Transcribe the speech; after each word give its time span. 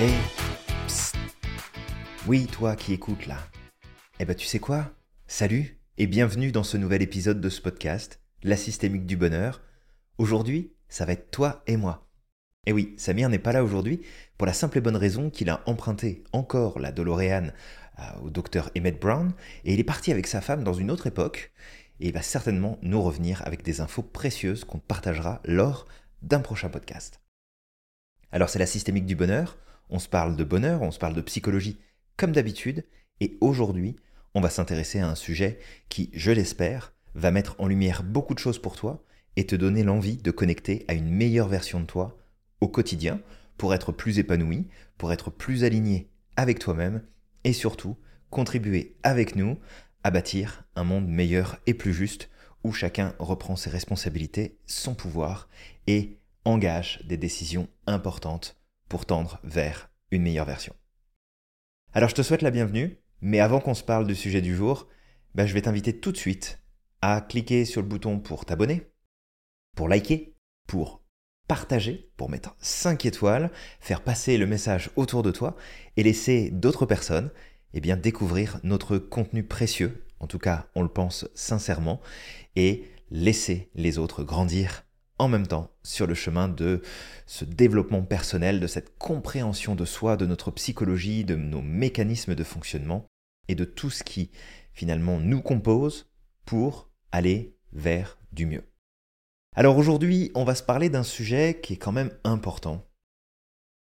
Eh, 0.00 0.10
psst. 0.88 1.14
Oui, 2.26 2.46
toi 2.46 2.74
qui 2.74 2.92
écoutes 2.92 3.26
là. 3.26 3.38
Eh 4.18 4.24
ben 4.24 4.34
tu 4.34 4.44
sais 4.44 4.58
quoi? 4.58 4.90
Salut 5.28 5.78
et 5.98 6.08
bienvenue 6.08 6.50
dans 6.50 6.64
ce 6.64 6.76
nouvel 6.76 7.00
épisode 7.00 7.40
de 7.40 7.48
ce 7.48 7.60
podcast, 7.60 8.20
La 8.42 8.56
systémique 8.56 9.06
du 9.06 9.16
bonheur. 9.16 9.62
Aujourd'hui, 10.18 10.72
ça 10.88 11.04
va 11.04 11.12
être 11.12 11.30
toi 11.30 11.62
et 11.68 11.76
moi. 11.76 12.10
Eh 12.66 12.72
oui, 12.72 12.94
Samir 12.96 13.28
n'est 13.28 13.38
pas 13.38 13.52
là 13.52 13.62
aujourd'hui 13.62 14.00
pour 14.36 14.48
la 14.48 14.52
simple 14.52 14.78
et 14.78 14.80
bonne 14.80 14.96
raison 14.96 15.30
qu'il 15.30 15.48
a 15.48 15.62
emprunté 15.66 16.24
encore 16.32 16.80
la 16.80 16.90
DeLorean 16.90 17.52
euh, 18.00 18.02
au 18.24 18.30
docteur 18.30 18.70
Emmett 18.76 19.00
Brown 19.00 19.32
et 19.64 19.74
il 19.74 19.78
est 19.78 19.84
parti 19.84 20.10
avec 20.10 20.26
sa 20.26 20.40
femme 20.40 20.64
dans 20.64 20.74
une 20.74 20.90
autre 20.90 21.06
époque 21.06 21.52
et 22.00 22.08
il 22.08 22.12
va 22.12 22.22
certainement 22.22 22.78
nous 22.82 23.00
revenir 23.00 23.46
avec 23.46 23.62
des 23.62 23.80
infos 23.80 24.02
précieuses 24.02 24.64
qu'on 24.64 24.80
partagera 24.80 25.40
lors 25.44 25.86
d'un 26.22 26.40
prochain 26.40 26.68
podcast. 26.68 27.20
Alors 28.32 28.48
c'est 28.48 28.58
la 28.58 28.66
systémique 28.66 29.06
du 29.06 29.14
bonheur, 29.14 29.56
on 29.90 29.98
se 29.98 30.08
parle 30.08 30.36
de 30.36 30.44
bonheur, 30.44 30.82
on 30.82 30.90
se 30.90 30.98
parle 30.98 31.14
de 31.14 31.20
psychologie 31.20 31.78
comme 32.16 32.32
d'habitude, 32.32 32.84
et 33.20 33.36
aujourd'hui 33.40 33.96
on 34.34 34.40
va 34.40 34.50
s'intéresser 34.50 34.98
à 34.98 35.08
un 35.08 35.14
sujet 35.14 35.58
qui, 35.88 36.10
je 36.12 36.32
l'espère, 36.32 36.92
va 37.14 37.30
mettre 37.30 37.54
en 37.58 37.68
lumière 37.68 38.02
beaucoup 38.02 38.34
de 38.34 38.40
choses 38.40 38.58
pour 38.58 38.76
toi 38.76 39.04
et 39.36 39.46
te 39.46 39.54
donner 39.56 39.82
l'envie 39.82 40.16
de 40.16 40.30
connecter 40.30 40.84
à 40.88 40.94
une 40.94 41.08
meilleure 41.08 41.48
version 41.48 41.80
de 41.80 41.86
toi 41.86 42.18
au 42.60 42.68
quotidien 42.68 43.20
pour 43.56 43.74
être 43.74 43.92
plus 43.92 44.18
épanoui, 44.18 44.66
pour 44.98 45.12
être 45.12 45.30
plus 45.30 45.64
aligné 45.64 46.10
avec 46.36 46.58
toi-même 46.58 47.02
et 47.44 47.52
surtout 47.52 47.96
contribuer 48.30 48.96
avec 49.02 49.36
nous 49.36 49.58
à 50.02 50.10
bâtir 50.10 50.64
un 50.74 50.84
monde 50.84 51.08
meilleur 51.08 51.58
et 51.66 51.74
plus 51.74 51.94
juste 51.94 52.28
où 52.64 52.72
chacun 52.72 53.14
reprend 53.18 53.56
ses 53.56 53.70
responsabilités, 53.70 54.58
son 54.66 54.94
pouvoir 54.94 55.48
et 55.86 56.18
engage 56.44 57.00
des 57.04 57.16
décisions 57.16 57.68
importantes 57.86 58.56
tendre 59.02 59.40
vers 59.42 59.90
une 60.10 60.22
meilleure 60.22 60.46
version. 60.46 60.74
Alors 61.92 62.08
je 62.08 62.14
te 62.14 62.22
souhaite 62.22 62.42
la 62.42 62.50
bienvenue, 62.50 62.98
mais 63.20 63.40
avant 63.40 63.60
qu'on 63.60 63.74
se 63.74 63.82
parle 63.82 64.06
du 64.06 64.14
sujet 64.14 64.40
du 64.40 64.54
jour, 64.54 64.88
ben, 65.34 65.46
je 65.46 65.54
vais 65.54 65.62
t'inviter 65.62 65.98
tout 65.98 66.12
de 66.12 66.16
suite 66.16 66.60
à 67.02 67.20
cliquer 67.20 67.64
sur 67.64 67.82
le 67.82 67.88
bouton 67.88 68.20
pour 68.20 68.44
t'abonner, 68.44 68.92
pour 69.76 69.88
liker, 69.88 70.36
pour 70.66 71.04
partager, 71.48 72.10
pour 72.16 72.30
mettre 72.30 72.54
5 72.60 73.04
étoiles, 73.04 73.50
faire 73.80 74.02
passer 74.02 74.38
le 74.38 74.46
message 74.46 74.90
autour 74.96 75.22
de 75.22 75.30
toi 75.30 75.56
et 75.96 76.02
laisser 76.02 76.50
d'autres 76.50 76.86
personnes 76.86 77.30
eh 77.74 77.80
bien, 77.80 77.96
découvrir 77.96 78.60
notre 78.62 78.98
contenu 78.98 79.42
précieux, 79.42 80.06
en 80.20 80.28
tout 80.28 80.38
cas 80.38 80.68
on 80.74 80.82
le 80.82 80.88
pense 80.88 81.28
sincèrement, 81.34 82.00
et 82.56 82.84
laisser 83.10 83.70
les 83.74 83.98
autres 83.98 84.22
grandir 84.22 84.84
en 85.18 85.28
même 85.28 85.46
temps 85.46 85.70
sur 85.82 86.06
le 86.06 86.14
chemin 86.14 86.48
de 86.48 86.82
ce 87.26 87.44
développement 87.44 88.02
personnel, 88.02 88.60
de 88.60 88.66
cette 88.66 88.98
compréhension 88.98 89.74
de 89.74 89.84
soi, 89.84 90.16
de 90.16 90.26
notre 90.26 90.50
psychologie, 90.50 91.24
de 91.24 91.36
nos 91.36 91.62
mécanismes 91.62 92.34
de 92.34 92.44
fonctionnement 92.44 93.06
et 93.48 93.54
de 93.54 93.64
tout 93.64 93.90
ce 93.90 94.02
qui 94.02 94.30
finalement 94.72 95.20
nous 95.20 95.40
compose 95.40 96.10
pour 96.44 96.90
aller 97.12 97.56
vers 97.72 98.18
du 98.32 98.46
mieux. 98.46 98.64
Alors 99.56 99.78
aujourd'hui, 99.78 100.32
on 100.34 100.44
va 100.44 100.56
se 100.56 100.62
parler 100.62 100.88
d'un 100.88 101.04
sujet 101.04 101.60
qui 101.62 101.74
est 101.74 101.78
quand 101.78 101.92
même 101.92 102.10
important. 102.24 102.84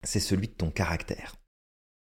C'est 0.04 0.20
celui 0.20 0.48
de 0.48 0.54
ton 0.54 0.70
caractère. 0.70 1.36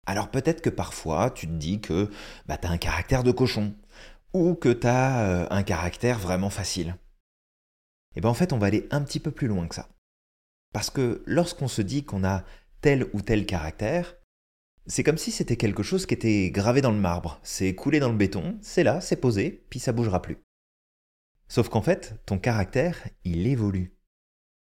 Alors 0.06 0.30
peut-être 0.30 0.60
que 0.60 0.70
parfois 0.70 1.30
tu 1.30 1.46
te 1.46 1.52
dis 1.52 1.80
que 1.80 2.10
bah, 2.46 2.58
tu 2.58 2.66
un 2.66 2.78
caractère 2.78 3.22
de 3.22 3.30
cochon 3.30 3.74
ou 4.32 4.54
que 4.54 4.68
tu 4.68 4.86
as 4.86 5.20
euh, 5.20 5.46
un 5.50 5.62
caractère 5.62 6.18
vraiment 6.18 6.50
facile. 6.50 6.96
Et 8.14 8.18
eh 8.18 8.20
bien 8.20 8.30
en 8.30 8.34
fait 8.34 8.52
on 8.52 8.58
va 8.58 8.66
aller 8.66 8.86
un 8.90 9.02
petit 9.02 9.20
peu 9.20 9.30
plus 9.30 9.48
loin 9.48 9.66
que 9.66 9.74
ça. 9.74 9.88
Parce 10.72 10.90
que 10.90 11.22
lorsqu'on 11.26 11.68
se 11.68 11.82
dit 11.82 12.04
qu'on 12.04 12.24
a 12.24 12.44
tel 12.80 13.08
ou 13.12 13.22
tel 13.22 13.46
caractère, 13.46 14.16
c'est 14.86 15.02
comme 15.02 15.18
si 15.18 15.30
c'était 15.30 15.56
quelque 15.56 15.82
chose 15.82 16.04
qui 16.04 16.14
était 16.14 16.50
gravé 16.50 16.80
dans 16.80 16.92
le 16.92 16.98
marbre, 16.98 17.40
c'est 17.42 17.74
coulé 17.74 18.00
dans 18.00 18.10
le 18.10 18.16
béton, 18.16 18.58
c'est 18.60 18.82
là, 18.82 19.00
c'est 19.00 19.16
posé, 19.16 19.64
puis 19.70 19.78
ça 19.78 19.92
bougera 19.92 20.20
plus. 20.20 20.38
Sauf 21.48 21.68
qu'en 21.68 21.82
fait, 21.82 22.20
ton 22.26 22.38
caractère, 22.38 23.08
il 23.24 23.46
évolue. 23.46 23.96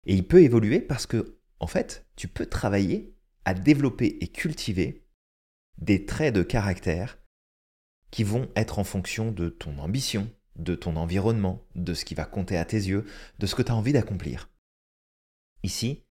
Et 0.06 0.16
il 0.16 0.28
peut 0.28 0.42
évoluer 0.42 0.80
parce 0.80 1.06
que, 1.06 1.40
en 1.60 1.68
fait, 1.68 2.06
tu 2.16 2.28
peux 2.28 2.46
travailler 2.46 3.16
à 3.46 3.54
développer 3.54 4.18
et 4.22 4.28
cultiver 4.28 5.06
des 5.78 6.06
traits 6.06 6.36
de 6.36 6.44
caractère 6.44 7.20
qui 8.10 8.24
vont 8.24 8.50
être 8.56 8.80
en 8.80 8.84
fonction 8.84 9.32
de 9.32 9.50
ton 9.50 9.78
ambition, 9.78 10.30
de 10.56 10.76
ton 10.76 10.96
environnement, 10.96 11.66
de 11.76 11.94
ce 11.94 12.06
qui 12.06 12.16
va 12.16 12.26
compter 12.26 12.58
à 12.58 12.66
tes 12.66 12.78
yeux, 12.78 13.06
de 13.40 13.46
ce 13.46 13.56
que 13.56 13.62
tu 13.62 13.72
as 13.72 13.76
envie 13.76 13.94
d'accomplir. 13.94 14.50
Ici, 15.64 16.04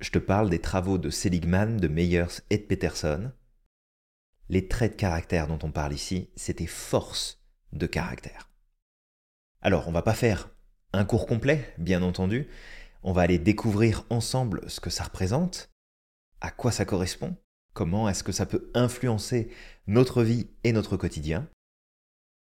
je 0.00 0.10
te 0.10 0.18
parle 0.18 0.50
des 0.50 0.60
travaux 0.60 0.98
de 0.98 1.10
Seligman, 1.10 1.78
de 1.78 1.88
Meyers 1.88 2.40
et 2.50 2.58
de 2.58 2.64
Peterson. 2.64 3.32
Les 4.48 4.68
traits 4.68 4.92
de 4.92 4.96
caractère 4.96 5.46
dont 5.46 5.58
on 5.62 5.70
parle 5.70 5.92
ici, 5.92 6.30
c'est 6.36 6.54
tes 6.54 6.66
forces 6.66 7.42
de 7.72 7.86
caractère. 7.86 8.50
Alors, 9.60 9.88
on 9.88 9.92
va 9.92 10.02
pas 10.02 10.14
faire 10.14 10.50
un 10.92 11.04
cours 11.04 11.26
complet, 11.26 11.74
bien 11.78 12.02
entendu. 12.02 12.48
On 13.02 13.12
va 13.12 13.22
aller 13.22 13.38
découvrir 13.38 14.04
ensemble 14.10 14.62
ce 14.68 14.80
que 14.80 14.90
ça 14.90 15.04
représente, 15.04 15.70
à 16.40 16.50
quoi 16.50 16.72
ça 16.72 16.84
correspond, 16.84 17.36
comment 17.72 18.08
est-ce 18.08 18.24
que 18.24 18.32
ça 18.32 18.46
peut 18.46 18.70
influencer 18.74 19.50
notre 19.86 20.22
vie 20.22 20.48
et 20.64 20.72
notre 20.72 20.96
quotidien. 20.96 21.48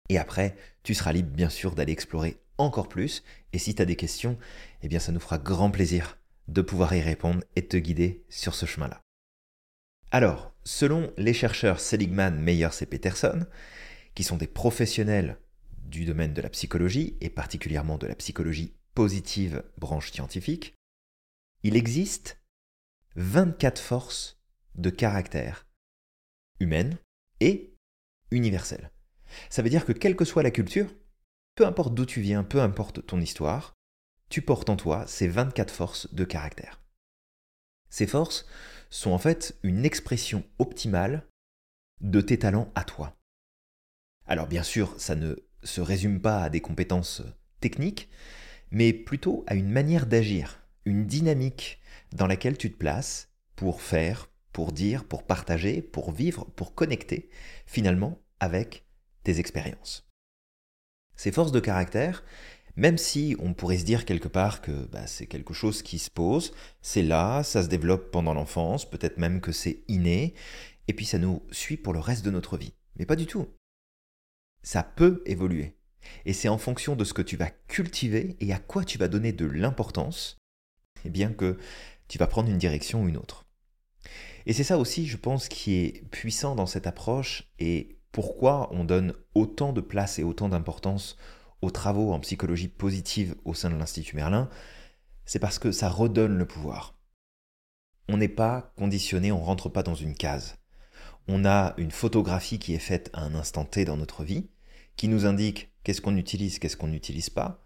Et 0.09 0.19
après, 0.19 0.57
tu 0.83 0.95
seras 0.95 1.13
libre 1.13 1.31
bien 1.31 1.49
sûr 1.49 1.75
d'aller 1.75 1.93
explorer 1.93 2.39
encore 2.59 2.89
plus, 2.89 3.25
et 3.53 3.59
si 3.59 3.75
tu 3.75 3.83
as 3.83 3.87
des 3.87 3.97
questions, 3.97 4.39
eh 4.83 4.89
bien 4.89 5.01
ça 5.01 5.13
nous 5.13 5.21
fera 5.21 5.39
grand 5.39 5.71
plaisir 5.71 6.19
de 6.49 6.63
pouvoir 6.63 6.95
y 6.95 7.01
répondre 7.01 7.43
et 7.57 7.67
te 7.67 7.77
guider 7.77 8.25
sur 8.29 8.55
ce 8.55 8.67
chemin-là. 8.67 9.01
Alors, 10.11 10.55
selon 10.63 11.13
les 11.17 11.33
chercheurs 11.33 11.81
Seligman, 11.81 12.39
Meyers 12.39 12.83
et 12.83 12.87
Peterson, 12.87 13.47
qui 14.15 14.23
sont 14.23 14.37
des 14.37 14.47
professionnels 14.47 15.39
du 15.83 16.05
domaine 16.05 16.35
de 16.35 16.43
la 16.43 16.51
psychologie, 16.51 17.17
et 17.21 17.31
particulièrement 17.31 17.99
de 17.99 18.07
la 18.07 18.15
psychologie 18.15 18.75
positive 18.95 19.65
branche 19.79 20.13
scientifique, 20.13 20.75
il 21.63 21.77
existe 21.77 22.41
24 23.17 23.81
forces 23.81 24.39
de 24.77 24.91
caractère 24.91 25.67
humaine 26.61 26.99
et 27.41 27.75
universelle. 28.31 28.91
Ça 29.51 29.63
veut 29.63 29.71
dire 29.71 29.85
que 29.85 29.93
quelle 29.93 30.17
que 30.17 30.25
soit 30.25 30.43
la 30.43 30.51
culture, 30.51 30.95
peu 31.55 31.67
importe 31.67 31.95
d'où 31.95 32.07
tu 32.07 32.21
viens, 32.21 32.45
peu 32.45 32.61
importe 32.61 33.07
ton 33.07 33.21
histoire, 33.21 33.75
tu 34.29 34.43
portes 34.43 34.71
en 34.71 34.77
toi 34.77 35.07
ces 35.07 35.29
24 35.29 35.73
forces 35.73 36.13
de 36.15 36.25
caractère. 36.25 36.81
Ces 37.91 38.07
forces 38.07 38.47
sont 38.91 39.13
en 39.13 39.19
fait 39.19 39.57
une 39.63 39.85
expression 39.85 40.45
optimale 40.59 41.27
de 42.01 42.21
tes 42.21 42.39
talents 42.39 42.73
à 42.75 42.85
toi. 42.85 43.17
Alors 44.27 44.49
bien 44.49 44.63
sûr, 44.63 44.99
ça 44.99 45.15
ne 45.15 45.37
se 45.63 45.81
résume 45.81 46.21
pas 46.21 46.43
à 46.43 46.51
des 46.51 46.61
compétences 46.61 47.23
techniques, 47.61 48.09
mais 48.71 48.93
plutôt 48.93 49.45
à 49.47 49.55
une 49.55 49.71
manière 49.71 50.07
d'agir, 50.07 50.61
une 50.85 51.07
dynamique 51.07 51.81
dans 52.13 52.27
laquelle 52.27 52.59
tu 52.59 52.73
te 52.73 52.77
places 52.77 53.31
pour 53.57 53.81
faire, 53.81 54.31
pour 54.53 54.73
dire, 54.73 55.05
pour 55.05 55.25
partager, 55.25 55.83
pour 55.83 56.11
vivre, 56.11 56.45
pour 56.57 56.75
connecter 56.75 57.31
finalement 57.67 58.21
avec 58.41 58.84
tes 59.25 59.41
expériences. 59.41 60.07
Ces 61.17 61.33
forces 61.33 61.53
de 61.53 61.61
caractère, 61.61 62.25
même 62.77 62.99
si 62.99 63.37
on 63.39 63.55
pourrait 63.55 63.79
se 63.79 63.85
dire 63.85 64.05
quelque 64.05 64.29
part 64.29 64.61
que 64.61 64.87
bah, 64.87 65.07
c'est 65.07 65.27
quelque 65.27 65.55
chose 65.55 65.83
qui 65.83 65.99
se 65.99 66.11
pose, 66.11 66.53
c'est 66.83 67.03
là, 67.03 67.43
ça 67.43 67.63
se 67.63 67.69
développe 67.69 68.11
pendant 68.11 68.35
l'enfance, 68.35 68.89
peut-être 68.89 69.19
même 69.19 69.41
que 69.41 69.53
c'est 69.53 69.85
inné, 69.89 70.35
et 70.89 70.93
puis 70.93 71.07
ça 71.07 71.19
nous 71.19 71.43
suit 71.51 71.77
pour 71.77 71.93
le 71.93 72.01
reste 72.01 72.25
de 72.25 72.31
notre 72.31 72.57
vie. 72.57 72.75
Mais 72.97 73.07
pas 73.07 73.17
du 73.17 73.27
tout. 73.27 73.49
Ça 74.63 74.83
peut 74.83 75.23
évoluer. 75.27 75.77
Et 76.27 76.33
c'est 76.33 76.49
en 76.49 76.59
fonction 76.59 76.97
de 76.97 77.05
ce 77.05 77.15
que 77.15 77.23
tu 77.23 77.37
vas 77.37 77.51
cultiver 77.69 78.37
et 78.41 78.53
à 78.53 78.59
quoi 78.59 78.85
tu 78.85 78.99
vas 78.99 79.09
donner 79.09 79.33
de 79.33 79.47
l'importance, 79.47 80.37
et 80.99 81.09
eh 81.09 81.11
bien 81.11 81.33
que 81.33 81.59
tu 82.09 82.19
vas 82.19 82.27
prendre 82.27 82.51
une 82.51 82.59
direction 82.59 83.03
ou 83.03 83.09
une 83.09 83.17
autre. 83.17 83.47
Et 84.47 84.53
c'est 84.53 84.65
ça 84.65 84.79
aussi, 84.79 85.07
je 85.07 85.17
pense, 85.17 85.49
qui 85.49 85.77
est 85.77 86.05
puissant 86.11 86.55
dans 86.55 86.67
cette 86.67 86.87
approche 86.87 87.51
et 87.59 87.99
pourquoi 88.15 88.69
on 88.71 88.85
donne 88.85 89.13
autant 89.35 89.73
de 89.73 89.81
place 89.81 90.21
et 90.21 90.23
autant 90.23 90.49
d'importance 90.49 91.17
aux 91.63 91.73
travaux 91.73 92.13
en 92.13 92.21
psychologie 92.21 92.69
positive 92.69 93.35
au 93.45 93.55
sein 93.55 93.71
de 93.71 93.75
l'Institut 93.75 94.15
Merlin, 94.15 94.49
c'est 95.25 95.41
parce 95.41 95.59
que 95.59 95.73
ça 95.73 95.89
redonne 95.89 96.39
le 96.39 96.47
pouvoir. 96.47 96.97
On 98.09 98.17
n'est 98.17 98.29
pas 98.29 98.73
conditionné, 98.77 99.33
on 99.33 99.41
ne 99.41 99.45
rentre 99.45 99.69
pas 99.69 99.83
dans 99.83 99.97
une 99.97 100.15
case. 100.15 100.59
On 101.27 101.45
a 101.45 101.75
une 101.77 101.91
photographie 101.91 102.61
qui 102.61 102.73
est 102.73 102.79
faite 102.79 103.11
à 103.15 103.23
un 103.23 103.35
instant 103.35 103.65
T 103.65 103.85
dans 103.85 103.97
notre 103.97 104.23
vie, 104.23 104.49
qui 104.95 105.09
nous 105.09 105.27
indique 105.27 105.73
qu'est-ce 105.83 106.01
qu'on 106.01 106.17
utilise, 106.17 106.61
qu'est-ce 106.61 106.77
qu'on 106.77 106.87
n'utilise 106.87 107.31
pas, 107.31 107.65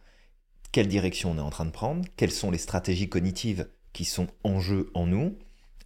quelle 0.72 0.88
direction 0.88 1.32
on 1.32 1.36
est 1.36 1.42
en 1.42 1.50
train 1.50 1.66
de 1.66 1.72
prendre, 1.72 2.08
quelles 2.16 2.32
sont 2.32 2.50
les 2.50 2.56
stratégies 2.56 3.10
cognitives 3.10 3.68
qui 3.92 4.06
sont 4.06 4.28
en 4.44 4.60
jeu 4.60 4.90
en 4.94 5.06
nous, 5.06 5.36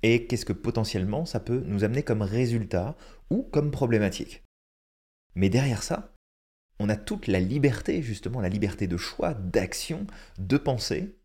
et 0.05 0.29
qu'est-ce 0.29 0.45
que 0.45 0.53
potentiellement 0.53 1.25
ça 1.25 1.41
peut 1.41 1.65
nous 1.67 1.83
amener 1.83 2.05
comme 2.05 2.23
résultat 2.23 2.97
ou 3.29 3.43
comme 3.43 3.73
problématique. 3.73 4.45
Mais 5.35 5.49
derrière 5.49 5.83
ça, 5.83 6.15
on 6.79 6.89
a 6.89 6.97
toute 6.97 7.27
la 7.27 7.41
liberté, 7.41 8.03
justement, 8.03 8.41
la 8.41 8.49
liberté 8.49 8.87
de 8.87 8.97
choix, 8.97 9.35
d'action, 9.35 10.07
de 10.39 10.57
pensée, 10.57 11.17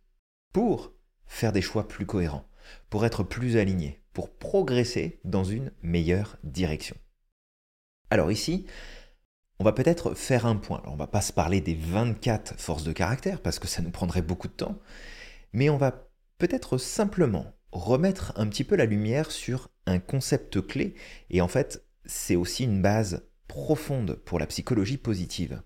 pour 0.54 0.94
faire 1.26 1.52
des 1.52 1.62
choix 1.62 1.88
plus 1.88 2.06
cohérents, 2.06 2.48
pour 2.90 3.06
être 3.06 3.24
plus 3.24 3.58
aligné, 3.58 4.02
pour 4.14 4.38
progresser 4.38 5.20
dans 5.24 5.44
une 5.44 5.72
meilleure 5.82 6.38
direction. 6.44 6.96
Alors 8.10 8.32
ici, 8.32 8.66
on 9.60 9.64
va 9.64 9.74
peut-être 9.74 10.14
faire 10.14 10.46
un 10.46 10.56
point. 10.56 10.80
Alors 10.82 10.94
on 10.94 10.98
va 10.98 11.08
pas 11.08 11.22
se 11.22 11.34
parler 11.34 11.62
des 11.62 11.76
24 11.76 12.60
forces 12.60 12.84
de 12.84 12.94
caractère 12.94 13.42
parce 13.42 13.60
que 13.60 13.68
ça 13.68 13.82
nous 13.82 13.92
prendrait 13.92 14.22
beaucoup 14.22 14.48
de 14.48 14.54
temps, 14.54 14.80
mais 15.54 15.70
on 15.70 15.78
va 15.78 16.10
peut-être 16.38 16.78
simplement 16.78 17.54
remettre 17.72 18.34
un 18.38 18.48
petit 18.48 18.64
peu 18.64 18.76
la 18.76 18.86
lumière 18.86 19.32
sur 19.32 19.70
un 19.86 20.00
concept 20.00 20.66
clé 20.66 20.96
et 21.30 21.42
en 21.42 21.48
fait, 21.48 21.86
c'est 22.06 22.36
aussi 22.36 22.64
une 22.64 22.82
base 22.82 23.27
profonde 23.48 24.16
pour 24.26 24.40
la 24.40 24.48
psychologie 24.48 24.98
positive. 24.98 25.62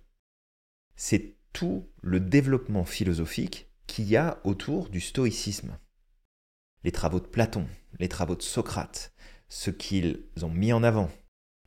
C'est 0.96 1.36
tout 1.54 1.90
le 2.02 2.20
développement 2.20 2.86
philosophique 2.86 3.70
qu'il 3.88 4.08
y 4.08 4.16
a 4.16 4.40
autour 4.44 4.90
du 4.90 5.02
stoïcisme. 5.02 5.78
Les 6.84 6.92
travaux 6.92 7.20
de 7.20 7.28
Platon, 7.28 7.68
les 8.00 8.10
travaux 8.10 8.36
de 8.36 8.42
Socrate, 8.42 9.14
ce 9.50 9.70
qu'ils 9.70 10.24
ont 10.42 10.50
mis 10.50 10.74
en 10.74 10.84
avant, 10.84 11.12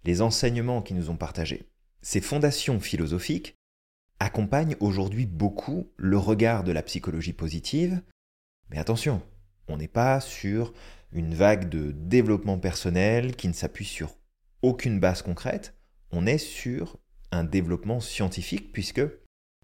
les 0.04 0.22
enseignements 0.22 0.82
qu'ils 0.82 0.96
nous 0.96 1.10
ont 1.10 1.16
partagés. 1.16 1.68
Ces 2.02 2.20
fondations 2.20 2.80
philosophiques 2.80 3.56
accompagnent 4.20 4.76
aujourd'hui 4.80 5.26
beaucoup 5.26 5.92
le 5.96 6.18
regard 6.18 6.64
de 6.64 6.72
la 6.72 6.82
psychologie 6.82 7.32
positive, 7.32 8.02
mais 8.70 8.78
attention, 8.78 9.22
on 9.68 9.76
n'est 9.76 9.88
pas 9.88 10.20
sur 10.20 10.72
une 11.12 11.34
vague 11.34 11.68
de 11.68 11.92
développement 11.92 12.58
personnel 12.58 13.36
qui 13.36 13.48
ne 13.48 13.52
s'appuie 13.52 13.84
sur 13.84 14.16
aucune 14.62 14.98
base 14.98 15.22
concrète, 15.22 15.74
on 16.14 16.26
est 16.26 16.38
sur 16.38 16.98
un 17.32 17.42
développement 17.42 18.00
scientifique 18.00 18.72
puisque 18.72 19.02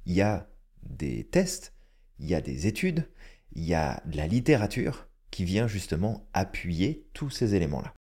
il 0.05 0.14
y 0.14 0.20
a 0.20 0.50
des 0.82 1.25
tests, 1.25 1.75
il 2.19 2.29
y 2.29 2.35
a 2.35 2.41
des 2.41 2.67
études, 2.67 3.08
il 3.52 3.64
y 3.64 3.75
a 3.75 4.02
de 4.06 4.17
la 4.17 4.26
littérature 4.26 5.08
qui 5.31 5.44
vient 5.44 5.69
justement 5.69 6.29
appuyer 6.32 7.08
tous 7.12 7.31
ces 7.31 7.55
éléments-là. 7.55 7.94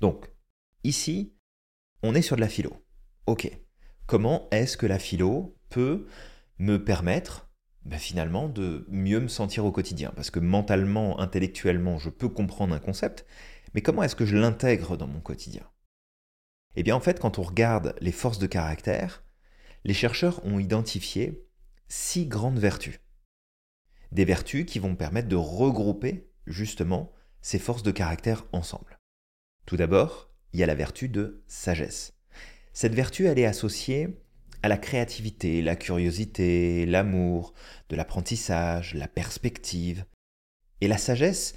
Donc, 0.00 0.30
ici, 0.84 1.34
on 2.02 2.14
est 2.14 2.22
sur 2.22 2.36
de 2.36 2.40
la 2.40 2.48
philo. 2.48 2.72
Ok, 3.26 3.50
comment 4.06 4.48
est-ce 4.50 4.78
que 4.78 4.86
la 4.86 4.98
philo 4.98 5.58
peut 5.68 6.06
me 6.58 6.82
permettre 6.82 7.50
ben, 7.84 7.98
finalement 7.98 8.48
de 8.48 8.86
mieux 8.88 9.20
me 9.20 9.28
sentir 9.28 9.66
au 9.66 9.72
quotidien? 9.72 10.12
Parce 10.16 10.30
que 10.30 10.40
mentalement, 10.40 11.20
intellectuellement, 11.20 11.98
je 11.98 12.08
peux 12.08 12.30
comprendre 12.30 12.74
un 12.74 12.80
concept, 12.80 13.26
mais 13.74 13.82
comment 13.82 14.02
est-ce 14.02 14.16
que 14.16 14.26
je 14.26 14.36
l'intègre 14.36 14.96
dans 14.96 15.06
mon 15.06 15.20
quotidien? 15.20 15.68
Eh 16.76 16.82
bien 16.82 16.96
en 16.96 17.00
fait, 17.00 17.20
quand 17.20 17.38
on 17.38 17.42
regarde 17.42 17.94
les 18.00 18.12
forces 18.12 18.38
de 18.38 18.46
caractère, 18.46 19.24
les 19.84 19.94
chercheurs 19.94 20.44
ont 20.44 20.58
identifié 20.58 21.46
six 21.88 22.26
grandes 22.26 22.58
vertus. 22.58 23.00
Des 24.12 24.24
vertus 24.24 24.64
qui 24.64 24.78
vont 24.78 24.96
permettre 24.96 25.28
de 25.28 25.36
regrouper 25.36 26.30
justement 26.46 27.12
ces 27.42 27.58
forces 27.58 27.82
de 27.82 27.90
caractère 27.90 28.46
ensemble. 28.52 28.98
Tout 29.66 29.76
d'abord, 29.76 30.30
il 30.52 30.60
y 30.60 30.62
a 30.62 30.66
la 30.66 30.74
vertu 30.74 31.08
de 31.08 31.42
sagesse. 31.46 32.14
Cette 32.72 32.94
vertu, 32.94 33.26
elle 33.26 33.38
est 33.38 33.46
associée 33.46 34.20
à 34.62 34.68
la 34.68 34.78
créativité, 34.78 35.60
la 35.62 35.76
curiosité, 35.76 36.86
l'amour, 36.86 37.54
de 37.90 37.96
l'apprentissage, 37.96 38.94
la 38.94 39.08
perspective. 39.08 40.06
Et 40.80 40.88
la 40.88 40.96
sagesse, 40.96 41.54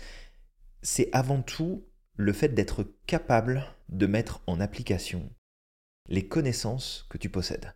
c'est 0.81 1.09
avant 1.13 1.41
tout 1.41 1.87
le 2.15 2.33
fait 2.33 2.49
d'être 2.49 2.85
capable 3.05 3.65
de 3.89 4.07
mettre 4.07 4.41
en 4.47 4.59
application 4.59 5.29
les 6.07 6.27
connaissances 6.27 7.05
que 7.09 7.17
tu 7.17 7.29
possèdes. 7.29 7.75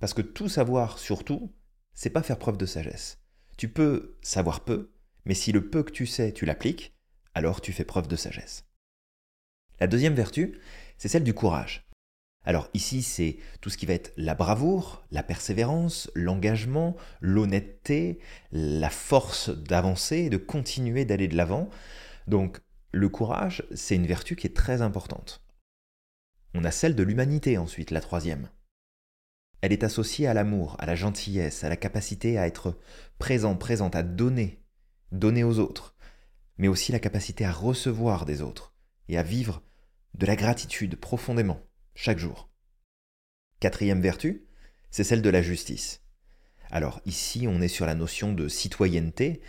Parce 0.00 0.14
que 0.14 0.22
tout 0.22 0.48
savoir 0.48 0.98
sur 0.98 1.24
tout, 1.24 1.54
c'est 1.94 2.10
pas 2.10 2.22
faire 2.22 2.38
preuve 2.38 2.58
de 2.58 2.66
sagesse. 2.66 3.22
Tu 3.56 3.68
peux 3.68 4.18
savoir 4.20 4.64
peu, 4.64 4.92
mais 5.24 5.34
si 5.34 5.52
le 5.52 5.70
peu 5.70 5.82
que 5.82 5.92
tu 5.92 6.06
sais, 6.06 6.32
tu 6.32 6.44
l'appliques, 6.44 6.94
alors 7.34 7.60
tu 7.60 7.72
fais 7.72 7.84
preuve 7.84 8.08
de 8.08 8.16
sagesse. 8.16 8.64
La 9.80 9.86
deuxième 9.86 10.14
vertu, 10.14 10.60
c'est 10.98 11.08
celle 11.08 11.24
du 11.24 11.34
courage. 11.34 11.86
Alors 12.44 12.68
ici, 12.74 13.02
c'est 13.02 13.38
tout 13.60 13.70
ce 13.70 13.76
qui 13.76 13.86
va 13.86 13.94
être 13.94 14.12
la 14.16 14.34
bravoure, 14.34 15.04
la 15.10 15.24
persévérance, 15.24 16.10
l'engagement, 16.14 16.96
l'honnêteté, 17.20 18.20
la 18.52 18.88
force 18.88 19.50
d'avancer 19.50 20.30
de 20.30 20.36
continuer 20.36 21.04
d'aller 21.04 21.26
de 21.26 21.36
l'avant. 21.36 21.68
Donc 22.28 22.60
le 22.92 23.08
courage, 23.08 23.64
c'est 23.74 23.96
une 23.96 24.06
vertu 24.06 24.36
qui 24.36 24.46
est 24.46 24.56
très 24.56 24.82
importante. 24.82 25.44
On 26.54 26.64
a 26.64 26.70
celle 26.70 26.94
de 26.94 27.02
l'humanité 27.02 27.58
ensuite, 27.58 27.90
la 27.90 28.00
troisième. 28.00 28.48
Elle 29.60 29.72
est 29.72 29.84
associée 29.84 30.26
à 30.26 30.34
l'amour, 30.34 30.76
à 30.78 30.86
la 30.86 30.94
gentillesse, 30.94 31.64
à 31.64 31.68
la 31.68 31.76
capacité 31.76 32.38
à 32.38 32.46
être 32.46 32.78
présent, 33.18 33.56
présente, 33.56 33.96
à 33.96 34.02
donner, 34.02 34.62
donner 35.12 35.44
aux 35.44 35.58
autres, 35.58 35.94
mais 36.58 36.68
aussi 36.68 36.92
la 36.92 36.98
capacité 36.98 37.44
à 37.44 37.52
recevoir 37.52 38.24
des 38.24 38.42
autres 38.42 38.74
et 39.08 39.18
à 39.18 39.22
vivre 39.22 39.62
de 40.14 40.26
la 40.26 40.36
gratitude 40.36 40.96
profondément, 40.96 41.60
chaque 41.94 42.18
jour. 42.18 42.48
Quatrième 43.60 44.00
vertu, 44.00 44.46
c'est 44.90 45.04
celle 45.04 45.22
de 45.22 45.30
la 45.30 45.42
justice. 45.42 46.02
Alors 46.70 47.00
ici, 47.06 47.46
on 47.48 47.60
est 47.60 47.68
sur 47.68 47.86
la 47.86 47.94
notion 47.94 48.32
de 48.32 48.48
citoyenneté, 48.48 49.40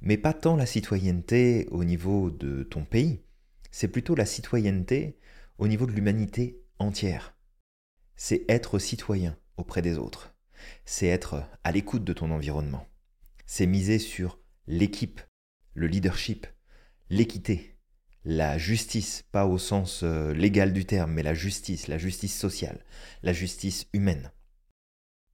mais 0.00 0.16
pas 0.16 0.32
tant 0.32 0.56
la 0.56 0.66
citoyenneté 0.66 1.66
au 1.70 1.84
niveau 1.84 2.30
de 2.30 2.62
ton 2.62 2.84
pays, 2.84 3.22
c'est 3.70 3.88
plutôt 3.88 4.14
la 4.14 4.26
citoyenneté 4.26 5.18
au 5.58 5.68
niveau 5.68 5.86
de 5.86 5.92
l'humanité 5.92 6.62
entière. 6.78 7.36
C'est 8.16 8.44
être 8.48 8.78
citoyen, 8.78 9.36
auprès 9.56 9.82
des 9.82 9.98
autres. 9.98 10.34
C'est 10.84 11.06
être 11.06 11.44
à 11.64 11.72
l'écoute 11.72 12.04
de 12.04 12.12
ton 12.12 12.30
environnement. 12.30 12.86
C'est 13.46 13.66
miser 13.66 13.98
sur 13.98 14.40
l'équipe, 14.66 15.20
le 15.74 15.86
leadership, 15.86 16.46
l'équité, 17.10 17.78
la 18.24 18.58
justice, 18.58 19.24
pas 19.30 19.46
au 19.46 19.58
sens 19.58 20.02
euh, 20.02 20.34
légal 20.34 20.72
du 20.72 20.84
terme, 20.84 21.12
mais 21.12 21.22
la 21.22 21.34
justice, 21.34 21.86
la 21.86 21.98
justice 21.98 22.36
sociale, 22.36 22.84
la 23.22 23.32
justice 23.32 23.86
humaine. 23.92 24.32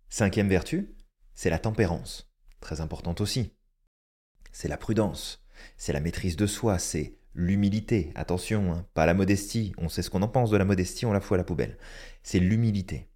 Cinquième 0.09 0.49
vertu, 0.49 0.95
c'est 1.35 1.51
la 1.51 1.59
tempérance, 1.59 2.31
très 2.61 2.81
importante 2.81 3.21
aussi. 3.21 3.54
C'est 4.55 4.69
la 4.69 4.77
prudence, 4.77 5.45
c'est 5.77 5.93
la 5.93 5.99
maîtrise 5.99 6.37
de 6.37 6.47
soi, 6.47 6.79
c'est 6.79 7.19
l'humilité. 7.35 8.13
Attention, 8.15 8.73
hein, 8.73 8.87
pas 8.95 9.05
la 9.05 9.13
modestie, 9.13 9.73
on 9.79 9.89
sait 9.89 10.01
ce 10.01 10.11
qu'on 10.11 10.23
en 10.23 10.29
pense 10.29 10.51
de 10.51 10.57
la 10.57 10.65
modestie, 10.65 11.07
on 11.07 11.13
la 11.13 11.21
fout 11.21 11.35
à 11.35 11.39
la 11.39 11.45
poubelle. 11.45 11.77
C'est 12.23 12.39
l'humilité. 12.39 13.09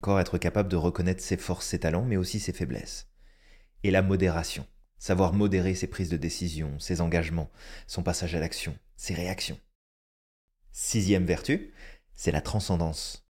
Encore 0.00 0.20
être 0.20 0.38
capable 0.38 0.68
de 0.68 0.76
reconnaître 0.76 1.20
ses 1.20 1.36
forces, 1.38 1.66
ses 1.66 1.80
talents, 1.80 2.04
mais 2.04 2.16
aussi 2.16 2.38
ses 2.38 2.52
faiblesses. 2.52 3.10
Et 3.82 3.90
la 3.90 4.00
modération. 4.00 4.64
Savoir 5.00 5.32
modérer 5.32 5.74
ses 5.74 5.88
prises 5.88 6.08
de 6.08 6.16
décision, 6.16 6.78
ses 6.78 7.00
engagements, 7.00 7.50
son 7.88 8.04
passage 8.04 8.36
à 8.36 8.38
l'action, 8.38 8.78
ses 8.94 9.14
réactions. 9.14 9.58
Sixième 10.70 11.26
vertu, 11.26 11.72
c'est 12.14 12.32
la 12.32 12.40
transcendance. 12.40 13.28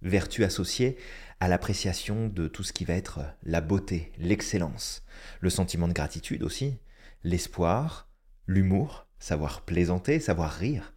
Vertu 0.00 0.44
associée 0.44 0.96
à 1.40 1.48
l'appréciation 1.48 2.28
de 2.28 2.48
tout 2.48 2.62
ce 2.62 2.72
qui 2.72 2.84
va 2.84 2.94
être 2.94 3.20
la 3.42 3.62
beauté, 3.62 4.12
l'excellence, 4.18 5.02
le 5.40 5.50
sentiment 5.50 5.88
de 5.88 5.94
gratitude 5.94 6.42
aussi, 6.42 6.78
l'espoir, 7.24 8.10
l'humour, 8.46 9.06
savoir 9.18 9.64
plaisanter, 9.64 10.20
savoir 10.20 10.52
rire, 10.52 10.92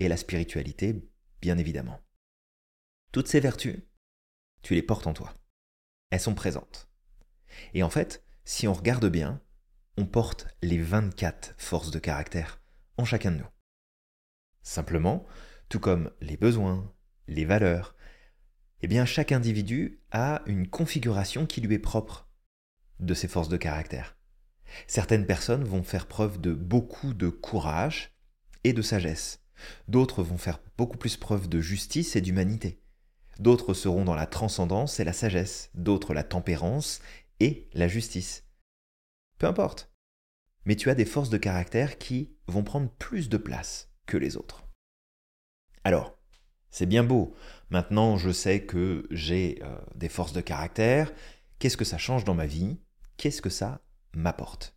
et 0.00 0.08
la 0.08 0.16
spiritualité, 0.16 1.02
bien 1.40 1.58
évidemment. 1.58 2.00
Toutes 3.12 3.28
ces 3.28 3.40
vertus, 3.40 3.80
tu 4.62 4.74
les 4.74 4.82
portes 4.82 5.06
en 5.06 5.14
toi. 5.14 5.34
Elles 6.10 6.20
sont 6.20 6.34
présentes. 6.34 6.88
Et 7.72 7.82
en 7.82 7.90
fait, 7.90 8.24
si 8.44 8.68
on 8.68 8.74
regarde 8.74 9.06
bien, 9.06 9.40
on 9.96 10.06
porte 10.06 10.48
les 10.62 10.78
24 10.78 11.54
forces 11.56 11.90
de 11.90 11.98
caractère 11.98 12.60
en 12.98 13.04
chacun 13.04 13.32
de 13.32 13.38
nous. 13.38 13.48
Simplement, 14.62 15.26
tout 15.68 15.80
comme 15.80 16.10
les 16.20 16.36
besoins, 16.36 16.92
les 17.26 17.44
valeurs, 17.44 17.96
eh 18.82 18.86
bien 18.86 19.04
chaque 19.04 19.32
individu 19.32 20.00
a 20.10 20.42
une 20.46 20.68
configuration 20.68 21.46
qui 21.46 21.60
lui 21.60 21.74
est 21.74 21.80
propre 21.80 22.28
de 23.00 23.14
ses 23.14 23.28
forces 23.28 23.48
de 23.48 23.56
caractère. 23.56 24.16
Certaines 24.86 25.26
personnes 25.26 25.64
vont 25.64 25.82
faire 25.82 26.06
preuve 26.06 26.40
de 26.40 26.52
beaucoup 26.52 27.14
de 27.14 27.28
courage 27.28 28.12
et 28.64 28.72
de 28.72 28.82
sagesse. 28.82 29.40
D'autres 29.88 30.22
vont 30.22 30.38
faire 30.38 30.60
beaucoup 30.76 30.98
plus 30.98 31.16
preuve 31.16 31.48
de 31.48 31.60
justice 31.60 32.16
et 32.16 32.20
d'humanité. 32.20 32.80
D'autres 33.38 33.74
seront 33.74 34.04
dans 34.04 34.14
la 34.14 34.26
transcendance 34.26 35.00
et 35.00 35.04
la 35.04 35.12
sagesse, 35.12 35.70
d'autres 35.74 36.14
la 36.14 36.24
tempérance 36.24 37.00
et 37.40 37.68
la 37.72 37.88
justice. 37.88 38.44
Peu 39.38 39.46
importe. 39.46 39.92
Mais 40.64 40.76
tu 40.76 40.90
as 40.90 40.94
des 40.94 41.04
forces 41.04 41.30
de 41.30 41.38
caractère 41.38 41.98
qui 41.98 42.36
vont 42.46 42.64
prendre 42.64 42.90
plus 42.90 43.28
de 43.28 43.36
place 43.36 43.90
que 44.06 44.16
les 44.16 44.36
autres. 44.36 44.68
Alors, 45.84 46.17
c'est 46.70 46.86
bien 46.86 47.04
beau. 47.04 47.34
Maintenant, 47.70 48.16
je 48.16 48.30
sais 48.30 48.64
que 48.64 49.06
j'ai 49.10 49.60
euh, 49.62 49.78
des 49.94 50.08
forces 50.08 50.32
de 50.32 50.40
caractère. 50.40 51.12
Qu'est-ce 51.58 51.76
que 51.76 51.84
ça 51.84 51.98
change 51.98 52.24
dans 52.24 52.34
ma 52.34 52.46
vie? 52.46 52.78
Qu'est-ce 53.16 53.42
que 53.42 53.50
ça 53.50 53.80
m'apporte? 54.14 54.74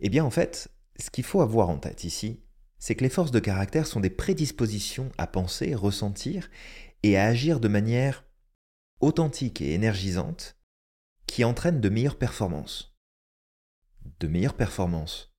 Eh 0.00 0.08
bien, 0.08 0.24
en 0.24 0.30
fait, 0.30 0.68
ce 0.98 1.10
qu'il 1.10 1.24
faut 1.24 1.40
avoir 1.40 1.68
en 1.68 1.78
tête 1.78 2.04
ici, 2.04 2.42
c'est 2.78 2.94
que 2.94 3.04
les 3.04 3.10
forces 3.10 3.30
de 3.30 3.38
caractère 3.38 3.86
sont 3.86 4.00
des 4.00 4.10
prédispositions 4.10 5.10
à 5.18 5.26
penser, 5.26 5.74
ressentir 5.74 6.50
et 7.02 7.16
à 7.16 7.26
agir 7.26 7.60
de 7.60 7.68
manière 7.68 8.24
authentique 9.00 9.60
et 9.60 9.74
énergisante 9.74 10.56
qui 11.26 11.44
entraîne 11.44 11.80
de 11.80 11.88
meilleures 11.88 12.18
performances. 12.18 12.96
De 14.20 14.26
meilleures 14.26 14.56
performances. 14.56 15.32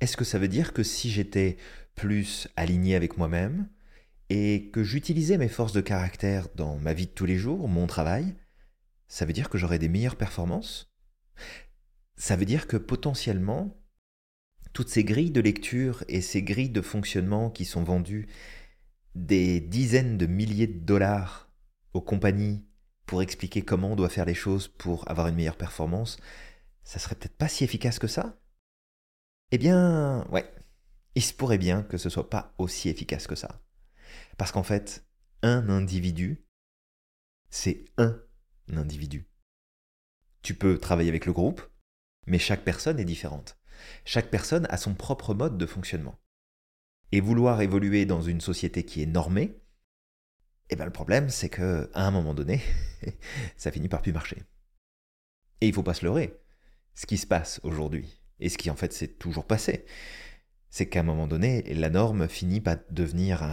Est-ce 0.00 0.16
que 0.16 0.24
ça 0.24 0.38
veut 0.38 0.48
dire 0.48 0.72
que 0.72 0.82
si 0.82 1.10
j'étais 1.10 1.56
plus 1.94 2.48
aligné 2.56 2.94
avec 2.94 3.18
moi-même 3.18 3.68
et 4.30 4.70
que 4.72 4.82
j'utilisais 4.82 5.38
mes 5.38 5.48
forces 5.48 5.72
de 5.72 5.80
caractère 5.80 6.48
dans 6.54 6.78
ma 6.78 6.94
vie 6.94 7.06
de 7.06 7.12
tous 7.12 7.26
les 7.26 7.36
jours, 7.38 7.68
mon 7.68 7.86
travail, 7.86 8.34
ça 9.08 9.26
veut 9.26 9.32
dire 9.32 9.50
que 9.50 9.58
j'aurais 9.58 9.78
des 9.78 9.88
meilleures 9.88 10.16
performances 10.16 10.92
Ça 12.16 12.36
veut 12.36 12.44
dire 12.44 12.66
que 12.66 12.76
potentiellement, 12.76 13.76
toutes 14.72 14.88
ces 14.88 15.04
grilles 15.04 15.30
de 15.30 15.40
lecture 15.40 16.04
et 16.08 16.20
ces 16.20 16.42
grilles 16.42 16.70
de 16.70 16.80
fonctionnement 16.80 17.50
qui 17.50 17.64
sont 17.64 17.84
vendues 17.84 18.28
des 19.14 19.60
dizaines 19.60 20.18
de 20.18 20.26
milliers 20.26 20.66
de 20.66 20.78
dollars 20.78 21.50
aux 21.92 22.00
compagnies 22.00 22.64
pour 23.06 23.22
expliquer 23.22 23.62
comment 23.62 23.92
on 23.92 23.96
doit 23.96 24.08
faire 24.08 24.24
les 24.24 24.34
choses 24.34 24.68
pour 24.68 25.10
avoir 25.10 25.28
une 25.28 25.34
meilleure 25.34 25.56
performance, 25.56 26.18
ça 26.84 26.98
serait 26.98 27.14
peut-être 27.16 27.36
pas 27.36 27.48
si 27.48 27.64
efficace 27.64 27.98
que 27.98 28.06
ça? 28.06 28.38
Eh 29.50 29.58
bien, 29.58 30.26
ouais, 30.30 30.50
il 31.14 31.22
se 31.22 31.34
pourrait 31.34 31.58
bien 31.58 31.82
que 31.82 31.98
ce 31.98 32.08
soit 32.08 32.30
pas 32.30 32.54
aussi 32.58 32.88
efficace 32.88 33.26
que 33.26 33.34
ça. 33.36 33.60
Parce 34.42 34.50
qu'en 34.50 34.64
fait, 34.64 35.06
un 35.42 35.68
individu, 35.68 36.44
c'est 37.48 37.84
un 37.96 38.20
individu. 38.72 39.30
Tu 40.42 40.56
peux 40.56 40.78
travailler 40.78 41.10
avec 41.10 41.26
le 41.26 41.32
groupe, 41.32 41.62
mais 42.26 42.40
chaque 42.40 42.64
personne 42.64 42.98
est 42.98 43.04
différente. 43.04 43.56
Chaque 44.04 44.32
personne 44.32 44.66
a 44.68 44.78
son 44.78 44.94
propre 44.94 45.32
mode 45.32 45.58
de 45.58 45.64
fonctionnement. 45.64 46.18
Et 47.12 47.20
vouloir 47.20 47.60
évoluer 47.60 48.04
dans 48.04 48.20
une 48.20 48.40
société 48.40 48.84
qui 48.84 49.00
est 49.00 49.06
normée, 49.06 49.62
eh 50.70 50.74
ben 50.74 50.86
le 50.86 50.92
problème 50.92 51.28
c'est 51.28 51.48
que 51.48 51.88
à 51.94 52.04
un 52.04 52.10
moment 52.10 52.34
donné, 52.34 52.60
ça 53.56 53.70
finit 53.70 53.88
par 53.88 54.02
plus 54.02 54.12
marcher. 54.12 54.42
Et 55.60 55.68
il 55.68 55.72
faut 55.72 55.84
pas 55.84 55.94
se 55.94 56.04
leurrer. 56.04 56.42
Ce 56.96 57.06
qui 57.06 57.16
se 57.16 57.28
passe 57.28 57.60
aujourd'hui, 57.62 58.20
et 58.40 58.48
ce 58.48 58.58
qui 58.58 58.70
en 58.70 58.76
fait 58.76 58.92
s'est 58.92 59.06
toujours 59.06 59.46
passé, 59.46 59.86
c'est 60.68 60.88
qu'à 60.88 60.98
un 60.98 61.04
moment 61.04 61.28
donné, 61.28 61.62
la 61.74 61.90
norme 61.90 62.26
finit 62.26 62.60
par 62.60 62.78
devenir 62.90 63.44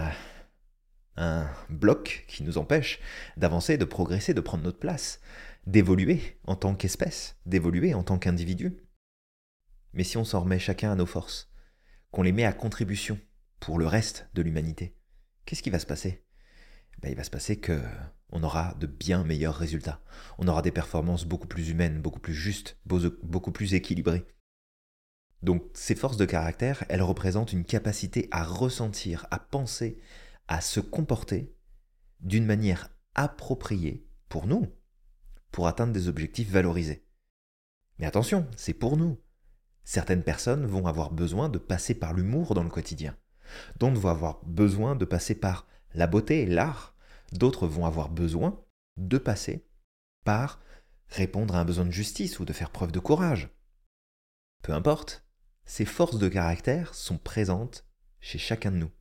un 1.19 1.47
bloc 1.69 2.25
qui 2.27 2.43
nous 2.43 2.57
empêche 2.57 2.99
d'avancer, 3.37 3.77
de 3.77 3.85
progresser, 3.85 4.33
de 4.33 4.41
prendre 4.41 4.63
notre 4.63 4.79
place, 4.79 5.19
d'évoluer 5.67 6.39
en 6.45 6.55
tant 6.55 6.73
qu'espèce, 6.73 7.35
d'évoluer 7.45 7.93
en 7.93 8.03
tant 8.03 8.17
qu'individu. 8.17 8.77
Mais 9.93 10.03
si 10.03 10.17
on 10.17 10.23
s'en 10.23 10.41
remet 10.41 10.59
chacun 10.59 10.91
à 10.91 10.95
nos 10.95 11.05
forces, 11.05 11.51
qu'on 12.11 12.23
les 12.23 12.31
met 12.31 12.45
à 12.45 12.53
contribution 12.53 13.19
pour 13.59 13.77
le 13.77 13.85
reste 13.85 14.29
de 14.33 14.41
l'humanité, 14.41 14.95
qu'est-ce 15.45 15.61
qui 15.61 15.69
va 15.69 15.79
se 15.79 15.85
passer? 15.85 16.23
Ben, 17.01 17.09
Il 17.09 17.17
va 17.17 17.23
se 17.23 17.29
passer 17.29 17.59
que 17.59 17.79
on 18.31 18.43
aura 18.43 18.75
de 18.75 18.87
bien 18.87 19.23
meilleurs 19.23 19.55
résultats. 19.55 20.01
On 20.37 20.47
aura 20.47 20.61
des 20.61 20.71
performances 20.71 21.25
beaucoup 21.25 21.47
plus 21.47 21.69
humaines, 21.69 22.01
beaucoup 22.01 22.19
plus 22.19 22.33
justes, 22.33 22.77
beaucoup 22.85 23.51
plus 23.51 23.73
équilibrées. 23.73 24.25
Donc 25.41 25.63
ces 25.73 25.95
forces 25.95 26.17
de 26.17 26.25
caractère, 26.25 26.83
elles 26.89 27.01
représentent 27.01 27.53
une 27.53 27.65
capacité 27.65 28.27
à 28.31 28.43
ressentir, 28.43 29.25
à 29.31 29.39
penser, 29.39 29.99
à 30.49 30.61
se 30.61 30.79
comporter 30.79 31.55
d'une 32.19 32.45
manière 32.45 32.89
appropriée 33.13 34.09
pour 34.29 34.47
nous, 34.47 34.67
pour 35.51 35.67
atteindre 35.67 35.93
des 35.93 36.07
objectifs 36.07 36.49
valorisés. 36.49 37.05
Mais 37.99 38.07
attention, 38.07 38.47
c'est 38.57 38.73
pour 38.73 38.97
nous. 38.97 39.21
Certaines 39.83 40.23
personnes 40.23 40.65
vont 40.65 40.87
avoir 40.87 41.11
besoin 41.11 41.49
de 41.49 41.59
passer 41.59 41.93
par 41.93 42.13
l'humour 42.13 42.55
dans 42.55 42.63
le 42.63 42.69
quotidien. 42.69 43.15
D'autres 43.77 43.99
vont 43.99 44.09
avoir 44.09 44.43
besoin 44.43 44.95
de 44.95 45.05
passer 45.05 45.35
par 45.35 45.67
la 45.93 46.07
beauté 46.07 46.41
et 46.41 46.45
l'art. 46.47 46.95
D'autres 47.31 47.67
vont 47.67 47.85
avoir 47.85 48.09
besoin 48.09 48.59
de 48.97 49.19
passer 49.19 49.67
par 50.25 50.59
répondre 51.09 51.55
à 51.55 51.59
un 51.59 51.65
besoin 51.65 51.85
de 51.85 51.91
justice 51.91 52.39
ou 52.39 52.45
de 52.45 52.53
faire 52.53 52.71
preuve 52.71 52.91
de 52.91 52.99
courage. 52.99 53.49
Peu 54.63 54.73
importe, 54.73 55.23
ces 55.65 55.85
forces 55.85 56.17
de 56.17 56.27
caractère 56.27 56.95
sont 56.95 57.19
présentes 57.19 57.85
chez 58.19 58.39
chacun 58.39 58.71
de 58.71 58.77
nous. 58.77 58.91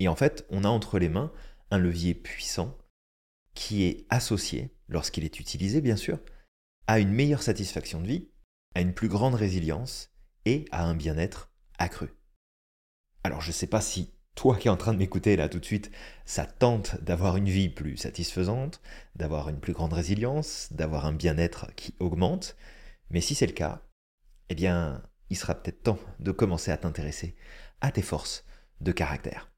Et 0.00 0.08
en 0.08 0.16
fait, 0.16 0.46
on 0.50 0.64
a 0.64 0.68
entre 0.68 0.98
les 0.98 1.08
mains 1.08 1.32
un 1.70 1.78
levier 1.78 2.14
puissant 2.14 2.76
qui 3.54 3.84
est 3.84 4.06
associé, 4.10 4.74
lorsqu'il 4.88 5.24
est 5.24 5.40
utilisé 5.40 5.80
bien 5.80 5.96
sûr, 5.96 6.18
à 6.86 6.98
une 6.98 7.12
meilleure 7.12 7.42
satisfaction 7.42 8.00
de 8.00 8.06
vie, 8.06 8.28
à 8.74 8.80
une 8.80 8.94
plus 8.94 9.08
grande 9.08 9.34
résilience 9.34 10.10
et 10.44 10.66
à 10.72 10.84
un 10.84 10.94
bien-être 10.94 11.50
accru. 11.78 12.08
Alors 13.22 13.40
je 13.40 13.48
ne 13.48 13.52
sais 13.52 13.66
pas 13.66 13.80
si 13.80 14.12
toi 14.34 14.56
qui 14.56 14.66
es 14.66 14.70
en 14.70 14.76
train 14.76 14.92
de 14.92 14.98
m'écouter 14.98 15.36
là 15.36 15.48
tout 15.48 15.60
de 15.60 15.64
suite, 15.64 15.90
ça 16.24 16.44
tente 16.44 17.00
d'avoir 17.02 17.36
une 17.36 17.48
vie 17.48 17.68
plus 17.68 17.96
satisfaisante, 17.96 18.80
d'avoir 19.14 19.48
une 19.48 19.60
plus 19.60 19.72
grande 19.72 19.92
résilience, 19.92 20.68
d'avoir 20.72 21.06
un 21.06 21.12
bien-être 21.12 21.72
qui 21.76 21.94
augmente, 22.00 22.56
mais 23.10 23.20
si 23.20 23.34
c'est 23.34 23.46
le 23.46 23.52
cas, 23.52 23.82
eh 24.48 24.54
bien 24.54 25.02
il 25.30 25.36
sera 25.36 25.54
peut-être 25.54 25.82
temps 25.82 25.98
de 26.18 26.32
commencer 26.32 26.70
à 26.70 26.76
t'intéresser 26.76 27.36
à 27.80 27.92
tes 27.92 28.02
forces 28.02 28.44
de 28.80 28.92
caractère. 28.92 29.53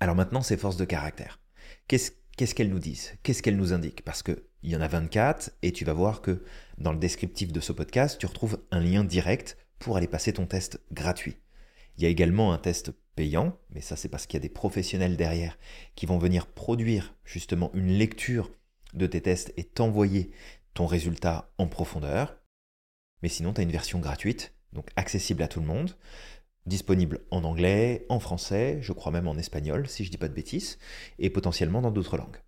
Alors 0.00 0.14
maintenant, 0.14 0.42
ces 0.42 0.56
forces 0.56 0.76
de 0.76 0.84
caractère, 0.84 1.40
qu'est-ce 1.88 2.54
qu'elles 2.54 2.70
nous 2.70 2.78
disent? 2.78 3.14
Qu'est-ce 3.22 3.42
qu'elles 3.42 3.56
nous 3.56 3.72
indiquent? 3.72 4.04
Parce 4.04 4.22
qu'il 4.22 4.36
y 4.62 4.76
en 4.76 4.80
a 4.80 4.88
24 4.88 5.52
et 5.62 5.72
tu 5.72 5.84
vas 5.84 5.94
voir 5.94 6.20
que 6.20 6.44
dans 6.78 6.92
le 6.92 6.98
descriptif 6.98 7.52
de 7.52 7.60
ce 7.60 7.72
podcast, 7.72 8.18
tu 8.18 8.26
retrouves 8.26 8.60
un 8.70 8.80
lien 8.80 9.04
direct 9.04 9.56
pour 9.78 9.96
aller 9.96 10.06
passer 10.06 10.32
ton 10.32 10.46
test 10.46 10.80
gratuit. 10.92 11.36
Il 11.96 12.02
y 12.02 12.06
a 12.06 12.10
également 12.10 12.52
un 12.52 12.58
test 12.58 12.92
payant, 13.14 13.58
mais 13.70 13.80
ça 13.80 13.96
c'est 13.96 14.10
parce 14.10 14.26
qu'il 14.26 14.36
y 14.36 14.42
a 14.42 14.46
des 14.46 14.50
professionnels 14.50 15.16
derrière 15.16 15.58
qui 15.94 16.04
vont 16.04 16.18
venir 16.18 16.46
produire 16.46 17.14
justement 17.24 17.70
une 17.72 17.88
lecture 17.88 18.50
de 18.92 19.06
tes 19.06 19.22
tests 19.22 19.54
et 19.56 19.64
t'envoyer 19.64 20.30
ton 20.74 20.86
résultat 20.86 21.50
en 21.56 21.66
profondeur. 21.68 22.36
Mais 23.22 23.30
sinon, 23.30 23.54
tu 23.54 23.60
as 23.60 23.64
une 23.64 23.70
version 23.70 23.98
gratuite, 23.98 24.52
donc 24.74 24.90
accessible 24.96 25.42
à 25.42 25.48
tout 25.48 25.60
le 25.60 25.66
monde, 25.66 25.96
disponible 26.66 27.20
en 27.30 27.44
anglais, 27.44 28.06
en 28.08 28.20
français, 28.20 28.78
je 28.82 28.92
crois 28.92 29.12
même 29.12 29.28
en 29.28 29.38
espagnol, 29.38 29.88
si 29.88 30.04
je 30.04 30.10
dis 30.10 30.18
pas 30.18 30.28
de 30.28 30.34
bêtises, 30.34 30.78
et 31.18 31.30
potentiellement 31.30 31.80
dans 31.80 31.90
d'autres 31.90 32.16
langues. 32.16 32.42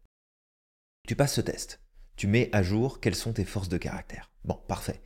Tu 1.06 1.16
passes 1.16 1.34
ce 1.34 1.40
test. 1.40 1.80
Tu 2.16 2.26
mets 2.26 2.50
à 2.52 2.62
jour 2.62 3.00
quelles 3.00 3.14
sont 3.14 3.32
tes 3.32 3.44
forces 3.44 3.68
de 3.68 3.78
caractère. 3.78 4.32
Bon, 4.44 4.58
parfait. 4.66 5.00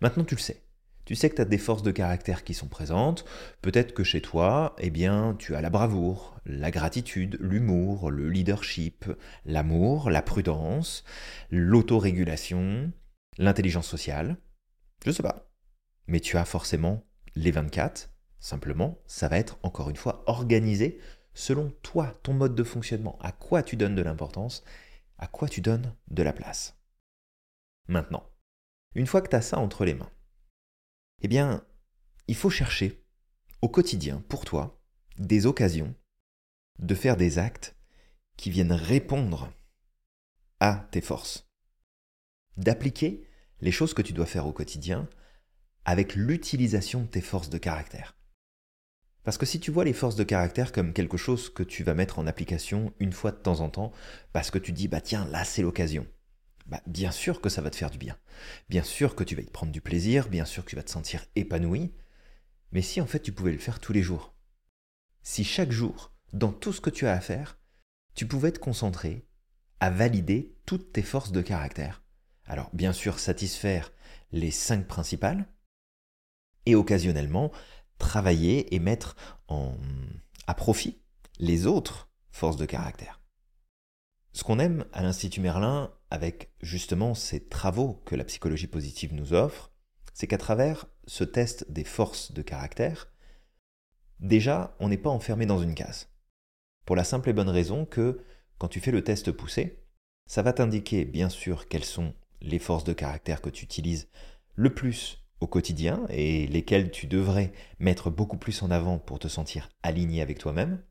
Maintenant, 0.00 0.24
tu 0.24 0.34
le 0.34 0.40
sais. 0.40 0.62
Tu 1.04 1.14
sais 1.14 1.30
que 1.30 1.36
tu 1.36 1.42
as 1.42 1.46
des 1.46 1.58
forces 1.58 1.84
de 1.84 1.92
caractère 1.92 2.42
qui 2.42 2.52
sont 2.52 2.66
présentes. 2.66 3.24
Peut-être 3.62 3.94
que 3.94 4.02
chez 4.02 4.20
toi, 4.20 4.74
eh 4.80 4.90
bien, 4.90 5.36
tu 5.38 5.54
as 5.54 5.60
la 5.60 5.70
bravoure, 5.70 6.40
la 6.44 6.72
gratitude, 6.72 7.38
l'humour, 7.40 8.10
le 8.10 8.28
leadership, 8.28 9.06
l'amour, 9.44 10.10
la 10.10 10.20
prudence, 10.20 11.04
l'autorégulation, 11.50 12.90
l'intelligence 13.38 13.86
sociale. 13.86 14.36
Je 15.04 15.12
sais 15.12 15.22
pas. 15.22 15.48
Mais 16.08 16.18
tu 16.18 16.36
as 16.36 16.44
forcément 16.44 17.04
les 17.36 17.52
24. 17.52 18.10
Simplement, 18.38 18.98
ça 19.06 19.28
va 19.28 19.38
être 19.38 19.58
encore 19.62 19.90
une 19.90 19.96
fois 19.96 20.22
organisé 20.26 21.00
selon 21.34 21.70
toi, 21.82 22.14
ton 22.22 22.32
mode 22.32 22.54
de 22.54 22.64
fonctionnement, 22.64 23.18
à 23.20 23.30
quoi 23.30 23.62
tu 23.62 23.76
donnes 23.76 23.94
de 23.94 24.02
l'importance, 24.02 24.64
à 25.18 25.26
quoi 25.26 25.48
tu 25.48 25.60
donnes 25.60 25.94
de 26.08 26.22
la 26.22 26.32
place. 26.32 26.78
Maintenant, 27.88 28.28
une 28.94 29.06
fois 29.06 29.20
que 29.20 29.28
tu 29.28 29.36
as 29.36 29.42
ça 29.42 29.58
entre 29.58 29.84
les 29.84 29.94
mains, 29.94 30.10
eh 31.20 31.28
bien, 31.28 31.64
il 32.26 32.34
faut 32.34 32.50
chercher 32.50 33.04
au 33.62 33.68
quotidien, 33.68 34.22
pour 34.28 34.44
toi, 34.44 34.82
des 35.18 35.46
occasions 35.46 35.94
de 36.78 36.94
faire 36.94 37.16
des 37.16 37.38
actes 37.38 37.76
qui 38.36 38.50
viennent 38.50 38.72
répondre 38.72 39.52
à 40.60 40.88
tes 40.90 41.00
forces, 41.00 41.48
d'appliquer 42.56 43.28
les 43.60 43.72
choses 43.72 43.94
que 43.94 44.02
tu 44.02 44.12
dois 44.12 44.26
faire 44.26 44.46
au 44.46 44.52
quotidien 44.52 45.08
avec 45.84 46.14
l'utilisation 46.14 47.02
de 47.02 47.08
tes 47.08 47.20
forces 47.20 47.50
de 47.50 47.58
caractère. 47.58 48.15
Parce 49.26 49.38
que 49.38 49.44
si 49.44 49.58
tu 49.58 49.72
vois 49.72 49.84
les 49.84 49.92
forces 49.92 50.14
de 50.14 50.22
caractère 50.22 50.70
comme 50.70 50.92
quelque 50.92 51.16
chose 51.16 51.50
que 51.50 51.64
tu 51.64 51.82
vas 51.82 51.94
mettre 51.94 52.20
en 52.20 52.28
application 52.28 52.92
une 53.00 53.12
fois 53.12 53.32
de 53.32 53.36
temps 53.36 53.58
en 53.58 53.68
temps, 53.68 53.90
parce 54.32 54.52
que 54.52 54.58
tu 54.58 54.70
dis, 54.70 54.86
bah 54.86 55.00
tiens, 55.00 55.26
là 55.26 55.44
c'est 55.44 55.62
l'occasion, 55.62 56.06
bah, 56.66 56.80
bien 56.86 57.10
sûr 57.10 57.40
que 57.40 57.48
ça 57.48 57.60
va 57.60 57.70
te 57.70 57.74
faire 57.74 57.90
du 57.90 57.98
bien. 57.98 58.16
Bien 58.68 58.84
sûr 58.84 59.16
que 59.16 59.24
tu 59.24 59.34
vas 59.34 59.42
y 59.42 59.50
prendre 59.50 59.72
du 59.72 59.80
plaisir, 59.80 60.28
bien 60.28 60.44
sûr 60.44 60.64
que 60.64 60.70
tu 60.70 60.76
vas 60.76 60.84
te 60.84 60.92
sentir 60.92 61.24
épanoui. 61.34 61.92
Mais 62.70 62.82
si 62.82 63.00
en 63.00 63.06
fait 63.06 63.18
tu 63.18 63.32
pouvais 63.32 63.50
le 63.50 63.58
faire 63.58 63.80
tous 63.80 63.92
les 63.92 64.00
jours, 64.00 64.32
si 65.24 65.42
chaque 65.42 65.72
jour, 65.72 66.12
dans 66.32 66.52
tout 66.52 66.72
ce 66.72 66.80
que 66.80 66.90
tu 66.90 67.08
as 67.08 67.12
à 67.12 67.20
faire, 67.20 67.58
tu 68.14 68.28
pouvais 68.28 68.52
te 68.52 68.60
concentrer 68.60 69.26
à 69.80 69.90
valider 69.90 70.54
toutes 70.66 70.92
tes 70.92 71.02
forces 71.02 71.32
de 71.32 71.42
caractère. 71.42 72.04
Alors 72.44 72.70
bien 72.72 72.92
sûr 72.92 73.18
satisfaire 73.18 73.90
les 74.30 74.52
cinq 74.52 74.86
principales, 74.86 75.48
et 76.66 76.74
occasionnellement 76.74 77.52
travailler 77.98 78.74
et 78.74 78.78
mettre 78.78 79.16
en, 79.48 79.74
à 80.46 80.54
profit 80.54 80.98
les 81.38 81.66
autres 81.66 82.08
forces 82.30 82.56
de 82.56 82.66
caractère. 82.66 83.20
Ce 84.32 84.44
qu'on 84.44 84.58
aime 84.58 84.84
à 84.92 85.02
l'Institut 85.02 85.40
Merlin, 85.40 85.90
avec 86.10 86.52
justement 86.60 87.14
ces 87.14 87.48
travaux 87.48 88.02
que 88.04 88.14
la 88.14 88.24
psychologie 88.24 88.66
positive 88.66 89.14
nous 89.14 89.32
offre, 89.32 89.72
c'est 90.12 90.26
qu'à 90.26 90.38
travers 90.38 90.86
ce 91.06 91.24
test 91.24 91.70
des 91.70 91.84
forces 91.84 92.32
de 92.32 92.42
caractère, 92.42 93.08
déjà, 94.20 94.76
on 94.80 94.88
n'est 94.88 94.98
pas 94.98 95.10
enfermé 95.10 95.46
dans 95.46 95.60
une 95.60 95.74
case. 95.74 96.08
Pour 96.84 96.96
la 96.96 97.04
simple 97.04 97.30
et 97.30 97.32
bonne 97.32 97.48
raison 97.48 97.84
que, 97.84 98.22
quand 98.58 98.68
tu 98.68 98.80
fais 98.80 98.90
le 98.90 99.04
test 99.04 99.32
poussé, 99.32 99.82
ça 100.26 100.42
va 100.42 100.52
t'indiquer 100.52 101.04
bien 101.04 101.28
sûr 101.28 101.68
quelles 101.68 101.84
sont 101.84 102.14
les 102.40 102.58
forces 102.58 102.84
de 102.84 102.92
caractère 102.92 103.40
que 103.40 103.50
tu 103.50 103.64
utilises 103.64 104.08
le 104.54 104.72
plus 104.72 105.25
au 105.40 105.46
quotidien 105.46 106.06
et 106.08 106.46
lesquelles 106.46 106.90
tu 106.90 107.06
devrais 107.06 107.52
mettre 107.78 108.10
beaucoup 108.10 108.38
plus 108.38 108.62
en 108.62 108.70
avant 108.70 108.98
pour 108.98 109.18
te 109.18 109.28
sentir 109.28 109.68
aligné 109.82 110.22
avec 110.22 110.38
toi-même. 110.38 110.82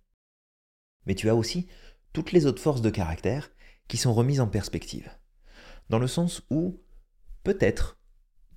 Mais 1.06 1.16
tu 1.16 1.30
as 1.30 1.36
aussi 1.36 1.68
toutes 2.14 2.32
les 2.32 2.46
autres 2.46 2.62
forces 2.62 2.82
de 2.82 2.90
caractère 2.90 3.52
qui 3.88 3.98
sont 3.98 4.14
remises 4.14 4.42
en 4.42 4.48
perspective. 4.48 5.10
Dans 5.90 6.00
le 6.00 6.08
sens 6.08 6.44
où 6.50 6.82
peut-être, 7.44 8.00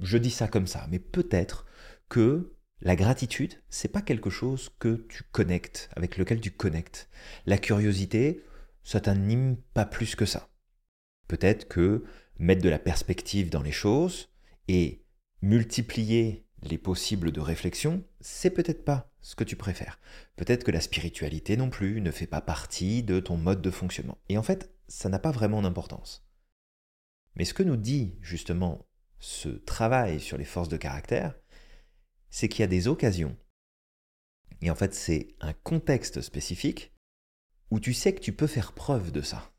je 0.01 0.19
dis 0.19 0.31
ça 0.31 0.49
comme 0.49 0.67
ça, 0.67 0.87
mais 0.91 0.99
peut-être 0.99 1.67
que 2.09 2.55
la 2.81 2.97
gratitude, 2.97 3.55
c'est 3.69 3.89
pas 3.89 4.03
quelque 4.03 4.31
chose 4.31 4.71
que 4.79 5.05
tu 5.09 5.25
connectes, 5.25 5.91
avec 5.97 6.17
lequel 6.17 6.41
tu 6.41 6.53
connectes. 6.53 7.11
La 7.45 7.59
curiosité, 7.59 8.45
ça 8.85 9.01
t'anime 9.01 9.57
pas 9.75 9.85
plus 9.85 10.15
que 10.15 10.27
ça. 10.27 10.49
Peut-être 11.27 11.67
que 11.67 12.05
mettre 12.39 12.63
de 12.63 12.69
la 12.69 12.79
perspective 12.79 13.51
dans 13.51 13.63
les 13.63 13.73
choses 13.73 14.31
et 14.69 15.05
multiplier 15.43 16.45
les 16.63 16.79
possibles 16.79 17.33
de 17.33 17.41
réflexion, 17.41 18.05
c'est 18.21 18.51
peut-être 18.51 18.85
pas 18.85 19.13
ce 19.21 19.37
que 19.37 19.45
tu 19.45 19.57
préfères. 19.57 20.01
Peut-être 20.37 20.65
que 20.65 20.71
la 20.71 20.81
spiritualité 20.81 21.57
non 21.57 21.71
plus 21.71 22.01
ne 22.01 22.11
fait 22.11 22.27
pas 22.27 22.41
partie 22.41 23.03
de 23.03 23.21
ton 23.21 23.37
mode 23.37 23.63
de 23.63 23.71
fonctionnement. 23.71 24.19
Et 24.29 24.39
en 24.39 24.43
fait, 24.43 24.75
ça 24.89 25.09
n'a 25.09 25.19
pas 25.19 25.31
vraiment 25.31 25.63
d'importance. 25.63 26.27
Mais 27.37 27.45
ce 27.45 27.55
que 27.55 27.63
nous 27.63 27.77
dit 27.77 28.17
justement 28.21 28.87
ce 29.21 29.49
travail 29.49 30.21
sur 30.21 30.39
les 30.39 30.45
forces 30.45 30.69
de 30.69 30.77
caractère, 30.77 31.35
c'est 32.31 32.49
qu'il 32.49 32.61
y 32.61 32.65
a 32.65 32.69
des 32.69 32.89
occasions, 32.89 33.37
et 34.61 34.71
en 34.71 34.75
fait 34.75 34.95
c'est 34.95 35.35
un 35.41 35.53
contexte 35.53 36.21
spécifique, 36.21 36.93
où 37.71 37.81
tu 37.81 37.95
sais 37.95 38.15
que 38.15 38.21
tu 38.21 38.33
peux 38.33 38.47
faire 38.47 38.73
preuve 38.73 39.13
de 39.13 39.23
ça, 39.23 39.53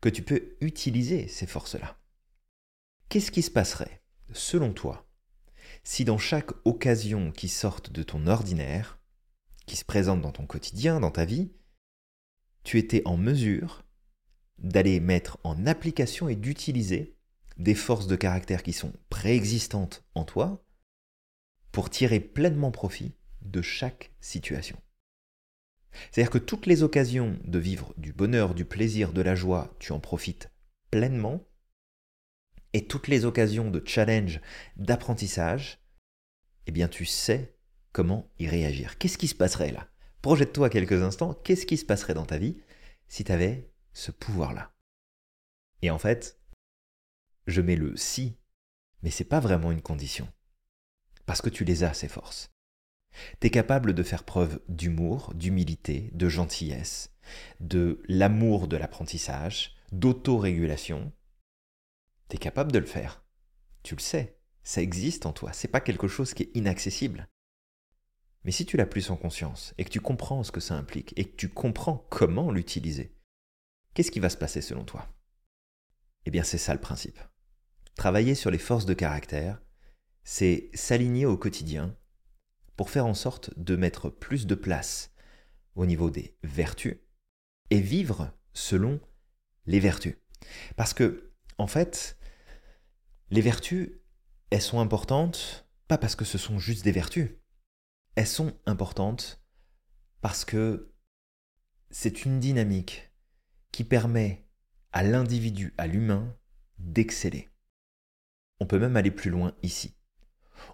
que 0.00 0.08
tu 0.08 0.22
peux 0.22 0.56
utiliser 0.60 1.28
ces 1.28 1.46
forces-là. 1.46 1.98
Qu'est-ce 3.08 3.30
qui 3.30 3.42
se 3.42 3.50
passerait, 3.50 4.02
selon 4.32 4.72
toi, 4.72 5.06
si 5.84 6.04
dans 6.04 6.18
chaque 6.18 6.50
occasion 6.64 7.32
qui 7.32 7.48
sorte 7.48 7.90
de 7.90 8.02
ton 8.02 8.26
ordinaire, 8.26 8.98
qui 9.66 9.76
se 9.76 9.84
présente 9.84 10.20
dans 10.20 10.32
ton 10.32 10.46
quotidien, 10.46 11.00
dans 11.00 11.10
ta 11.10 11.24
vie, 11.24 11.50
tu 12.64 12.78
étais 12.78 13.02
en 13.04 13.16
mesure 13.16 13.84
d'aller 14.58 15.00
mettre 15.00 15.38
en 15.42 15.66
application 15.66 16.28
et 16.28 16.36
d'utiliser 16.36 17.16
des 17.58 17.74
forces 17.74 18.06
de 18.06 18.16
caractère 18.16 18.62
qui 18.62 18.72
sont 18.72 18.92
préexistantes 19.08 20.04
en 20.14 20.24
toi 20.24 20.64
pour 21.72 21.90
tirer 21.90 22.20
pleinement 22.20 22.70
profit 22.70 23.14
de 23.42 23.62
chaque 23.62 24.12
situation. 24.20 24.78
C'est-à-dire 26.10 26.30
que 26.30 26.38
toutes 26.38 26.66
les 26.66 26.82
occasions 26.82 27.38
de 27.44 27.58
vivre 27.58 27.92
du 27.98 28.12
bonheur, 28.12 28.54
du 28.54 28.64
plaisir, 28.64 29.12
de 29.12 29.20
la 29.20 29.34
joie, 29.34 29.74
tu 29.78 29.92
en 29.92 30.00
profites 30.00 30.50
pleinement, 30.90 31.44
et 32.72 32.86
toutes 32.86 33.08
les 33.08 33.24
occasions 33.24 33.70
de 33.70 33.82
challenge, 33.84 34.40
d'apprentissage, 34.76 35.78
eh 36.66 36.72
bien 36.72 36.88
tu 36.88 37.04
sais 37.04 37.56
comment 37.92 38.30
y 38.38 38.48
réagir. 38.48 38.98
Qu'est-ce 38.98 39.18
qui 39.18 39.28
se 39.28 39.34
passerait 39.34 39.72
là? 39.72 39.88
Projette-toi 40.22 40.70
quelques 40.70 41.02
instants, 41.02 41.34
qu'est-ce 41.34 41.66
qui 41.66 41.76
se 41.76 41.84
passerait 41.84 42.14
dans 42.14 42.26
ta 42.26 42.38
vie 42.38 42.56
si 43.08 43.24
tu 43.24 43.32
avais 43.32 43.70
ce 43.92 44.10
pouvoir-là? 44.10 44.72
Et 45.82 45.90
en 45.90 45.98
fait, 45.98 46.38
je 47.46 47.60
mets 47.60 47.76
le 47.76 47.96
si, 47.96 48.36
mais 49.02 49.10
c'est 49.10 49.24
pas 49.24 49.40
vraiment 49.40 49.72
une 49.72 49.82
condition. 49.82 50.28
Parce 51.26 51.42
que 51.42 51.50
tu 51.50 51.64
les 51.64 51.84
as, 51.84 51.94
ces 51.94 52.08
forces. 52.08 52.50
Tu 53.40 53.48
es 53.48 53.50
capable 53.50 53.92
de 53.92 54.02
faire 54.02 54.24
preuve 54.24 54.60
d'humour, 54.68 55.34
d'humilité, 55.34 56.10
de 56.14 56.28
gentillesse, 56.28 57.12
de 57.60 58.02
l'amour 58.08 58.68
de 58.68 58.76
l'apprentissage, 58.76 59.74
d'autorégulation. 59.90 61.12
Tu 62.32 62.36
es 62.36 62.38
capable 62.38 62.72
de 62.72 62.78
le 62.78 62.86
faire. 62.86 63.22
Tu 63.82 63.94
le 63.94 64.00
sais, 64.00 64.40
ça 64.62 64.80
existe 64.80 65.26
en 65.26 65.34
toi, 65.34 65.52
c'est 65.52 65.68
pas 65.68 65.82
quelque 65.82 66.08
chose 66.08 66.32
qui 66.32 66.44
est 66.44 66.50
inaccessible. 66.54 67.28
Mais 68.44 68.52
si 68.52 68.64
tu 68.64 68.78
l'as 68.78 68.86
plus 68.86 69.10
en 69.10 69.18
conscience 69.18 69.74
et 69.76 69.84
que 69.84 69.90
tu 69.90 70.00
comprends 70.00 70.42
ce 70.42 70.50
que 70.50 70.58
ça 70.58 70.74
implique 70.74 71.12
et 71.18 71.26
que 71.26 71.36
tu 71.36 71.50
comprends 71.50 72.06
comment 72.08 72.50
l'utiliser, 72.50 73.14
qu'est-ce 73.92 74.10
qui 74.10 74.18
va 74.18 74.30
se 74.30 74.38
passer 74.38 74.62
selon 74.62 74.82
toi? 74.82 75.14
Eh 76.24 76.30
bien, 76.30 76.42
c'est 76.42 76.56
ça 76.56 76.72
le 76.72 76.80
principe. 76.80 77.20
Travailler 77.96 78.34
sur 78.34 78.50
les 78.50 78.56
forces 78.56 78.86
de 78.86 78.94
caractère, 78.94 79.60
c'est 80.24 80.70
s'aligner 80.72 81.26
au 81.26 81.36
quotidien 81.36 81.98
pour 82.76 82.88
faire 82.88 83.04
en 83.04 83.12
sorte 83.12 83.50
de 83.58 83.76
mettre 83.76 84.08
plus 84.08 84.46
de 84.46 84.54
place 84.54 85.14
au 85.74 85.84
niveau 85.84 86.08
des 86.08 86.38
vertus 86.44 86.96
et 87.68 87.80
vivre 87.82 88.32
selon 88.54 89.02
les 89.66 89.80
vertus. 89.80 90.16
Parce 90.76 90.94
que, 90.94 91.34
en 91.58 91.66
fait, 91.66 92.16
les 93.32 93.40
vertus, 93.40 93.90
elles 94.50 94.62
sont 94.62 94.78
importantes 94.78 95.66
pas 95.88 95.98
parce 95.98 96.14
que 96.14 96.24
ce 96.24 96.38
sont 96.38 96.60
juste 96.60 96.84
des 96.84 96.92
vertus. 96.92 97.30
Elles 98.14 98.26
sont 98.28 98.56
importantes 98.64 99.42
parce 100.20 100.44
que 100.44 100.94
c'est 101.90 102.24
une 102.24 102.38
dynamique 102.38 103.10
qui 103.72 103.82
permet 103.82 104.46
à 104.92 105.02
l'individu, 105.02 105.74
à 105.76 105.88
l'humain, 105.88 106.36
d'exceller. 106.78 107.48
On 108.60 108.66
peut 108.66 108.78
même 108.78 108.96
aller 108.96 109.10
plus 109.10 109.30
loin 109.30 109.56
ici 109.64 109.96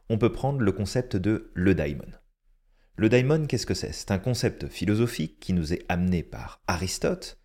on 0.08 0.18
peut 0.18 0.32
prendre 0.32 0.60
le 0.60 0.72
concept 0.72 1.16
de 1.16 1.50
le 1.54 1.74
daimon. 1.74 2.10
Le 2.96 3.08
daimon, 3.08 3.46
qu'est-ce 3.46 3.66
que 3.66 3.74
c'est? 3.74 3.92
C'est 3.92 4.10
un 4.10 4.18
concept 4.18 4.68
philosophique 4.68 5.38
qui 5.40 5.52
nous 5.52 5.72
est 5.72 5.84
amené 5.88 6.22
par 6.22 6.62
Aristote 6.66 7.40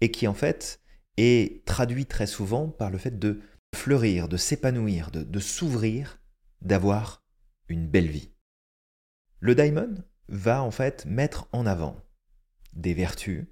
et 0.00 0.10
qui 0.10 0.26
en 0.26 0.34
fait 0.34 0.80
est 1.16 1.64
traduit 1.66 2.06
très 2.06 2.26
souvent 2.26 2.68
par 2.68 2.90
le 2.90 2.98
fait 2.98 3.18
de 3.18 3.40
fleurir, 3.74 4.28
de 4.28 4.36
s'épanouir, 4.36 5.10
de, 5.10 5.40
s'ouvrir, 5.40 6.20
d'avoir 6.60 7.24
une 7.68 7.88
belle 7.88 8.08
vie. 8.08 8.32
Le 9.40 9.54
daimon 9.54 10.04
va 10.28 10.62
en 10.62 10.70
fait 10.70 11.04
mettre 11.06 11.48
en 11.52 11.66
avant 11.66 12.00
des 12.74 12.94
vertus 12.94 13.46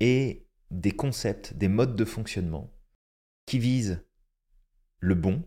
et 0.00 0.48
des 0.70 0.92
concepts, 0.92 1.54
des 1.54 1.68
modes 1.68 1.96
de 1.96 2.04
fonctionnement 2.04 2.74
qui 3.46 3.58
visent 3.58 4.04
le 4.98 5.14
bon, 5.14 5.46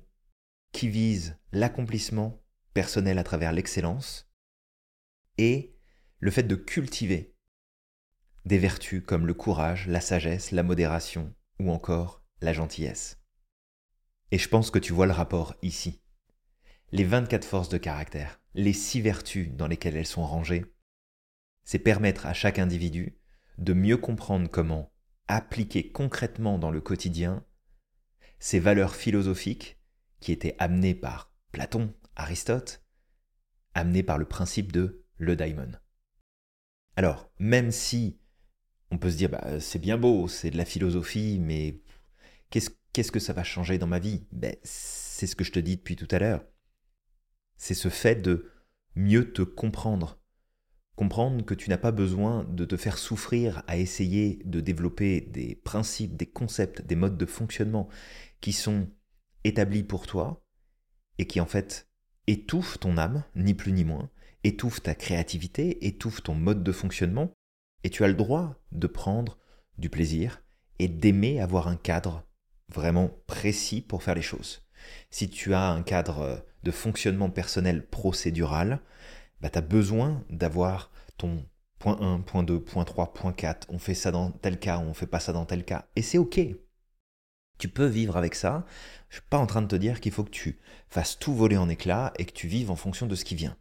qui 0.72 0.88
vise 0.88 1.38
l'accomplissement 1.52 2.44
personnel 2.74 3.18
à 3.18 3.24
travers 3.24 3.52
l'excellence 3.52 4.32
et 5.38 5.76
le 6.20 6.32
fait 6.32 6.44
de 6.44 6.56
cultiver 6.56 7.36
des 8.46 8.58
vertus 8.58 9.04
comme 9.06 9.28
le 9.28 9.34
courage, 9.34 9.88
la 9.88 10.00
sagesse, 10.00 10.52
la 10.52 10.64
modération 10.64 11.34
ou 11.60 11.72
encore 11.72 12.24
la 12.42 12.54
gentillesse. 12.54 13.20
Et 14.32 14.38
je 14.38 14.50
pense 14.50 14.72
que 14.72 14.80
tu 14.80 14.94
vois 14.94 15.06
le 15.06 15.14
rapport 15.14 15.56
ici. 15.62 16.02
Les 16.92 17.04
24 17.04 17.46
forces 17.46 17.70
de 17.70 17.78
caractère, 17.78 18.40
les 18.54 18.74
6 18.74 19.02
vertus 19.02 19.52
dans 19.52 19.68
lesquelles 19.68 19.96
elles 19.96 20.06
sont 20.06 20.26
rangées, 20.26 20.66
c'est 21.64 21.80
permettre 21.80 22.26
à 22.26 22.34
chaque 22.34 22.60
individu 22.60 23.18
de 23.58 23.74
mieux 23.74 23.98
comprendre 23.98 24.50
comment 24.50 24.92
appliquer 25.28 25.92
concrètement 25.92 26.58
dans 26.58 26.72
le 26.72 26.80
quotidien 26.80 27.46
ces 28.40 28.60
valeurs 28.60 28.96
philosophiques 28.96 29.78
qui 30.20 30.32
était 30.32 30.56
amené 30.60 30.96
par 30.96 31.34
Platon, 31.52 31.94
Aristote, 32.16 32.86
amené 33.74 34.04
par 34.04 34.18
le 34.18 34.26
principe 34.26 34.72
de 34.72 35.06
le 35.18 35.36
daimon. 35.36 35.72
Alors, 36.96 37.32
même 37.40 37.72
si 37.72 38.20
on 38.92 38.98
peut 38.98 39.12
se 39.12 39.18
dire, 39.18 39.30
bah, 39.30 39.60
c'est 39.60 39.80
bien 39.80 39.98
beau, 39.98 40.28
c'est 40.28 40.50
de 40.50 40.58
la 40.58 40.66
philosophie, 40.66 41.40
mais 41.40 41.82
qu'est-ce, 42.50 42.72
que 43.04 43.20
ça 43.20 43.34
va 43.34 43.44
changer 43.44 43.78
dans 43.78 43.88
ma 43.88 44.00
vie? 44.00 44.26
Ben, 44.32 44.56
C'est 44.64 45.28
ce 45.28 45.36
que 45.36 45.44
je 45.44 45.52
te 45.52 45.60
dis 45.60 45.78
depuis 45.78 45.96
tout 45.96 46.08
à 46.12 46.20
l'heure. 46.20 46.44
C'est 47.58 47.74
ce 47.74 47.90
fait 47.90 48.16
de 48.16 48.52
mieux 48.96 49.32
te 49.32 49.42
comprendre. 49.42 50.22
Comprendre 50.96 51.46
que 51.46 51.54
tu 51.54 51.70
n'as 51.70 51.78
pas 51.78 51.92
besoin 51.92 52.44
de 52.44 52.66
te 52.66 52.78
faire 52.78 52.98
souffrir 52.98 53.64
à 53.68 53.78
essayer 53.78 54.42
de 54.46 54.60
développer 54.62 55.22
des 55.22 55.56
principes, 55.56 56.18
des 56.18 56.26
concepts, 56.26 56.82
des 56.82 56.96
modes 56.96 57.18
de 57.18 57.26
fonctionnement 57.26 57.88
qui 58.42 58.52
sont 58.52 58.90
établi 59.44 59.84
pour 59.84 60.08
toi 60.08 60.44
et 61.20 61.28
qui 61.28 61.40
en 61.40 61.46
fait 61.46 61.90
étouffe 62.26 62.80
ton 62.80 62.98
âme, 62.98 63.24
ni 63.36 63.54
plus 63.54 63.72
ni 63.72 63.86
moins, 63.86 64.10
étouffe 64.44 64.82
ta 64.82 64.96
créativité, 64.96 65.86
étouffe 65.86 66.22
ton 66.24 66.36
mode 66.36 66.64
de 66.64 66.72
fonctionnement, 66.72 67.32
et 67.84 67.90
tu 67.90 68.04
as 68.04 68.08
le 68.08 68.14
droit 68.14 68.62
de 68.72 68.88
prendre 68.88 69.40
du 69.78 69.90
plaisir 69.90 70.44
et 70.80 70.88
d'aimer 70.88 71.40
avoir 71.40 71.68
un 71.68 71.78
cadre 71.78 72.27
vraiment 72.74 73.12
précis 73.28 73.82
pour 73.82 74.04
faire 74.04 74.16
les 74.16 74.22
choses. 74.22 74.62
Si 75.10 75.30
tu 75.30 75.54
as 75.54 75.70
un 75.70 75.84
cadre 75.84 76.46
de 76.64 76.72
fonctionnement 76.72 77.30
personnel 77.30 77.86
procédural, 77.86 78.82
bah 79.42 79.50
tu 79.50 79.58
as 79.58 79.62
besoin 79.62 80.24
d'avoir 80.30 80.92
ton 81.18 81.46
point 81.80 82.00
1, 82.02 82.22
point 82.22 82.44
2, 82.44 82.60
point 82.62 82.86
3, 82.86 83.14
point 83.14 83.34
4, 83.34 83.68
on 83.70 83.80
fait 83.80 83.94
ça 83.94 84.12
dans 84.12 84.32
tel 84.32 84.60
cas, 84.60 84.80
on 84.80 84.94
fait 84.94 85.08
pas 85.08 85.20
ça 85.20 85.34
dans 85.34 85.46
tel 85.46 85.64
cas, 85.64 85.88
et 85.96 86.02
c'est 86.02 86.18
ok. 86.18 86.40
Tu 87.58 87.70
peux 87.70 87.86
vivre 87.86 88.18
avec 88.18 88.36
ça. 88.36 88.66
Je 89.10 89.16
suis 89.16 89.26
pas 89.30 89.38
en 89.38 89.48
train 89.48 89.64
de 89.64 89.68
te 89.68 89.76
dire 89.76 90.00
qu'il 90.00 90.12
faut 90.12 90.24
que 90.24 90.30
tu 90.30 90.60
fasses 90.90 91.18
tout 91.18 91.34
voler 91.34 91.58
en 91.58 91.70
éclats 91.70 92.14
et 92.20 92.26
que 92.26 92.32
tu 92.32 92.48
vives 92.48 92.70
en 92.70 92.76
fonction 92.76 93.08
de 93.08 93.16
ce 93.16 93.26
qui 93.26 93.34
vient. 93.34 93.58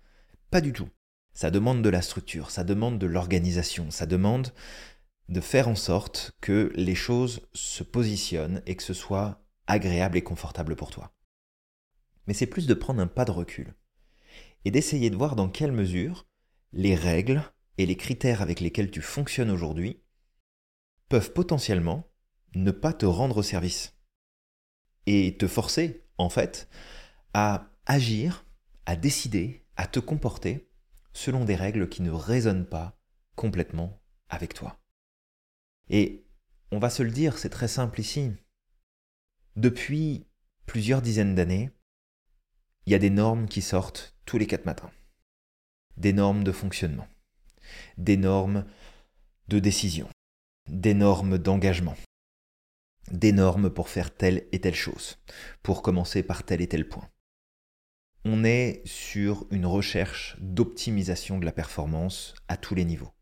Pas 0.50 0.60
du 0.60 0.72
tout. 0.72 0.88
Ça 1.32 1.50
demande 1.50 1.82
de 1.82 1.88
la 1.88 2.02
structure, 2.02 2.50
ça 2.50 2.64
demande 2.64 2.98
de 2.98 3.06
l'organisation, 3.06 3.90
ça 3.90 4.06
demande 4.06 4.52
de 5.28 5.40
faire 5.40 5.68
en 5.68 5.74
sorte 5.74 6.32
que 6.40 6.72
les 6.76 6.94
choses 6.94 7.48
se 7.52 7.82
positionnent 7.82 8.62
et 8.66 8.76
que 8.76 8.82
ce 8.82 8.94
soit 8.94 9.44
agréable 9.66 10.16
et 10.16 10.22
confortable 10.22 10.76
pour 10.76 10.90
toi. 10.90 11.12
mais 12.26 12.34
c'est 12.34 12.46
plus 12.46 12.66
de 12.66 12.74
prendre 12.74 13.00
un 13.00 13.06
pas 13.06 13.24
de 13.24 13.30
recul 13.30 13.74
et 14.64 14.70
d'essayer 14.70 15.10
de 15.10 15.16
voir 15.16 15.36
dans 15.36 15.48
quelle 15.48 15.72
mesure 15.72 16.26
les 16.72 16.94
règles 16.94 17.42
et 17.78 17.86
les 17.86 17.96
critères 17.96 18.42
avec 18.42 18.60
lesquels 18.60 18.90
tu 18.90 19.00
fonctionnes 19.00 19.50
aujourd'hui 19.50 20.02
peuvent 21.08 21.32
potentiellement 21.32 22.10
ne 22.54 22.70
pas 22.70 22.92
te 22.92 23.06
rendre 23.06 23.42
service 23.42 23.96
et 25.06 25.36
te 25.38 25.46
forcer, 25.46 26.04
en 26.18 26.28
fait, 26.28 26.68
à 27.32 27.70
agir, 27.86 28.44
à 28.86 28.96
décider, 28.96 29.64
à 29.76 29.86
te 29.86 30.00
comporter 30.00 30.68
selon 31.12 31.44
des 31.44 31.54
règles 31.54 31.88
qui 31.88 32.02
ne 32.02 32.10
résonnent 32.10 32.66
pas 32.66 32.98
complètement 33.36 34.02
avec 34.28 34.54
toi. 34.54 34.80
Et 35.88 36.24
on 36.72 36.78
va 36.78 36.90
se 36.90 37.02
le 37.02 37.10
dire, 37.10 37.38
c'est 37.38 37.50
très 37.50 37.68
simple 37.68 38.00
ici. 38.00 38.32
Depuis 39.54 40.26
plusieurs 40.66 41.02
dizaines 41.02 41.34
d'années, 41.34 41.70
il 42.86 42.92
y 42.92 42.94
a 42.94 42.98
des 42.98 43.10
normes 43.10 43.48
qui 43.48 43.62
sortent 43.62 44.16
tous 44.24 44.38
les 44.38 44.46
quatre 44.46 44.66
matins. 44.66 44.90
Des 45.96 46.12
normes 46.12 46.44
de 46.44 46.52
fonctionnement, 46.52 47.08
des 47.96 48.16
normes 48.16 48.66
de 49.48 49.58
décision, 49.58 50.08
des 50.68 50.94
normes 50.94 51.38
d'engagement, 51.38 51.96
des 53.10 53.32
normes 53.32 53.70
pour 53.70 53.88
faire 53.88 54.14
telle 54.14 54.46
et 54.52 54.60
telle 54.60 54.74
chose, 54.74 55.18
pour 55.62 55.82
commencer 55.82 56.22
par 56.22 56.44
tel 56.44 56.60
et 56.60 56.68
tel 56.68 56.88
point. 56.88 57.08
On 58.24 58.44
est 58.44 58.82
sur 58.84 59.46
une 59.50 59.66
recherche 59.66 60.36
d'optimisation 60.40 61.38
de 61.38 61.44
la 61.44 61.52
performance 61.52 62.34
à 62.48 62.56
tous 62.56 62.74
les 62.74 62.84
niveaux. 62.84 63.15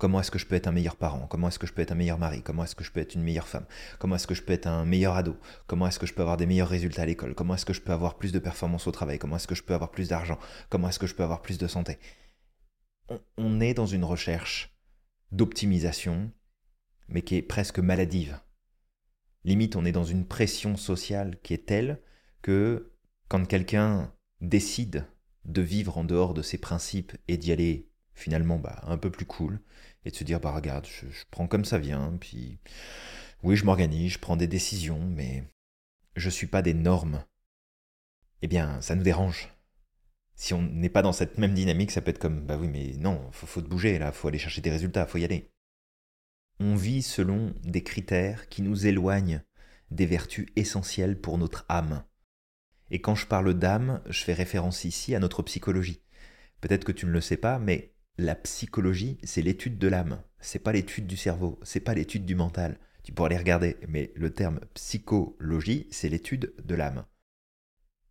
Comment 0.00 0.20
est-ce 0.20 0.30
que 0.30 0.38
je 0.38 0.46
peux 0.46 0.54
être 0.54 0.66
un 0.66 0.72
meilleur 0.72 0.96
parent? 0.96 1.26
Comment 1.26 1.48
est-ce 1.48 1.58
que 1.58 1.66
je 1.66 1.74
peux 1.74 1.82
être 1.82 1.92
un 1.92 1.94
meilleur 1.94 2.16
mari? 2.16 2.40
Comment 2.42 2.64
est-ce 2.64 2.74
que 2.74 2.82
je 2.82 2.90
peux 2.90 3.00
être 3.00 3.14
une 3.16 3.22
meilleure 3.22 3.46
femme? 3.46 3.66
Comment 3.98 4.16
est-ce 4.16 4.26
que 4.26 4.34
je 4.34 4.42
peux 4.42 4.54
être 4.54 4.66
un 4.66 4.86
meilleur 4.86 5.14
ado? 5.14 5.36
Comment 5.66 5.86
est-ce 5.86 5.98
que 5.98 6.06
je 6.06 6.14
peux 6.14 6.22
avoir 6.22 6.38
des 6.38 6.46
meilleurs 6.46 6.70
résultats 6.70 7.02
à 7.02 7.06
l'école? 7.06 7.34
Comment 7.34 7.54
est-ce 7.54 7.66
que 7.66 7.74
je 7.74 7.82
peux 7.82 7.92
avoir 7.92 8.16
plus 8.16 8.32
de 8.32 8.38
performance 8.38 8.86
au 8.86 8.92
travail? 8.92 9.18
Comment 9.18 9.36
est-ce 9.36 9.46
que 9.46 9.54
je 9.54 9.62
peux 9.62 9.74
avoir 9.74 9.90
plus 9.90 10.08
d'argent? 10.08 10.38
Comment 10.70 10.88
est-ce 10.88 10.98
que 10.98 11.06
je 11.06 11.14
peux 11.14 11.22
avoir 11.22 11.42
plus 11.42 11.58
de 11.58 11.66
santé? 11.66 11.98
On, 13.36 13.60
est 13.60 13.74
dans 13.74 13.84
une 13.84 14.04
recherche 14.04 14.74
d'optimisation, 15.32 16.32
mais 17.08 17.20
qui 17.20 17.36
est 17.36 17.42
presque 17.42 17.78
maladive. 17.78 18.40
Limite, 19.44 19.76
on 19.76 19.84
est 19.84 19.92
dans 19.92 20.04
une 20.04 20.26
pression 20.26 20.78
sociale 20.78 21.38
qui 21.42 21.52
est 21.52 21.66
telle 21.66 22.00
que 22.40 22.94
quand 23.28 23.44
quelqu'un 23.46 24.14
décide 24.40 25.04
de 25.44 25.60
vivre 25.60 25.98
en 25.98 26.04
dehors 26.04 26.32
de 26.32 26.40
ses 26.40 26.56
principes 26.56 27.12
et 27.28 27.36
d'y 27.36 27.52
aller 27.52 27.89
finalement 28.20 28.58
bah, 28.58 28.80
un 28.86 28.98
peu 28.98 29.10
plus 29.10 29.26
cool, 29.26 29.60
et 30.04 30.10
de 30.10 30.16
se 30.16 30.24
dire 30.24 30.40
bah 30.40 30.52
regarde, 30.52 30.86
je, 30.86 31.06
prends 31.30 31.46
comme 31.46 31.64
ça 31.64 31.78
vient, 31.78 32.16
puis 32.20 32.58
oui, 33.42 33.56
je 33.56 33.64
m'organise, 33.64 34.12
je 34.12 34.18
prends 34.18 34.36
des 34.36 34.46
décisions, 34.46 35.00
mais 35.00 35.44
je 36.16 36.30
suis 36.30 36.46
pas 36.46 36.62
des 36.62 36.74
normes. 36.74 37.24
Eh 38.42 38.48
bien, 38.48 38.80
ça 38.80 38.94
nous 38.94 39.02
dérange. 39.02 39.48
Si 40.34 40.54
on 40.54 40.62
n'est 40.62 40.88
pas 40.88 41.02
dans 41.02 41.12
cette 41.12 41.38
même 41.38 41.54
dynamique, 41.54 41.90
ça 41.90 42.00
peut 42.00 42.10
être 42.10 42.18
comme 42.18 42.46
bah 42.46 42.56
oui, 42.58 42.68
mais 42.68 42.94
non, 42.98 43.30
faut, 43.32 43.46
faut 43.46 43.62
te 43.62 43.68
bouger 43.68 43.98
là, 43.98 44.12
faut 44.12 44.28
aller 44.28 44.38
chercher 44.38 44.62
des 44.62 44.70
résultats, 44.70 45.06
faut 45.06 45.18
y 45.18 45.24
aller. 45.24 45.50
On 46.58 46.74
vit 46.74 47.02
selon 47.02 47.54
des 47.62 47.82
critères 47.82 48.48
qui 48.48 48.62
nous 48.62 48.86
éloignent 48.86 49.42
des 49.90 50.06
vertus 50.06 50.46
essentielles 50.56 51.20
pour 51.20 51.38
notre 51.38 51.64
âme. 51.68 52.04
Et 52.90 53.00
quand 53.00 53.14
je 53.14 53.26
parle 53.26 53.54
d'âme, 53.54 54.02
je 54.08 54.22
fais 54.22 54.34
référence 54.34 54.84
ici 54.84 55.14
à 55.14 55.20
notre 55.20 55.42
psychologie. 55.42 56.02
Peut-être 56.60 56.84
que 56.84 56.92
tu 56.92 57.06
ne 57.06 57.12
le 57.12 57.20
sais 57.20 57.36
pas, 57.36 57.58
mais 57.58 57.94
la 58.18 58.34
psychologie, 58.34 59.18
c'est 59.22 59.42
l'étude 59.42 59.78
de 59.78 59.88
l'âme. 59.88 60.22
C'est 60.40 60.58
pas 60.58 60.72
l'étude 60.72 61.06
du 61.06 61.16
cerveau, 61.16 61.58
c'est 61.62 61.80
pas 61.80 61.94
l'étude 61.94 62.24
du 62.24 62.34
mental. 62.34 62.78
Tu 63.02 63.12
pourras 63.12 63.28
les 63.28 63.38
regarder, 63.38 63.76
mais 63.88 64.12
le 64.14 64.32
terme 64.32 64.60
psychologie, 64.74 65.86
c'est 65.90 66.08
l'étude 66.08 66.54
de 66.62 66.74
l'âme. 66.74 67.04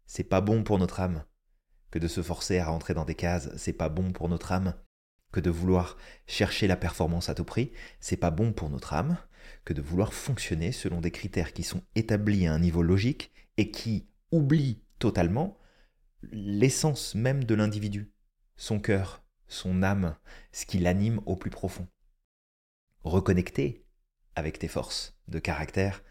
C'est 0.06 0.24
pas 0.24 0.42
bon 0.42 0.64
pour 0.64 0.80
notre 0.80 1.00
âme 1.00 1.24
que 1.92 2.00
de 2.00 2.08
se 2.08 2.22
forcer 2.22 2.60
à 2.60 2.68
rentrer 2.68 2.94
dans 2.94 3.06
des 3.06 3.16
cases, 3.16 3.50
c'est 3.56 3.74
pas 3.74 3.90
bon 3.90 4.12
pour 4.12 4.30
notre 4.30 4.52
âme 4.52 4.76
que 5.32 5.40
de 5.40 5.50
vouloir 5.50 5.98
chercher 6.28 6.68
la 6.68 6.76
performance 6.76 7.30
à 7.30 7.36
tout 7.36 7.44
prix, 7.44 7.72
c'est 8.00 8.18
pas 8.18 8.32
bon 8.32 8.52
pour 8.52 8.70
notre 8.70 8.94
âme 8.94 9.18
que 9.66 9.74
de 9.74 9.82
vouloir 9.82 10.14
fonctionner 10.14 10.72
selon 10.72 11.02
des 11.02 11.12
critères 11.12 11.54
qui 11.54 11.64
sont 11.64 11.84
établis 11.96 12.48
à 12.48 12.54
un 12.54 12.60
niveau 12.60 12.82
logique 12.82 13.32
et 13.58 13.72
qui 13.72 14.08
oublient 14.32 14.82
totalement 14.98 15.58
l'essence 16.32 17.16
même 17.16 17.44
de 17.44 17.56
l'individu, 17.56 18.12
son 18.58 18.80
cœur, 18.80 19.24
son 19.50 19.84
âme, 19.84 20.16
ce 20.52 20.66
qui 20.66 20.80
l'anime 20.80 21.22
au 21.26 21.36
plus 21.36 21.50
profond. 21.50 21.88
Reconnecter 23.04 23.86
avec 24.36 24.60
tes 24.60 24.68
forces 24.68 25.20
de 25.28 25.40
caractère, 25.40 26.04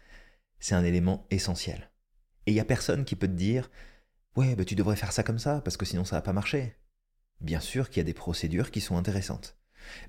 c'est 0.59 0.75
un 0.75 0.83
élément 0.83 1.25
essentiel. 1.31 1.91
Et 2.45 2.51
il 2.51 2.53
n'y 2.53 2.59
a 2.59 2.65
personne 2.65 3.05
qui 3.05 3.15
peut 3.15 3.27
te 3.27 3.33
dire 3.33 3.71
Ouais, 4.35 4.55
bah, 4.55 4.65
tu 4.65 4.75
devrais 4.75 4.95
faire 4.95 5.11
ça 5.11 5.23
comme 5.23 5.39
ça, 5.39 5.61
parce 5.61 5.77
que 5.77 5.85
sinon 5.85 6.05
ça 6.05 6.17
va 6.17 6.21
pas 6.21 6.33
marcher. 6.33 6.75
Bien 7.41 7.59
sûr 7.59 7.89
qu'il 7.89 7.97
y 7.97 8.01
a 8.01 8.05
des 8.05 8.13
procédures 8.13 8.71
qui 8.71 8.81
sont 8.81 8.97
intéressantes. 8.97 9.57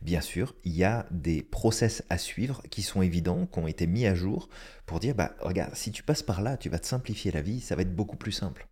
Bien 0.02 0.20
sûr, 0.20 0.54
il 0.64 0.72
y 0.72 0.84
a 0.84 1.06
des 1.10 1.42
process 1.42 2.04
à 2.10 2.18
suivre 2.18 2.62
qui 2.70 2.82
sont 2.82 3.02
évidents, 3.02 3.46
qui 3.46 3.58
ont 3.58 3.66
été 3.66 3.86
mis 3.86 4.06
à 4.06 4.14
jour 4.14 4.48
pour 4.86 5.00
dire 5.00 5.14
bah 5.14 5.34
regarde, 5.40 5.74
si 5.74 5.92
tu 5.92 6.02
passes 6.02 6.22
par 6.22 6.42
là, 6.42 6.56
tu 6.56 6.68
vas 6.68 6.78
te 6.78 6.86
simplifier 6.86 7.30
la 7.30 7.40
vie, 7.40 7.60
ça 7.60 7.76
va 7.76 7.82
être 7.82 7.94
beaucoup 7.94 8.16
plus 8.16 8.32
simple. 8.32 8.68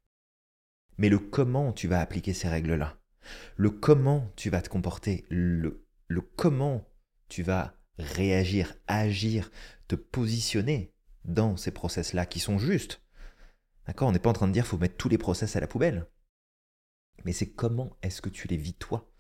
Mais 0.99 1.09
le 1.09 1.19
comment 1.19 1.73
tu 1.73 1.89
vas 1.89 2.01
appliquer 2.01 2.35
ces 2.35 2.49
règles-là, 2.49 2.99
le 3.57 3.71
comment 3.71 4.31
tu 4.37 4.51
vas 4.51 4.63
te 4.63 4.69
comporter, 4.69 5.25
le, 5.29 5.87
le 6.07 6.21
comment 6.21 6.89
tu 7.29 7.43
vas 7.43 7.75
réagir, 7.99 8.75
agir, 8.87 9.51
te 9.89 9.97
positionner 9.97 10.95
dans 11.25 11.57
ces 11.57 11.71
process-là 11.71 12.27
qui 12.27 12.41
sont 12.41 12.59
justes. 12.59 13.03
D'accord 13.87 14.09
On 14.09 14.13
n'est 14.13 14.19
pas 14.19 14.31
en 14.31 14.35
train 14.35 14.49
de 14.49 14.53
dire 14.53 14.67
faut 14.67 14.79
mettre 14.79 14.97
tous 14.97 15.09
les 15.09 15.19
process 15.19 15.57
à 15.57 15.61
la 15.61 15.67
poubelle. 15.67 16.07
Mais 17.25 17.33
c'est 17.33 17.51
comment 17.51 17.97
est-ce 18.03 18.23
que 18.23 18.29
tu 18.29 18.49
les 18.49 18.57
vis 18.57 18.75
toi? 18.75 19.11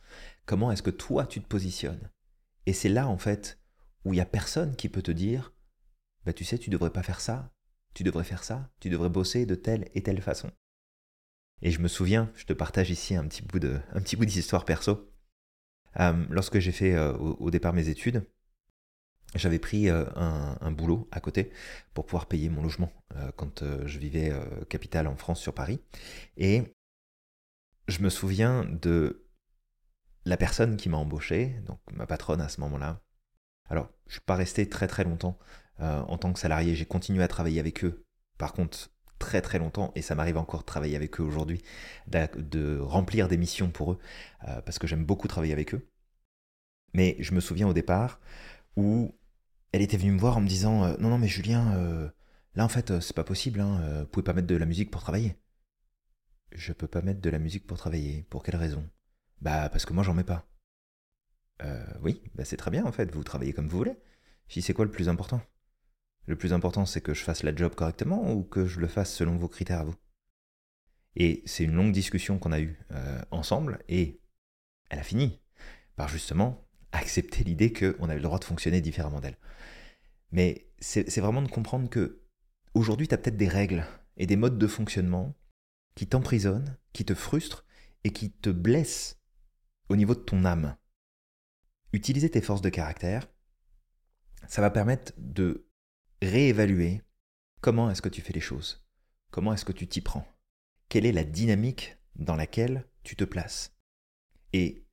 Comment 0.46 0.70
est-ce 0.70 0.82
que 0.82 0.90
toi 0.90 1.26
tu 1.26 1.40
te 1.40 1.46
positionnes? 1.46 2.10
Et 2.66 2.72
c'est 2.72 2.88
là 2.88 3.08
en 3.08 3.18
fait 3.18 3.58
où 4.04 4.12
il 4.12 4.16
n'y 4.16 4.22
a 4.22 4.26
personne 4.26 4.76
qui 4.76 4.88
peut 4.88 5.02
te 5.02 5.10
dire 5.10 5.52
bah 6.24 6.32
tu 6.32 6.44
sais 6.44 6.58
tu 6.58 6.70
devrais 6.70 6.92
pas 6.92 7.02
faire 7.02 7.20
ça, 7.20 7.52
tu 7.94 8.04
devrais 8.04 8.24
faire 8.24 8.44
ça, 8.44 8.70
tu 8.80 8.90
devrais 8.90 9.08
bosser 9.08 9.46
de 9.46 9.54
telle 9.54 9.88
et 9.94 10.02
telle 10.02 10.22
façon. 10.22 10.50
Et 11.62 11.70
je 11.70 11.80
me 11.80 11.88
souviens, 11.88 12.30
je 12.36 12.44
te 12.44 12.52
partage 12.52 12.90
ici 12.90 13.16
un 13.16 13.26
petit 13.26 13.42
bout 13.42 13.58
de, 13.58 13.80
petit 13.94 14.16
bout 14.16 14.24
d'histoire 14.24 14.64
perso. 14.64 15.10
Euh, 15.98 16.24
lorsque 16.30 16.58
j'ai 16.58 16.72
fait 16.72 16.94
euh, 16.94 17.12
au, 17.14 17.50
départ 17.50 17.72
mes 17.72 17.88
études, 17.88 18.24
j'avais 19.34 19.58
pris 19.58 19.88
euh, 19.88 20.04
un, 20.14 20.70
boulot 20.70 21.08
à 21.10 21.20
côté 21.20 21.50
pour 21.94 22.06
pouvoir 22.06 22.26
payer 22.26 22.48
mon 22.48 22.62
logement 22.62 22.92
quand 23.36 23.64
je 23.84 23.98
vivais 23.98 24.32
capitale 24.68 25.06
en 25.06 25.16
France 25.16 25.40
sur 25.40 25.54
Paris. 25.54 25.80
Et 26.36 26.62
je 27.88 28.00
me 28.00 28.10
souviens 28.10 28.64
de 28.64 29.26
la 30.24 30.36
personne 30.36 30.76
qui 30.76 30.88
m'a 30.88 30.98
embauché, 30.98 31.60
donc 31.66 31.80
ma 31.92 32.06
patronne 32.06 32.40
à 32.40 32.48
ce 32.48 32.60
moment-là. 32.60 33.00
Alors, 33.68 33.90
je 34.06 34.10
ne 34.10 34.12
suis 34.12 34.20
pas 34.20 34.36
resté 34.36 34.68
très 34.68 34.86
très 34.86 35.04
longtemps 35.04 35.38
en 35.78 36.18
tant 36.18 36.32
que 36.32 36.38
salarié, 36.38 36.74
j'ai 36.74 36.86
continué 36.86 37.22
à 37.22 37.28
travailler 37.28 37.60
avec 37.60 37.84
eux. 37.84 38.04
Par 38.36 38.52
contre, 38.52 38.90
très 39.18 39.42
très 39.42 39.58
longtemps, 39.58 39.92
et 39.94 40.02
ça 40.02 40.14
m'arrive 40.14 40.38
encore 40.38 40.60
de 40.60 40.66
travailler 40.66 40.96
avec 40.96 41.20
eux 41.20 41.24
aujourd'hui, 41.24 41.62
de, 42.06 42.78
remplir 42.80 43.28
des 43.28 43.36
missions 43.36 43.70
pour 43.70 43.92
eux, 43.92 43.98
euh, 44.46 44.60
parce 44.62 44.78
que 44.78 44.86
j'aime 44.86 45.04
beaucoup 45.04 45.28
travailler 45.28 45.52
avec 45.52 45.74
eux. 45.74 45.88
Mais 46.94 47.16
je 47.20 47.34
me 47.34 47.40
souviens 47.40 47.68
au 47.68 47.74
départ 47.74 48.20
où 48.76 49.14
elle 49.72 49.82
était 49.82 49.96
venue 49.96 50.12
me 50.12 50.18
voir 50.18 50.38
en 50.38 50.40
me 50.40 50.48
disant 50.48 50.84
euh, 50.84 50.96
Non, 50.98 51.10
non, 51.10 51.18
mais 51.18 51.28
Julien, 51.28 51.76
euh, 51.76 52.08
là 52.54 52.64
en 52.64 52.68
fait, 52.68 53.00
c'est 53.00 53.14
pas 53.14 53.24
possible, 53.24 53.60
hein, 53.60 54.00
vous 54.00 54.06
pouvez 54.06 54.24
pas 54.24 54.32
mettre 54.32 54.46
de 54.46 54.56
la 54.56 54.66
musique 54.66 54.90
pour 54.90 55.02
travailler. 55.02 55.36
Je 56.52 56.72
peux 56.72 56.88
pas 56.88 57.02
mettre 57.02 57.20
de 57.20 57.30
la 57.30 57.38
musique 57.38 57.66
pour 57.66 57.76
travailler. 57.76 58.26
Pour 58.30 58.42
quelle 58.42 58.56
raison? 58.56 58.88
Bah, 59.42 59.68
parce 59.68 59.84
que 59.84 59.92
moi 59.92 60.02
j'en 60.02 60.14
mets 60.14 60.24
pas. 60.24 60.46
oui, 62.02 62.22
bah 62.34 62.44
c'est 62.44 62.56
très 62.56 62.70
bien 62.70 62.86
en 62.86 62.92
fait, 62.92 63.12
vous 63.12 63.24
travaillez 63.24 63.52
comme 63.52 63.68
vous 63.68 63.78
voulez. 63.78 63.96
Si 64.48 64.62
c'est 64.62 64.74
quoi 64.74 64.84
le 64.86 64.90
plus 64.90 65.08
important? 65.08 65.42
Le 66.28 66.36
plus 66.36 66.52
important, 66.52 66.84
c'est 66.84 67.00
que 67.00 67.14
je 67.14 67.24
fasse 67.24 67.42
la 67.42 67.56
job 67.56 67.74
correctement 67.74 68.30
ou 68.32 68.44
que 68.44 68.66
je 68.66 68.80
le 68.80 68.86
fasse 68.86 69.14
selon 69.14 69.36
vos 69.36 69.48
critères 69.48 69.80
à 69.80 69.84
vous 69.84 69.96
Et 71.16 71.42
c'est 71.46 71.64
une 71.64 71.72
longue 71.72 71.90
discussion 71.90 72.38
qu'on 72.38 72.52
a 72.52 72.60
eue 72.60 72.78
euh, 72.92 73.22
ensemble 73.30 73.82
et 73.88 74.20
elle 74.90 74.98
a 74.98 75.02
fini 75.02 75.40
par 75.96 76.08
justement 76.08 76.68
accepter 76.92 77.44
l'idée 77.44 77.72
qu'on 77.72 78.04
avait 78.04 78.16
le 78.16 78.22
droit 78.22 78.38
de 78.38 78.44
fonctionner 78.44 78.82
différemment 78.82 79.20
d'elle. 79.20 79.38
Mais 80.30 80.70
c'est 80.80 81.18
vraiment 81.18 81.40
de 81.40 81.48
comprendre 81.48 81.88
que 81.88 82.20
aujourd'hui, 82.74 83.08
tu 83.08 83.14
as 83.14 83.18
peut-être 83.18 83.38
des 83.38 83.48
règles 83.48 83.86
et 84.18 84.26
des 84.26 84.36
modes 84.36 84.58
de 84.58 84.66
fonctionnement 84.66 85.34
qui 85.94 86.06
t'emprisonnent, 86.06 86.76
qui 86.92 87.06
te 87.06 87.14
frustrent 87.14 87.64
et 88.04 88.10
qui 88.10 88.30
te 88.30 88.50
blessent 88.50 89.18
au 89.88 89.96
niveau 89.96 90.14
de 90.14 90.20
ton 90.20 90.44
âme. 90.44 90.76
Utiliser 91.94 92.30
tes 92.30 92.42
forces 92.42 92.60
de 92.60 92.68
caractère, 92.68 93.28
ça 94.46 94.60
va 94.60 94.70
permettre 94.70 95.14
de 95.16 95.67
réévaluer 96.22 97.02
comment 97.60 97.90
est-ce 97.90 98.02
que 98.02 98.08
tu 98.08 98.20
fais 98.20 98.32
les 98.32 98.40
choses, 98.40 98.84
comment 99.30 99.52
est-ce 99.52 99.64
que 99.64 99.72
tu 99.72 99.86
t'y 99.86 100.00
prends, 100.00 100.26
quelle 100.88 101.06
est 101.06 101.12
la 101.12 101.24
dynamique 101.24 101.96
dans 102.16 102.36
laquelle 102.36 102.84
tu 103.02 103.16
te 103.16 103.24
places. 103.24 103.76
Et 104.52 104.84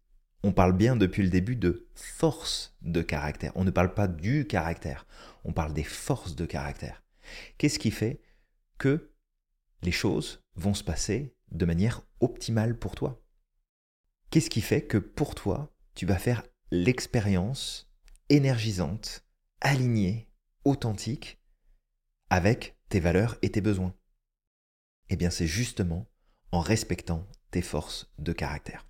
on 0.43 0.51
parle 0.51 0.73
bien 0.73 0.95
depuis 0.95 1.23
le 1.23 1.29
début 1.29 1.55
de 1.55 1.87
force 1.95 2.77
de 2.81 3.01
caractère. 3.01 3.51
On 3.55 3.63
ne 3.63 3.71
parle 3.71 3.93
pas 3.93 4.07
du 4.07 4.45
caractère, 4.45 5.07
on 5.43 5.53
parle 5.53 5.73
des 5.73 5.83
forces 5.83 6.35
de 6.35 6.45
caractère. 6.45 7.03
Qu'est-ce 7.57 7.79
qui 7.79 7.91
fait 7.91 8.21
que 8.77 9.11
les 9.81 9.91
choses 9.91 10.43
vont 10.55 10.73
se 10.73 10.83
passer 10.83 11.35
de 11.51 11.65
manière 11.65 12.01
optimale 12.19 12.77
pour 12.77 12.95
toi? 12.95 13.21
Qu'est-ce 14.29 14.49
qui 14.49 14.61
fait 14.61 14.83
que 14.83 14.97
pour 14.97 15.33
toi, 15.33 15.73
tu 15.95 16.05
vas 16.05 16.17
faire 16.17 16.43
l'expérience 16.71 17.91
énergisante, 18.29 19.25
alignée, 19.61 20.29
authentique 20.65 21.39
avec 22.29 22.77
tes 22.89 22.99
valeurs 22.99 23.37
et 23.41 23.51
tes 23.51 23.61
besoins 23.61 23.95
Eh 25.09 25.15
bien, 25.15 25.29
c'est 25.29 25.47
justement 25.47 26.07
en 26.51 26.59
respectant 26.59 27.27
tes 27.51 27.61
forces 27.61 28.11
de 28.19 28.33
caractère. 28.33 28.85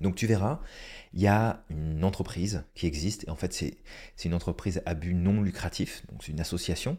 Donc 0.00 0.16
tu 0.16 0.26
verras, 0.26 0.60
il 1.12 1.20
y 1.20 1.28
a 1.28 1.64
une 1.70 2.04
entreprise 2.04 2.64
qui 2.74 2.86
existe, 2.86 3.24
et 3.24 3.30
en 3.30 3.36
fait 3.36 3.52
c'est 3.52 3.78
une 4.24 4.34
entreprise 4.34 4.82
à 4.86 4.94
but 4.94 5.14
non 5.14 5.40
lucratif, 5.40 6.04
donc 6.08 6.24
c'est 6.24 6.32
une 6.32 6.40
association, 6.40 6.98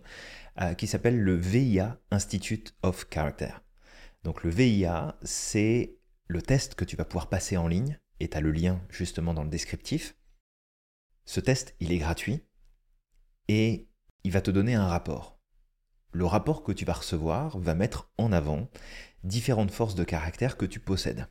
euh, 0.61 0.73
qui 0.73 0.87
s'appelle 0.87 1.19
le 1.19 1.35
VIA 1.35 1.99
Institute 2.11 2.73
of 2.83 3.07
Character. 3.13 3.51
Donc 4.23 4.43
le 4.43 4.49
VIA, 4.49 5.17
c'est 5.23 5.97
le 6.27 6.41
test 6.41 6.75
que 6.75 6.85
tu 6.85 6.95
vas 6.95 7.05
pouvoir 7.05 7.29
passer 7.29 7.57
en 7.57 7.67
ligne, 7.67 7.99
et 8.19 8.29
tu 8.29 8.37
as 8.37 8.41
le 8.41 8.51
lien 8.51 8.81
justement 8.89 9.33
dans 9.33 9.43
le 9.43 9.49
descriptif. 9.49 10.15
Ce 11.25 11.39
test, 11.39 11.75
il 11.79 11.91
est 11.91 11.97
gratuit, 11.97 12.43
et 13.47 13.87
il 14.23 14.31
va 14.31 14.41
te 14.41 14.51
donner 14.51 14.75
un 14.75 14.87
rapport. 14.87 15.39
Le 16.11 16.25
rapport 16.25 16.63
que 16.63 16.71
tu 16.71 16.85
vas 16.85 16.93
recevoir 16.93 17.57
va 17.59 17.75
mettre 17.75 18.11
en 18.17 18.31
avant 18.31 18.69
différentes 19.23 19.71
forces 19.71 19.95
de 19.95 20.03
caractère 20.03 20.57
que 20.57 20.65
tu 20.65 20.79
possèdes. 20.79 21.27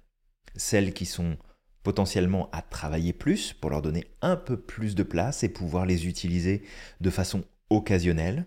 Celles 0.56 0.92
qui 0.92 1.06
sont 1.06 1.38
potentiellement 1.82 2.50
à 2.50 2.62
travailler 2.62 3.12
plus 3.12 3.52
pour 3.52 3.70
leur 3.70 3.82
donner 3.82 4.06
un 4.20 4.36
peu 4.36 4.60
plus 4.60 4.94
de 4.94 5.02
place 5.02 5.42
et 5.42 5.48
pouvoir 5.48 5.86
les 5.86 6.06
utiliser 6.06 6.62
de 7.00 7.10
façon 7.10 7.44
occasionnelle. 7.70 8.46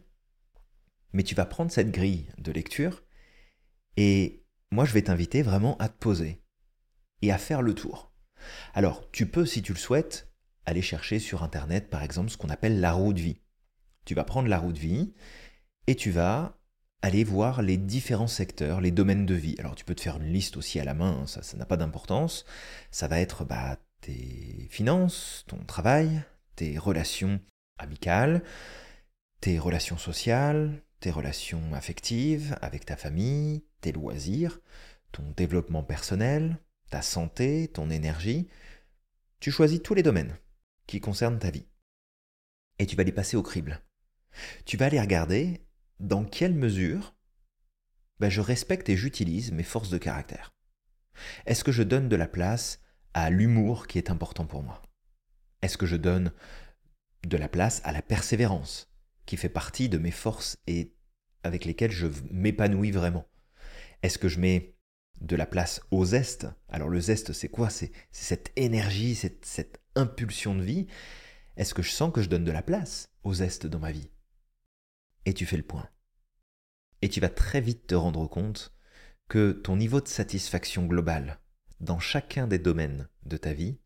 Mais 1.14 1.24
tu 1.24 1.36
vas 1.36 1.46
prendre 1.46 1.72
cette 1.72 1.92
grille 1.92 2.28
de 2.38 2.52
lecture 2.52 3.04
et 3.96 4.44
moi 4.72 4.86
je 4.86 4.94
vais 4.94 5.04
t'inviter 5.04 5.42
vraiment 5.42 5.78
à 5.78 5.88
te 5.88 5.98
poser 5.98 6.44
et 7.22 7.32
à 7.32 7.38
faire 7.38 7.62
le 7.62 7.74
tour. 7.74 8.12
Alors 8.74 9.10
tu 9.12 9.28
peux, 9.28 9.46
si 9.46 9.62
tu 9.62 9.74
le 9.74 9.80
souhaites, 9.80 10.32
aller 10.66 10.82
chercher 10.82 11.20
sur 11.20 11.44
Internet 11.44 11.90
par 11.90 12.04
exemple 12.04 12.30
ce 12.30 12.38
qu'on 12.38 12.50
appelle 12.50 12.80
la 12.80 12.92
roue 12.92 13.14
de 13.14 13.22
vie. 13.22 13.42
Tu 14.08 14.16
vas 14.16 14.24
prendre 14.24 14.48
la 14.48 14.58
roue 14.58 14.72
de 14.72 14.80
vie 14.80 15.14
et 15.86 15.94
tu 15.94 16.12
vas 16.12 16.58
aller 17.02 17.26
voir 17.26 17.62
les 17.62 17.76
différents 17.76 18.28
secteurs, 18.28 18.80
les 18.80 18.92
domaines 18.92 19.26
de 19.26 19.34
vie. 19.34 19.58
Alors 19.60 19.76
tu 19.76 19.84
peux 19.84 19.96
te 19.96 20.02
faire 20.02 20.16
une 20.16 20.32
liste 20.32 20.56
aussi 20.56 20.80
à 20.80 20.86
la 20.86 20.94
main, 20.94 21.28
ça 21.28 21.58
n'a 21.58 21.66
pas 21.66 21.76
d'importance. 21.76 22.46
Ça 22.90 23.10
va 23.10 23.20
être 23.20 23.44
bah, 23.44 23.78
tes 24.00 24.70
finances, 24.72 25.44
ton 25.50 25.58
travail, 25.58 26.24
tes 26.56 26.78
relations 26.78 27.42
amicales, 27.78 28.44
tes 29.42 29.60
relations 29.60 29.98
sociales, 29.98 30.82
tes 31.02 31.12
relations 31.12 31.74
affectives 31.74 32.58
avec 32.62 32.86
ta 32.86 32.96
famille, 32.96 33.66
tes 33.82 33.92
loisirs, 33.92 34.62
ton 35.12 35.34
développement 35.36 35.84
personnel, 35.84 36.60
ta 36.92 37.02
santé, 37.02 37.68
ton 37.68 37.90
énergie. 37.90 38.48
Tu 39.42 39.52
choisis 39.52 39.84
tous 39.84 39.96
les 39.96 40.04
domaines 40.04 40.38
qui 40.86 41.02
concernent 41.02 41.40
ta 41.40 41.52
vie. 41.52 41.68
Et 42.80 42.86
tu 42.86 42.96
vas 42.96 43.04
les 43.04 43.12
passer 43.12 43.36
au 43.36 43.44
crible. 43.44 43.82
Tu 44.66 44.78
vas 44.78 44.90
les 44.90 45.00
regarder 45.00 45.66
dans 46.00 46.24
quelle 46.24 46.54
mesure 46.54 47.16
ben, 48.20 48.30
je 48.30 48.42
respecte 48.42 48.90
et 48.90 48.98
j'utilise 48.98 49.52
mes 49.52 49.64
forces 49.64 49.90
de 49.90 49.98
caractère. 49.98 50.54
Est-ce 51.46 51.64
que 51.64 51.72
je 51.72 51.84
donne 51.84 52.10
de 52.10 52.16
la 52.16 52.28
place 52.28 52.82
à 53.14 53.30
l'humour 53.30 53.88
qui 53.88 53.98
est 53.98 54.10
important 54.10 54.46
pour 54.46 54.64
moi? 54.64 54.82
Est-ce 55.62 55.78
que 55.78 55.86
je 55.86 55.96
donne 55.96 56.32
de 57.26 57.38
la 57.38 57.50
place 57.50 57.82
à 57.84 57.92
la 57.92 58.02
persévérance 58.02 58.92
qui 59.26 59.38
fait 59.38 59.50
partie 59.50 59.90
de 59.90 59.98
mes 59.98 60.12
forces 60.12 60.58
et 60.68 60.94
avec 61.44 61.66
lesquelles 61.66 61.92
je 61.92 62.08
m'épanouis 62.32 62.92
vraiment? 62.92 63.28
Est-ce 64.04 64.18
que 64.18 64.28
je 64.28 64.40
mets 64.40 64.76
de 65.22 65.36
la 65.36 65.48
place 65.48 65.82
au 65.92 66.06
zeste? 66.06 66.48
Alors 66.70 66.90
le 66.90 67.00
zeste, 67.00 67.34
c'est 67.34 67.50
quoi? 67.50 67.70
C'est 67.70 67.92
cette 68.12 68.52
énergie, 68.56 69.16
cette, 69.16 69.46
cette 69.46 69.82
impulsion 69.96 70.56
de 70.56 70.64
vie. 70.64 70.88
Est-ce 71.56 71.74
que 71.74 71.82
je 71.82 71.92
sens 71.92 72.14
que 72.14 72.22
je 72.22 72.30
donne 72.30 72.44
de 72.44 72.52
la 72.52 72.62
place 72.62 73.10
au 73.24 73.34
zeste 73.34 73.66
dans 73.66 73.80
ma 73.80 73.92
vie? 73.92 74.10
Et 75.28 75.34
tu 75.34 75.46
fais 75.46 75.58
le 75.58 75.64
point. 75.64 75.90
Et 77.02 77.10
tu 77.10 77.20
vas 77.20 77.30
très 77.30 77.60
vite 77.60 77.86
te 77.86 77.96
rendre 77.96 78.28
compte 78.28 78.74
que 79.28 79.52
ton 79.52 79.76
niveau 79.76 80.00
de 80.00 80.08
satisfaction 80.08 80.86
globale 80.86 81.42
dans 81.82 82.00
chacun 82.00 82.48
des 82.48 82.60
domaines 82.60 83.10
de 83.26 83.36
ta 83.36 83.52
vie 83.52 83.78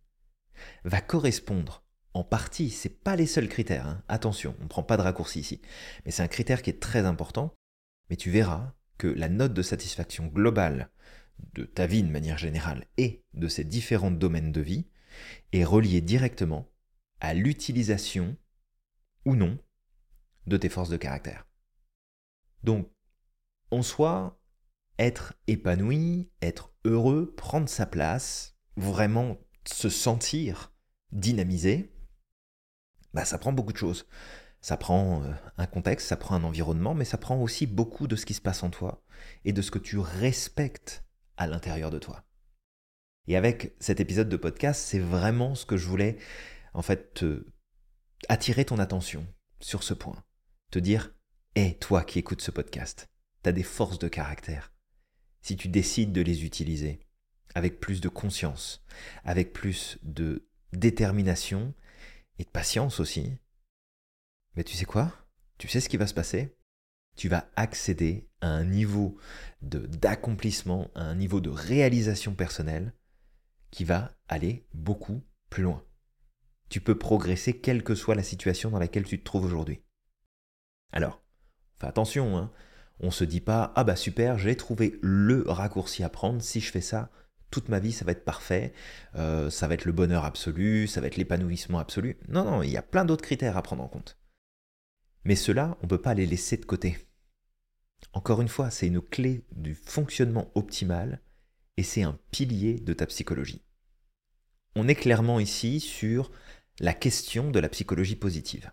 va 0.84 1.02
correspondre 1.02 1.84
en 2.14 2.24
partie, 2.24 2.70
c'est 2.70 3.04
pas 3.04 3.16
les 3.16 3.26
seuls 3.26 3.50
critères, 3.50 3.88
hein. 3.88 4.04
attention, 4.08 4.56
on 4.60 4.64
ne 4.64 4.70
prend 4.70 4.84
pas 4.84 4.98
de 4.98 5.02
raccourci 5.02 5.40
ici, 5.40 5.62
mais 6.06 6.12
c'est 6.12 6.22
un 6.22 6.28
critère 6.28 6.62
qui 6.62 6.70
est 6.70 6.80
très 6.80 7.06
important, 7.06 7.56
mais 8.12 8.18
tu 8.18 8.30
verras 8.30 8.76
que 9.00 9.08
la 9.08 9.30
note 9.30 9.54
de 9.54 9.64
satisfaction 9.64 10.28
globale 10.28 10.92
de 11.54 11.64
ta 11.64 11.88
vie 11.88 12.04
de 12.04 12.12
manière 12.12 12.38
générale 12.38 12.86
et 12.98 13.24
de 13.34 13.48
ces 13.48 13.64
différents 13.64 14.12
domaines 14.12 14.52
de 14.52 14.62
vie 14.62 14.86
est 15.54 15.64
reliée 15.64 16.02
directement 16.02 16.70
à 17.20 17.34
l'utilisation 17.34 18.38
ou 19.26 19.36
non 19.36 19.58
de 20.48 20.58
tes 20.58 20.70
forces 20.70 20.90
de 20.90 20.98
caractère. 20.98 21.48
Donc, 22.64 22.92
en 23.72 23.82
soi, 23.82 24.40
être 25.00 25.34
épanoui, 25.48 26.30
être 26.42 26.74
heureux, 26.86 27.34
prendre 27.36 27.70
sa 27.70 27.86
place, 27.86 28.56
vraiment 28.76 29.38
se 29.66 29.90
sentir 29.90 30.74
dynamisé, 31.12 31.94
bah 33.14 33.26
ça 33.26 33.38
prend 33.38 33.54
beaucoup 33.54 33.74
de 33.74 33.78
choses. 33.78 34.08
Ça 34.62 34.78
prend 34.78 35.24
euh, 35.24 35.34
un 35.58 35.66
contexte, 35.66 36.08
ça 36.08 36.18
prend 36.18 36.36
un 36.36 36.44
environnement, 36.44 36.94
mais 36.94 37.06
ça 37.06 37.18
prend 37.18 37.42
aussi 37.42 37.66
beaucoup 37.66 38.08
de 38.08 38.16
ce 38.16 38.26
qui 38.26 38.36
se 38.36 38.42
passe 38.42 38.64
en 38.64 38.70
toi 38.70 39.04
et 39.44 39.54
de 39.54 39.62
ce 39.62 39.72
que 39.72 39.80
tu 39.80 39.98
respectes 39.98 41.04
à 41.38 41.48
l'intérieur 41.48 41.90
de 41.90 41.98
toi. 41.98 42.24
Et 43.28 43.36
avec 43.36 43.76
cet 43.80 44.00
épisode 44.00 44.30
de 44.30 44.38
podcast, 44.38 44.82
c'est 44.82 45.00
vraiment 45.00 45.56
ce 45.56 45.66
que 45.66 45.78
je 45.78 45.88
voulais 45.88 46.18
en 46.74 46.82
fait 46.82 47.26
attirer 48.30 48.66
ton 48.66 48.78
attention 48.78 49.26
sur 49.60 49.84
ce 49.84 49.94
point 49.94 50.24
te 50.72 50.80
dire 50.80 51.14
Hé, 51.56 51.78
toi 51.80 52.04
qui 52.04 52.18
écoutes 52.18 52.42
ce 52.42 52.50
podcast, 52.50 53.10
tu 53.44 53.50
as 53.50 53.52
des 53.52 53.64
forces 53.64 54.00
de 54.00 54.08
caractère. 54.08 54.74
Si 55.42 55.58
tu 55.58 55.68
décides 55.68 56.14
de 56.14 56.22
les 56.22 56.46
utiliser 56.46 57.02
avec 57.54 57.82
plus 57.82 58.00
de 58.00 58.08
conscience, 58.08 58.84
avec 59.26 59.52
plus 59.52 60.00
de 60.04 60.48
détermination 60.72 61.74
et 62.40 62.46
de 62.46 62.50
patience 62.50 63.02
aussi, 63.02 63.34
mais 64.56 64.64
tu 64.64 64.78
sais 64.78 64.86
quoi? 64.86 65.14
Tu 65.58 65.68
sais 65.68 65.82
ce 65.82 65.90
qui 65.90 65.98
va 65.98 66.08
se 66.08 66.14
passer? 66.14 66.56
Tu 67.18 67.28
vas 67.28 67.50
accéder 67.58 68.30
à 68.40 68.48
un 68.48 68.64
niveau 68.64 69.18
d'accomplissement, 69.62 70.90
à 70.96 71.04
un 71.04 71.16
niveau 71.16 71.42
de 71.42 71.50
réalisation 71.50 72.34
personnelle 72.34 72.94
qui 73.72 73.84
va 73.84 74.16
aller 74.30 74.66
beaucoup 74.74 75.22
plus 75.50 75.64
loin. 75.64 75.84
Tu 76.70 76.80
peux 76.80 76.98
progresser 76.98 77.60
quelle 77.60 77.84
que 77.84 77.96
soit 77.96 78.16
la 78.16 78.24
situation 78.24 78.72
dans 78.72 78.80
laquelle 78.80 79.04
tu 79.04 79.20
te 79.20 79.26
trouves 79.26 79.44
aujourd'hui. 79.44 79.82
Alors, 80.92 81.22
fais 81.80 81.88
attention, 81.88 82.38
hein. 82.38 82.52
on 83.00 83.12
se 83.12 83.24
dit 83.24 83.42
pas 83.42 83.72
Ah 83.76 83.84
bah 83.84 83.96
super, 83.96 84.38
j'ai 84.38 84.56
trouvé 84.56 85.00
le 85.02 85.44
raccourci 85.48 86.04
à 86.04 86.10
prendre, 86.10 86.42
si 86.42 86.60
je 86.60 86.72
fais 86.72 86.82
ça, 86.82 87.10
toute 87.50 87.70
ma 87.70 87.80
vie 87.80 87.92
ça 87.92 88.06
va 88.06 88.14
être 88.14 88.26
parfait, 88.26 88.74
euh, 89.16 89.50
ça 89.50 89.68
va 89.68 89.76
être 89.76 89.86
le 89.86 89.92
bonheur 89.92 90.26
absolu, 90.26 90.88
ça 90.88 91.02
va 91.02 91.08
être 91.08 91.18
l'épanouissement 91.18 91.80
absolu. 91.80 92.18
Non, 92.28 92.44
non, 92.44 92.64
il 92.64 92.72
y 92.72 92.78
a 92.78 92.82
plein 92.82 93.06
d'autres 93.06 93.24
critères 93.24 93.58
à 93.58 93.62
prendre 93.62 93.84
en 93.84 93.88
compte. 93.88 94.18
Mais 95.24 95.36
cela, 95.36 95.78
on 95.82 95.86
ne 95.86 95.90
peut 95.90 96.02
pas 96.02 96.14
les 96.14 96.26
laisser 96.26 96.58
de 96.58 96.66
côté. 96.66 96.98
Encore 98.14 98.42
une 98.42 98.48
fois, 98.48 98.72
c'est 98.72 98.88
une 98.88 99.02
clé 99.02 99.46
du 99.52 99.76
fonctionnement 99.76 100.52
optimal 100.56 101.22
et 101.78 101.84
c'est 101.84 102.04
un 102.04 102.18
pilier 102.32 102.80
de 102.80 102.94
ta 102.94 103.06
psychologie. 103.06 103.64
On 104.76 104.88
est 104.88 104.96
clairement 104.96 105.40
ici 105.40 105.80
sur 105.80 106.32
la 106.80 106.94
question 106.94 107.52
de 107.52 107.60
la 107.60 107.70
psychologie 107.70 108.16
positive. 108.16 108.72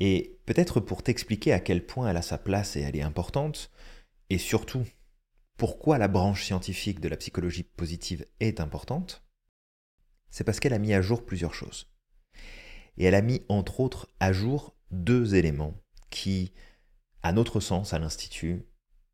Et 0.00 0.40
peut-être 0.46 0.80
pour 0.80 1.02
t'expliquer 1.02 1.52
à 1.52 1.60
quel 1.60 1.86
point 1.86 2.08
elle 2.08 2.16
a 2.16 2.22
sa 2.22 2.38
place 2.38 2.74
et 2.76 2.80
elle 2.80 2.96
est 2.96 3.02
importante, 3.02 3.70
et 4.30 4.38
surtout 4.38 4.84
pourquoi 5.58 5.98
la 5.98 6.08
branche 6.08 6.44
scientifique 6.44 7.00
de 7.00 7.08
la 7.08 7.18
psychologie 7.18 7.64
positive 7.64 8.26
est 8.40 8.60
importante, 8.60 9.22
c'est 10.30 10.44
parce 10.44 10.58
qu'elle 10.58 10.72
a 10.72 10.78
mis 10.78 10.94
à 10.94 11.02
jour 11.02 11.26
plusieurs 11.26 11.52
choses. 11.52 11.92
Et 12.96 13.04
elle 13.04 13.14
a 13.14 13.20
mis 13.20 13.42
entre 13.50 13.80
autres 13.80 14.08
à 14.20 14.32
jour 14.32 14.74
deux 14.90 15.34
éléments 15.34 15.74
qui, 16.08 16.54
à 17.22 17.32
notre 17.32 17.60
sens, 17.60 17.92
à 17.92 17.98
l'Institut, 17.98 18.64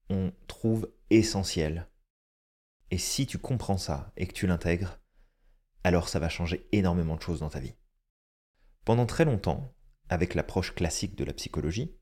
on 0.09 0.33
trouve 0.47 0.89
essentiels. 1.11 1.89
Et 2.93 2.99
si 2.99 3.27
tu 3.27 3.39
comprends 3.39 3.79
ça 3.79 4.13
et 4.17 4.27
que 4.29 4.33
tu 4.33 4.47
l'intègres, 4.47 5.01
alors 5.83 6.09
ça 6.09 6.21
va 6.21 6.29
changer 6.29 6.69
énormément 6.71 7.17
de 7.17 7.23
choses 7.23 7.41
dans 7.41 7.51
ta 7.51 7.59
vie. 7.59 7.75
Pendant 8.85 9.07
très 9.07 9.25
longtemps, 9.25 9.76
avec 10.09 10.35
l'approche 10.35 10.75
classique 10.75 11.17
de 11.17 11.25
la 11.25 11.33
psychologie, 11.33 11.95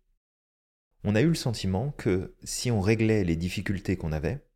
on 1.05 1.15
a 1.15 1.21
eu 1.21 1.29
le 1.29 1.35
sentiment 1.35 1.93
que 1.93 2.35
si 2.43 2.71
on 2.71 2.81
réglait 2.81 3.25
les 3.25 3.37
difficultés 3.37 3.97
qu'on 3.97 4.13
avait, 4.13 4.47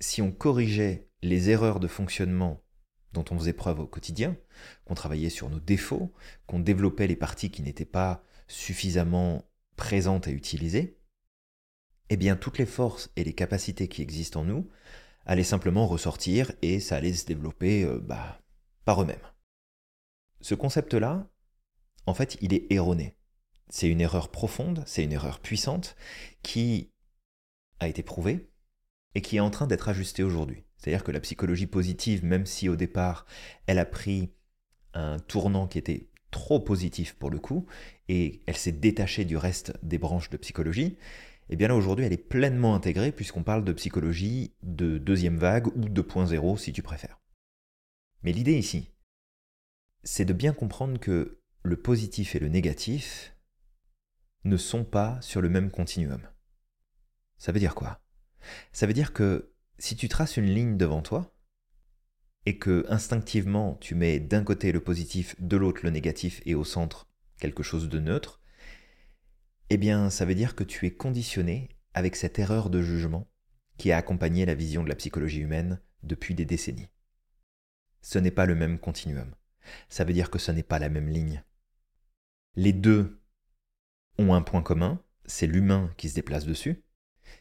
si 0.00 0.22
on 0.22 0.32
corrigeait 0.32 1.08
les 1.22 1.50
erreurs 1.50 1.80
de 1.80 1.86
fonctionnement 1.86 2.62
dont 3.12 3.24
on 3.30 3.38
faisait 3.38 3.52
preuve 3.52 3.80
au 3.80 3.86
quotidien, 3.86 4.36
qu'on 4.84 4.94
travaillait 4.94 5.30
sur 5.30 5.48
nos 5.48 5.60
défauts, 5.60 6.12
qu'on 6.46 6.58
développait 6.58 7.06
les 7.06 7.16
parties 7.16 7.50
qui 7.50 7.62
n'étaient 7.62 7.84
pas 7.84 8.24
suffisamment 8.48 9.48
présentes 9.76 10.26
et 10.26 10.32
utilisées, 10.32 10.98
eh 12.10 12.16
bien 12.16 12.36
toutes 12.36 12.58
les 12.58 12.66
forces 12.66 13.10
et 13.16 13.24
les 13.24 13.32
capacités 13.32 13.88
qui 13.88 14.02
existent 14.02 14.40
en 14.40 14.44
nous 14.44 14.68
allaient 15.26 15.44
simplement 15.44 15.86
ressortir 15.86 16.52
et 16.60 16.80
ça 16.80 16.96
allait 16.96 17.12
se 17.12 17.24
développer 17.24 17.84
euh, 17.84 17.98
bah, 17.98 18.40
par 18.84 19.02
eux-mêmes. 19.02 19.16
Ce 20.40 20.54
concept-là, 20.54 21.30
en 22.06 22.14
fait, 22.14 22.36
il 22.40 22.52
est 22.52 22.70
erroné. 22.70 23.16
C'est 23.68 23.88
une 23.88 24.00
erreur 24.00 24.30
profonde, 24.30 24.82
c'est 24.86 25.04
une 25.04 25.12
erreur 25.12 25.40
puissante 25.40 25.96
qui 26.42 26.90
a 27.80 27.88
été 27.88 28.02
prouvée 28.02 28.50
et 29.14 29.22
qui 29.22 29.36
est 29.36 29.40
en 29.40 29.50
train 29.50 29.66
d'être 29.66 29.88
ajustée 29.88 30.22
aujourd'hui. 30.22 30.64
C'est-à-dire 30.76 31.04
que 31.04 31.12
la 31.12 31.20
psychologie 31.20 31.66
positive, 31.66 32.24
même 32.24 32.46
si 32.46 32.68
au 32.68 32.76
départ 32.76 33.26
elle 33.66 33.78
a 33.78 33.86
pris 33.86 34.32
un 34.92 35.18
tournant 35.18 35.66
qui 35.66 35.78
était 35.78 36.10
trop 36.30 36.60
positif 36.60 37.14
pour 37.14 37.30
le 37.30 37.38
coup, 37.38 37.66
et 38.08 38.42
elle 38.46 38.56
s'est 38.56 38.72
détachée 38.72 39.24
du 39.24 39.36
reste 39.36 39.72
des 39.82 39.98
branches 39.98 40.30
de 40.30 40.36
psychologie, 40.36 40.98
et 41.48 41.54
eh 41.54 41.56
bien 41.56 41.68
là 41.68 41.76
aujourd'hui 41.76 42.04
elle 42.04 42.12
est 42.12 42.16
pleinement 42.16 42.74
intégrée 42.74 43.12
puisqu'on 43.12 43.42
parle 43.42 43.64
de 43.64 43.72
psychologie 43.72 44.54
de 44.62 44.98
deuxième 44.98 45.36
vague 45.36 45.68
ou 45.76 45.88
2.0 45.88 46.56
si 46.58 46.72
tu 46.72 46.82
préfères. 46.82 47.20
Mais 48.22 48.32
l'idée 48.32 48.58
ici, 48.58 48.90
c'est 50.02 50.24
de 50.24 50.32
bien 50.32 50.52
comprendre 50.52 50.98
que 50.98 51.40
le 51.64 51.76
positif 51.76 52.36
et 52.36 52.38
le 52.38 52.48
négatif 52.48 53.34
ne 54.44 54.58
sont 54.58 54.84
pas 54.84 55.18
sur 55.22 55.40
le 55.40 55.48
même 55.48 55.70
continuum. 55.70 56.20
Ça 57.38 57.52
veut 57.52 57.58
dire 57.58 57.74
quoi? 57.74 58.02
Ça 58.72 58.86
veut 58.86 58.92
dire 58.92 59.14
que 59.14 59.54
si 59.78 59.96
tu 59.96 60.08
traces 60.08 60.36
une 60.36 60.44
ligne 60.44 60.76
devant 60.76 61.00
toi, 61.00 61.34
et 62.46 62.58
que 62.58 62.84
instinctivement 62.90 63.76
tu 63.80 63.94
mets 63.94 64.20
d'un 64.20 64.44
côté 64.44 64.72
le 64.72 64.80
positif, 64.80 65.34
de 65.40 65.56
l'autre 65.56 65.80
le 65.82 65.90
négatif 65.90 66.42
et 66.44 66.54
au 66.54 66.64
centre 66.64 67.08
quelque 67.38 67.62
chose 67.62 67.88
de 67.88 67.98
neutre, 67.98 68.42
eh 69.70 69.78
bien 69.78 70.10
ça 70.10 70.26
veut 70.26 70.34
dire 70.34 70.54
que 70.54 70.64
tu 70.64 70.86
es 70.86 70.94
conditionné 70.94 71.70
avec 71.94 72.16
cette 72.16 72.38
erreur 72.38 72.68
de 72.68 72.82
jugement 72.82 73.30
qui 73.78 73.90
a 73.90 73.96
accompagné 73.96 74.44
la 74.44 74.54
vision 74.54 74.84
de 74.84 74.90
la 74.90 74.94
psychologie 74.96 75.40
humaine 75.40 75.80
depuis 76.02 76.34
des 76.34 76.44
décennies. 76.44 76.90
Ce 78.02 78.18
n'est 78.18 78.30
pas 78.30 78.44
le 78.44 78.54
même 78.54 78.78
continuum. 78.78 79.34
Ça 79.88 80.04
veut 80.04 80.12
dire 80.12 80.30
que 80.30 80.38
ce 80.38 80.52
n'est 80.52 80.62
pas 80.62 80.78
la 80.78 80.90
même 80.90 81.08
ligne. 81.08 81.42
Les 82.56 82.72
deux 82.72 83.20
ont 84.18 84.34
un 84.34 84.42
point 84.42 84.62
commun, 84.62 85.02
c'est 85.26 85.46
l'humain 85.46 85.92
qui 85.96 86.08
se 86.08 86.14
déplace 86.14 86.44
dessus, 86.44 86.84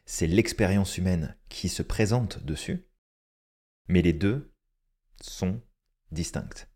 c'est 0.05 0.27
l'expérience 0.27 0.97
humaine 0.97 1.37
qui 1.49 1.69
se 1.69 1.83
présente 1.83 2.43
dessus, 2.43 2.87
mais 3.87 4.01
les 4.01 4.13
deux 4.13 4.53
sont 5.21 5.61
distinctes. 6.11 6.69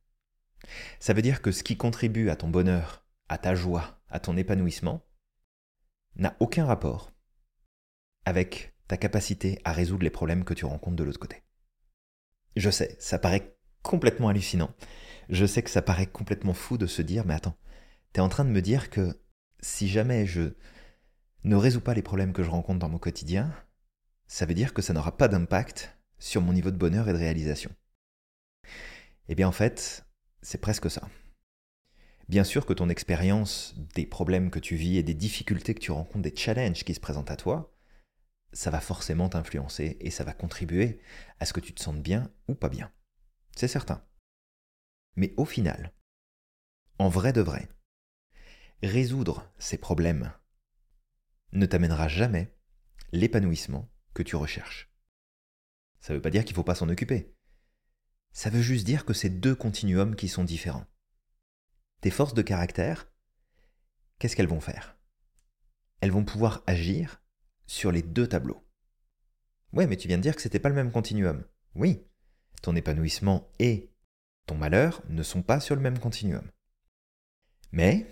Ça 0.99 1.13
veut 1.13 1.21
dire 1.21 1.41
que 1.41 1.51
ce 1.51 1.63
qui 1.63 1.77
contribue 1.77 2.29
à 2.29 2.35
ton 2.35 2.49
bonheur, 2.49 3.05
à 3.29 3.37
ta 3.37 3.55
joie, 3.55 4.01
à 4.09 4.19
ton 4.19 4.37
épanouissement, 4.37 5.05
n'a 6.15 6.35
aucun 6.39 6.65
rapport 6.65 7.11
avec 8.25 8.75
ta 8.87 8.97
capacité 8.97 9.59
à 9.63 9.71
résoudre 9.71 10.03
les 10.03 10.09
problèmes 10.09 10.43
que 10.43 10.53
tu 10.53 10.65
rencontres 10.65 10.95
de 10.95 11.03
l'autre 11.03 11.19
côté. 11.19 11.43
Je 12.55 12.69
sais, 12.69 12.95
ça 12.99 13.19
paraît 13.19 13.57
complètement 13.83 14.29
hallucinant. 14.29 14.73
Je 15.29 15.45
sais 15.45 15.61
que 15.61 15.69
ça 15.69 15.81
paraît 15.81 16.07
complètement 16.07 16.53
fou 16.53 16.77
de 16.77 16.87
se 16.87 17.01
dire, 17.01 17.25
mais 17.25 17.35
attends, 17.35 17.57
t'es 18.13 18.21
en 18.21 18.29
train 18.29 18.45
de 18.45 18.49
me 18.49 18.61
dire 18.61 18.89
que 18.89 19.19
si 19.59 19.87
jamais 19.87 20.25
je 20.25 20.53
ne 21.43 21.55
résous 21.55 21.81
pas 21.81 21.93
les 21.93 22.01
problèmes 22.01 22.33
que 22.33 22.43
je 22.43 22.49
rencontre 22.49 22.79
dans 22.79 22.89
mon 22.89 22.99
quotidien, 22.99 23.53
ça 24.27 24.45
veut 24.45 24.53
dire 24.53 24.73
que 24.73 24.81
ça 24.81 24.93
n'aura 24.93 25.17
pas 25.17 25.27
d'impact 25.27 25.97
sur 26.19 26.41
mon 26.41 26.53
niveau 26.53 26.71
de 26.71 26.77
bonheur 26.77 27.07
et 27.07 27.13
de 27.13 27.17
réalisation. 27.17 27.71
Eh 29.29 29.35
bien 29.35 29.47
en 29.47 29.51
fait, 29.51 30.05
c'est 30.41 30.61
presque 30.61 30.89
ça. 30.89 31.07
Bien 32.29 32.43
sûr 32.43 32.65
que 32.65 32.73
ton 32.73 32.89
expérience 32.89 33.75
des 33.95 34.05
problèmes 34.05 34.51
que 34.51 34.59
tu 34.59 34.75
vis 34.75 34.97
et 34.97 35.03
des 35.03 35.13
difficultés 35.13 35.73
que 35.73 35.79
tu 35.79 35.91
rencontres, 35.91 36.23
des 36.23 36.35
challenges 36.35 36.83
qui 36.83 36.93
se 36.93 36.99
présentent 36.99 37.31
à 37.31 37.37
toi, 37.37 37.73
ça 38.51 38.69
va 38.69 38.81
forcément 38.81 39.29
t'influencer 39.29 39.97
et 40.01 40.11
ça 40.11 40.23
va 40.23 40.33
contribuer 40.33 40.99
à 41.39 41.45
ce 41.45 41.53
que 41.53 41.59
tu 41.59 41.73
te 41.73 41.81
sentes 41.81 42.01
bien 42.01 42.29
ou 42.47 42.55
pas 42.55 42.69
bien. 42.69 42.91
C'est 43.55 43.67
certain. 43.67 44.03
Mais 45.15 45.33
au 45.37 45.45
final, 45.45 45.93
en 46.99 47.09
vrai 47.09 47.31
de 47.31 47.41
vrai, 47.41 47.69
résoudre 48.83 49.51
ces 49.57 49.77
problèmes 49.77 50.31
ne 51.51 51.65
t'amènera 51.65 52.07
jamais 52.07 52.55
l'épanouissement 53.11 53.89
que 54.13 54.23
tu 54.23 54.35
recherches. 54.35 54.91
Ça 55.99 56.13
ne 56.13 56.17
veut 56.17 56.21
pas 56.21 56.29
dire 56.29 56.43
qu'il 56.43 56.53
ne 56.53 56.57
faut 56.57 56.63
pas 56.63 56.75
s'en 56.75 56.89
occuper. 56.89 57.33
Ça 58.31 58.49
veut 58.49 58.61
juste 58.61 58.85
dire 58.85 59.05
que 59.05 59.13
c'est 59.13 59.29
deux 59.29 59.55
continuums 59.55 60.15
qui 60.15 60.27
sont 60.27 60.43
différents. 60.43 60.85
Tes 62.01 62.11
forces 62.11 62.33
de 62.33 62.41
caractère, 62.41 63.11
qu'est-ce 64.19 64.35
qu'elles 64.35 64.47
vont 64.47 64.61
faire? 64.61 64.97
Elles 66.01 66.11
vont 66.11 66.25
pouvoir 66.25 66.63
agir 66.67 67.21
sur 67.65 67.91
les 67.91 68.03
deux 68.03 68.27
tableaux. 68.27 68.63
Ouais, 69.73 69.87
mais 69.87 69.97
tu 69.97 70.07
viens 70.07 70.17
de 70.17 70.21
dire 70.21 70.35
que 70.35 70.41
c'était 70.41 70.59
pas 70.59 70.69
le 70.69 70.75
même 70.75 70.91
continuum. 70.91 71.43
Oui, 71.75 72.05
ton 72.61 72.75
épanouissement 72.75 73.51
et 73.59 73.91
ton 74.45 74.55
malheur 74.55 75.01
ne 75.09 75.23
sont 75.23 75.41
pas 75.41 75.59
sur 75.59 75.75
le 75.75 75.81
même 75.81 75.99
continuum. 75.99 76.49
Mais 77.71 78.07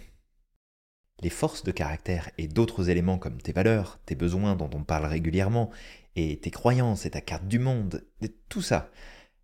les 1.21 1.29
forces 1.29 1.63
de 1.63 1.71
caractère 1.71 2.29
et 2.37 2.47
d'autres 2.47 2.89
éléments 2.89 3.17
comme 3.17 3.41
tes 3.41 3.53
valeurs, 3.53 3.99
tes 4.05 4.15
besoins 4.15 4.55
dont 4.55 4.69
on 4.73 4.83
parle 4.83 5.05
régulièrement, 5.05 5.71
et 6.15 6.39
tes 6.39 6.51
croyances 6.51 7.05
et 7.05 7.11
ta 7.11 7.21
carte 7.21 7.47
du 7.47 7.59
monde, 7.59 8.05
tout 8.49 8.61
ça, 8.61 8.91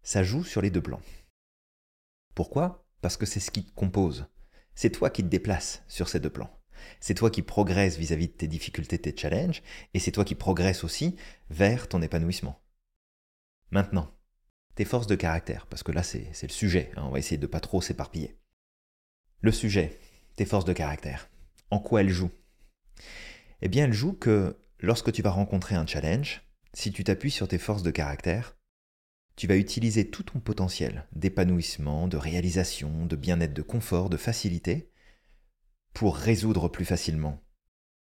ça 0.04 0.24
joue 0.24 0.44
sur 0.44 0.62
les 0.62 0.70
deux 0.70 0.82
plans. 0.82 1.02
Pourquoi? 2.36 2.86
Parce 3.02 3.18
que 3.18 3.26
c'est 3.26 3.40
ce 3.40 3.52
qui 3.52 3.66
te 3.66 3.74
compose. 3.74 4.28
C'est 4.76 4.90
toi 4.90 5.10
qui 5.10 5.24
te 5.24 5.28
déplaces 5.28 5.84
sur 5.88 6.08
ces 6.08 6.20
deux 6.20 6.30
plans. 6.30 6.50
C'est 7.00 7.14
toi 7.14 7.30
qui 7.30 7.42
progresses 7.42 7.98
vis-à-vis 7.98 8.28
de 8.28 8.34
tes 8.34 8.48
difficultés, 8.48 9.00
tes 9.00 9.16
challenges, 9.16 9.62
et 9.94 10.00
c'est 10.00 10.12
toi 10.12 10.26
qui 10.26 10.36
progresses 10.36 10.84
aussi 10.84 11.16
vers 11.50 11.88
ton 11.88 12.02
épanouissement. 12.02 12.62
Maintenant, 13.70 14.12
tes 14.76 14.86
forces 14.86 15.08
de 15.08 15.16
caractère, 15.16 15.68
parce 15.68 15.84
que 15.84 15.92
là 15.92 16.04
c'est 16.04 16.42
le 16.42 16.50
sujet, 16.50 16.92
hein, 16.96 17.04
on 17.06 17.12
va 17.12 17.20
essayer 17.20 17.38
de 17.38 17.48
pas 17.48 17.60
trop 17.60 17.82
s'éparpiller. 17.82 18.38
Le 19.42 19.52
sujet, 19.52 20.00
tes 20.36 20.46
forces 20.46 20.66
de 20.66 20.74
caractère, 20.74 21.30
en 21.72 21.80
quoi 21.80 22.02
elles 22.02 22.10
jouent 22.10 22.32
Eh 23.62 23.70
bien 23.70 23.86
elles 23.86 23.94
jouent 23.94 24.14
que 24.14 24.58
lorsque 24.80 25.12
tu 25.12 25.22
vas 25.22 25.32
rencontrer 25.32 25.76
un 25.76 25.88
challenge, 25.88 26.44
si 26.74 26.92
tu 26.92 27.04
t'appuies 27.04 27.32
sur 27.32 27.48
tes 27.48 27.58
forces 27.58 27.84
de 27.84 27.92
caractère, 27.92 28.58
tu 29.36 29.48
vas 29.48 29.56
utiliser 29.56 30.10
tout 30.10 30.24
ton 30.24 30.40
potentiel 30.40 31.08
d'épanouissement, 31.14 32.08
de 32.08 32.18
réalisation, 32.18 33.06
de 33.06 33.16
bien-être, 33.16 33.54
de 33.54 33.62
confort, 33.62 34.10
de 34.10 34.18
facilité 34.18 34.92
pour 35.94 36.16
résoudre 36.16 36.68
plus 36.70 36.86
facilement 36.86 37.42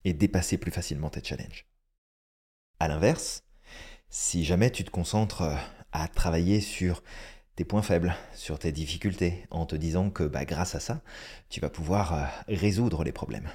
et 0.03 0.13
dépasser 0.13 0.57
plus 0.57 0.71
facilement 0.71 1.09
tes 1.09 1.23
challenges. 1.23 1.67
A 2.79 2.87
l'inverse, 2.87 3.43
si 4.09 4.43
jamais 4.43 4.71
tu 4.71 4.83
te 4.83 4.91
concentres 4.91 5.43
à 5.91 6.07
travailler 6.07 6.61
sur 6.61 7.03
tes 7.61 7.65
points 7.65 7.83
faibles, 7.83 8.15
sur 8.33 8.57
tes 8.57 8.71
difficultés, 8.71 9.45
en 9.51 9.67
te 9.67 9.75
disant 9.75 10.09
que 10.09 10.23
bah, 10.23 10.45
grâce 10.45 10.73
à 10.73 10.79
ça, 10.79 11.03
tu 11.47 11.59
vas 11.59 11.69
pouvoir 11.69 12.15
euh, 12.15 12.25
résoudre 12.47 13.03
les 13.03 13.11
problèmes. 13.11 13.51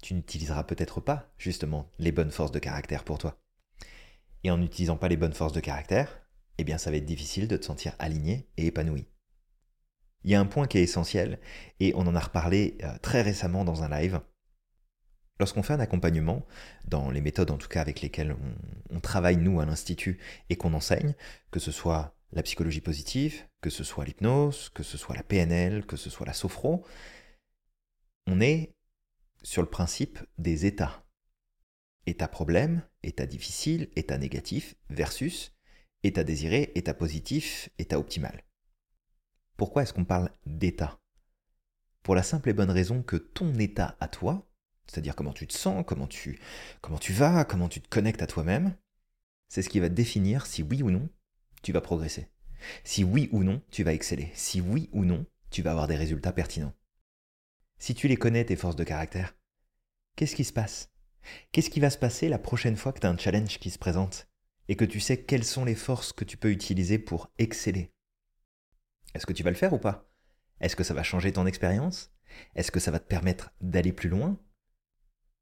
Tu 0.00 0.14
n'utiliseras 0.14 0.64
peut-être 0.64 1.02
pas 1.02 1.30
justement 1.36 1.90
les 1.98 2.10
bonnes 2.10 2.30
forces 2.30 2.52
de 2.52 2.58
caractère 2.58 3.04
pour 3.04 3.18
toi. 3.18 3.38
Et 4.44 4.50
en 4.50 4.56
n'utilisant 4.56 4.96
pas 4.96 5.08
les 5.08 5.18
bonnes 5.18 5.34
forces 5.34 5.52
de 5.52 5.60
caractère, 5.60 6.22
eh 6.56 6.64
bien 6.64 6.78
ça 6.78 6.90
va 6.90 6.96
être 6.96 7.04
difficile 7.04 7.48
de 7.48 7.58
te 7.58 7.66
sentir 7.66 7.94
aligné 7.98 8.48
et 8.56 8.68
épanoui. 8.68 9.06
Il 10.24 10.30
y 10.30 10.34
a 10.34 10.40
un 10.40 10.46
point 10.46 10.66
qui 10.66 10.78
est 10.78 10.82
essentiel, 10.82 11.38
et 11.80 11.92
on 11.96 12.06
en 12.06 12.16
a 12.16 12.20
reparlé 12.20 12.78
euh, 12.82 12.96
très 13.02 13.20
récemment 13.20 13.66
dans 13.66 13.82
un 13.82 13.90
live. 13.90 14.22
Lorsqu'on 15.38 15.62
fait 15.62 15.74
un 15.74 15.80
accompagnement, 15.80 16.46
dans 16.86 17.10
les 17.10 17.20
méthodes 17.20 17.50
en 17.50 17.58
tout 17.58 17.68
cas 17.68 17.82
avec 17.82 18.00
lesquelles 18.00 18.34
on, 18.90 19.00
travaille 19.00 19.36
nous 19.36 19.60
à 19.60 19.66
l'Institut 19.66 20.18
et 20.48 20.56
qu'on 20.56 20.72
enseigne, 20.72 21.14
que 21.50 21.60
ce 21.60 21.72
soit 21.72 22.16
la 22.32 22.42
psychologie 22.42 22.80
positive, 22.80 23.46
que 23.60 23.70
ce 23.70 23.84
soit 23.84 24.04
l'hypnose, 24.04 24.68
que 24.70 24.82
ce 24.82 24.96
soit 24.96 25.16
la 25.16 25.22
PNL, 25.22 25.86
que 25.86 25.96
ce 25.96 26.10
soit 26.10 26.26
la 26.26 26.32
sophro, 26.32 26.84
on 28.26 28.40
est 28.40 28.74
sur 29.42 29.62
le 29.62 29.68
principe 29.68 30.18
des 30.38 30.66
états. 30.66 31.04
État 32.06 32.28
problème, 32.28 32.82
état 33.02 33.26
difficile, 33.26 33.90
état 33.96 34.18
négatif, 34.18 34.74
versus 34.88 35.52
état 36.02 36.24
désiré, 36.24 36.72
état 36.74 36.94
positif, 36.94 37.68
état 37.78 37.98
optimal. 37.98 38.44
Pourquoi 39.56 39.82
est-ce 39.82 39.92
qu'on 39.92 40.04
parle 40.04 40.30
d'état? 40.46 40.98
Pour 42.02 42.14
la 42.14 42.22
simple 42.22 42.48
et 42.48 42.54
bonne 42.54 42.70
raison 42.70 43.02
que 43.02 43.16
ton 43.16 43.54
état 43.58 43.96
à 44.00 44.08
toi, 44.08 44.50
c'est-à-dire 44.86 45.14
comment 45.14 45.34
tu 45.34 45.46
te 45.46 45.52
sens, 45.52 45.84
comment 45.86 46.06
tu, 46.06 46.40
comment 46.80 46.98
tu 46.98 47.12
vas, 47.12 47.44
comment 47.44 47.68
tu 47.68 47.82
te 47.82 47.88
connectes 47.88 48.22
à 48.22 48.26
toi-même, 48.26 48.74
c'est 49.48 49.62
ce 49.62 49.68
qui 49.68 49.80
va 49.80 49.88
définir 49.88 50.46
si 50.46 50.62
oui 50.62 50.82
ou 50.82 50.90
non 50.90 51.08
tu 51.62 51.72
vas 51.72 51.80
progresser. 51.80 52.28
Si 52.84 53.04
oui 53.04 53.28
ou 53.32 53.42
non 53.42 53.62
tu 53.70 53.82
vas 53.82 53.92
exceller. 53.92 54.30
Si 54.34 54.60
oui 54.60 54.88
ou 54.92 55.04
non 55.04 55.26
tu 55.50 55.62
vas 55.62 55.72
avoir 55.72 55.88
des 55.88 55.96
résultats 55.96 56.32
pertinents. 56.32 56.74
Si 57.78 57.94
tu 57.94 58.08
les 58.08 58.16
connais, 58.16 58.44
tes 58.44 58.56
forces 58.56 58.76
de 58.76 58.84
caractère, 58.84 59.34
qu'est-ce 60.16 60.36
qui 60.36 60.44
se 60.44 60.52
passe? 60.52 60.92
Qu'est-ce 61.52 61.70
qui 61.70 61.80
va 61.80 61.90
se 61.90 61.98
passer 61.98 62.28
la 62.28 62.38
prochaine 62.38 62.76
fois 62.76 62.92
que 62.92 63.00
tu 63.00 63.06
as 63.06 63.10
un 63.10 63.18
challenge 63.18 63.58
qui 63.58 63.70
se 63.70 63.78
présente 63.78 64.28
et 64.68 64.76
que 64.76 64.84
tu 64.84 65.00
sais 65.00 65.24
quelles 65.24 65.44
sont 65.44 65.64
les 65.64 65.74
forces 65.74 66.12
que 66.12 66.24
tu 66.24 66.36
peux 66.36 66.50
utiliser 66.50 66.98
pour 66.98 67.32
exceller? 67.38 67.92
Est-ce 69.14 69.26
que 69.26 69.32
tu 69.32 69.42
vas 69.42 69.50
le 69.50 69.56
faire 69.56 69.72
ou 69.72 69.78
pas? 69.78 70.10
Est-ce 70.60 70.76
que 70.76 70.84
ça 70.84 70.94
va 70.94 71.02
changer 71.02 71.32
ton 71.32 71.46
expérience? 71.46 72.12
Est-ce 72.54 72.70
que 72.70 72.80
ça 72.80 72.90
va 72.90 73.00
te 73.00 73.08
permettre 73.08 73.52
d'aller 73.60 73.92
plus 73.92 74.08
loin? 74.08 74.38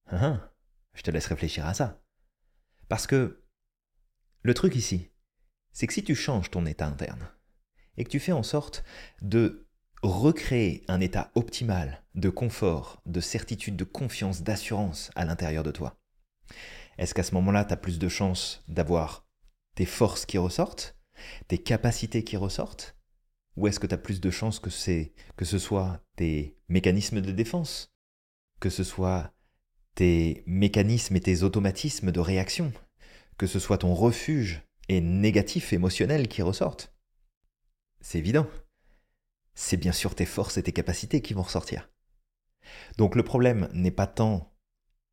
Hein, 0.06 0.22
hein. 0.22 0.50
Je 0.94 1.02
te 1.02 1.10
laisse 1.10 1.26
réfléchir 1.26 1.66
à 1.66 1.74
ça. 1.74 2.02
Parce 2.88 3.06
que 3.06 3.44
le 4.42 4.54
truc 4.54 4.74
ici, 4.74 5.10
c'est 5.72 5.86
que 5.86 5.92
si 5.92 6.02
tu 6.02 6.14
changes 6.14 6.50
ton 6.50 6.66
état 6.66 6.86
interne 6.86 7.28
et 7.96 8.04
que 8.04 8.10
tu 8.10 8.20
fais 8.20 8.32
en 8.32 8.42
sorte 8.42 8.84
de 9.22 9.66
recréer 10.02 10.84
un 10.88 11.00
état 11.00 11.30
optimal 11.34 12.04
de 12.14 12.30
confort, 12.30 13.02
de 13.06 13.20
certitude, 13.20 13.76
de 13.76 13.84
confiance, 13.84 14.42
d'assurance 14.42 15.10
à 15.14 15.24
l'intérieur 15.24 15.64
de 15.64 15.72
toi, 15.72 15.98
est-ce 16.98 17.14
qu'à 17.14 17.22
ce, 17.22 17.34
moment-là, 17.34 17.64
tu 17.64 17.72
as 17.72 17.76
plus 17.76 17.98
de 17.98 18.08
chances 18.08 18.62
d'avoir 18.68 19.26
tes 19.74 19.86
forces 19.86 20.26
qui 20.26 20.38
ressortent, 20.38 20.96
tes 21.46 21.58
capacités 21.58 22.24
qui 22.24 22.36
ressortent 22.36 22.96
Ou 23.56 23.68
est-ce 23.68 23.78
que 23.78 23.86
tu 23.86 23.94
as 23.94 23.98
plus 23.98 24.20
de 24.20 24.30
chances 24.30 24.58
que, 24.58 24.70
que 25.36 25.44
ce 25.44 25.58
soit 25.58 26.02
tes 26.16 26.56
mécanismes 26.68 27.20
de 27.20 27.32
défense, 27.32 27.92
que 28.60 28.70
ce 28.70 28.84
soit 28.84 29.32
tes 29.94 30.42
mécanismes 30.46 31.16
et 31.16 31.20
tes 31.20 31.42
automatismes 31.42 32.12
de 32.12 32.20
réaction, 32.20 32.72
que 33.36 33.46
ce 33.46 33.58
soit 33.58 33.78
ton 33.78 33.94
refuge 33.94 34.62
et 34.88 35.00
négatif 35.00 35.72
émotionnel 35.72 36.28
qui 36.28 36.42
ressortent 36.42 36.94
C'est 38.00 38.18
évident. 38.18 38.46
C'est 39.54 39.76
bien 39.76 39.92
sûr 39.92 40.14
tes 40.14 40.26
forces 40.26 40.56
et 40.56 40.62
tes 40.62 40.72
capacités 40.72 41.20
qui 41.20 41.34
vont 41.34 41.42
ressortir. 41.42 41.90
Donc 42.96 43.16
le 43.16 43.22
problème 43.22 43.68
n'est 43.72 43.90
pas 43.90 44.06
tant 44.06 44.54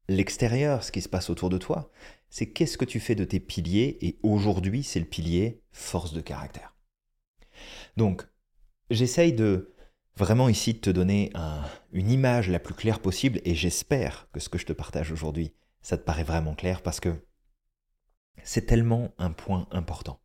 l'extérieur, 0.07 0.83
ce 0.83 0.91
qui 0.91 1.01
se 1.01 1.09
passe 1.09 1.29
autour 1.29 1.49
de 1.49 1.57
toi, 1.57 1.91
c'est 2.29 2.51
qu'est-ce 2.51 2.77
que 2.77 2.85
tu 2.85 2.99
fais 2.99 3.15
de 3.15 3.23
tes 3.23 3.39
piliers, 3.39 3.97
et 4.01 4.19
aujourd'hui 4.23 4.83
c'est 4.83 4.99
le 4.99 5.05
pilier 5.05 5.61
force 5.71 6.13
de 6.13 6.21
caractère. 6.21 6.75
Donc, 7.97 8.27
j'essaye 8.89 9.33
de 9.33 9.73
vraiment 10.17 10.49
ici 10.49 10.73
de 10.73 10.79
te 10.79 10.89
donner 10.89 11.31
une 11.91 12.11
image 12.11 12.49
la 12.49 12.59
plus 12.59 12.73
claire 12.73 12.99
possible, 12.99 13.41
et 13.45 13.55
j'espère 13.55 14.27
que 14.31 14.39
ce 14.39 14.49
que 14.49 14.57
je 14.57 14.65
te 14.65 14.73
partage 14.73 15.11
aujourd'hui, 15.11 15.53
ça 15.81 15.97
te 15.97 16.03
paraît 16.03 16.23
vraiment 16.23 16.55
clair, 16.55 16.81
parce 16.81 16.99
que 16.99 17.25
c'est 18.43 18.65
tellement 18.65 19.13
un 19.17 19.31
point 19.31 19.67
important. 19.71 20.19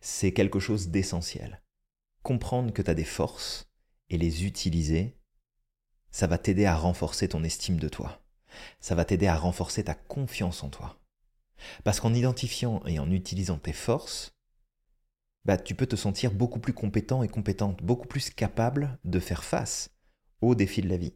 C'est 0.00 0.32
quelque 0.32 0.60
chose 0.60 0.88
d'essentiel. 0.88 1.62
Comprendre 2.22 2.72
que 2.72 2.82
tu 2.82 2.90
as 2.90 2.94
des 2.94 3.04
forces 3.04 3.70
et 4.10 4.18
les 4.18 4.44
utiliser, 4.44 5.16
ça 6.10 6.26
va 6.26 6.38
t'aider 6.38 6.66
à 6.66 6.76
renforcer 6.76 7.28
ton 7.28 7.44
estime 7.44 7.78
de 7.78 7.88
toi 7.88 8.20
ça 8.80 8.94
va 8.94 9.04
t'aider 9.04 9.26
à 9.26 9.36
renforcer 9.36 9.84
ta 9.84 9.94
confiance 9.94 10.62
en 10.62 10.68
toi. 10.68 10.98
Parce 11.84 12.00
qu'en 12.00 12.14
identifiant 12.14 12.82
et 12.86 12.98
en 12.98 13.10
utilisant 13.10 13.58
tes 13.58 13.72
forces, 13.72 14.34
bah, 15.44 15.56
tu 15.56 15.74
peux 15.74 15.86
te 15.86 15.96
sentir 15.96 16.32
beaucoup 16.32 16.58
plus 16.58 16.72
compétent 16.72 17.22
et 17.22 17.28
compétente, 17.28 17.82
beaucoup 17.82 18.08
plus 18.08 18.30
capable 18.30 18.98
de 19.04 19.20
faire 19.20 19.44
face 19.44 19.90
aux 20.40 20.54
défis 20.54 20.82
de 20.82 20.88
la 20.88 20.96
vie. 20.96 21.14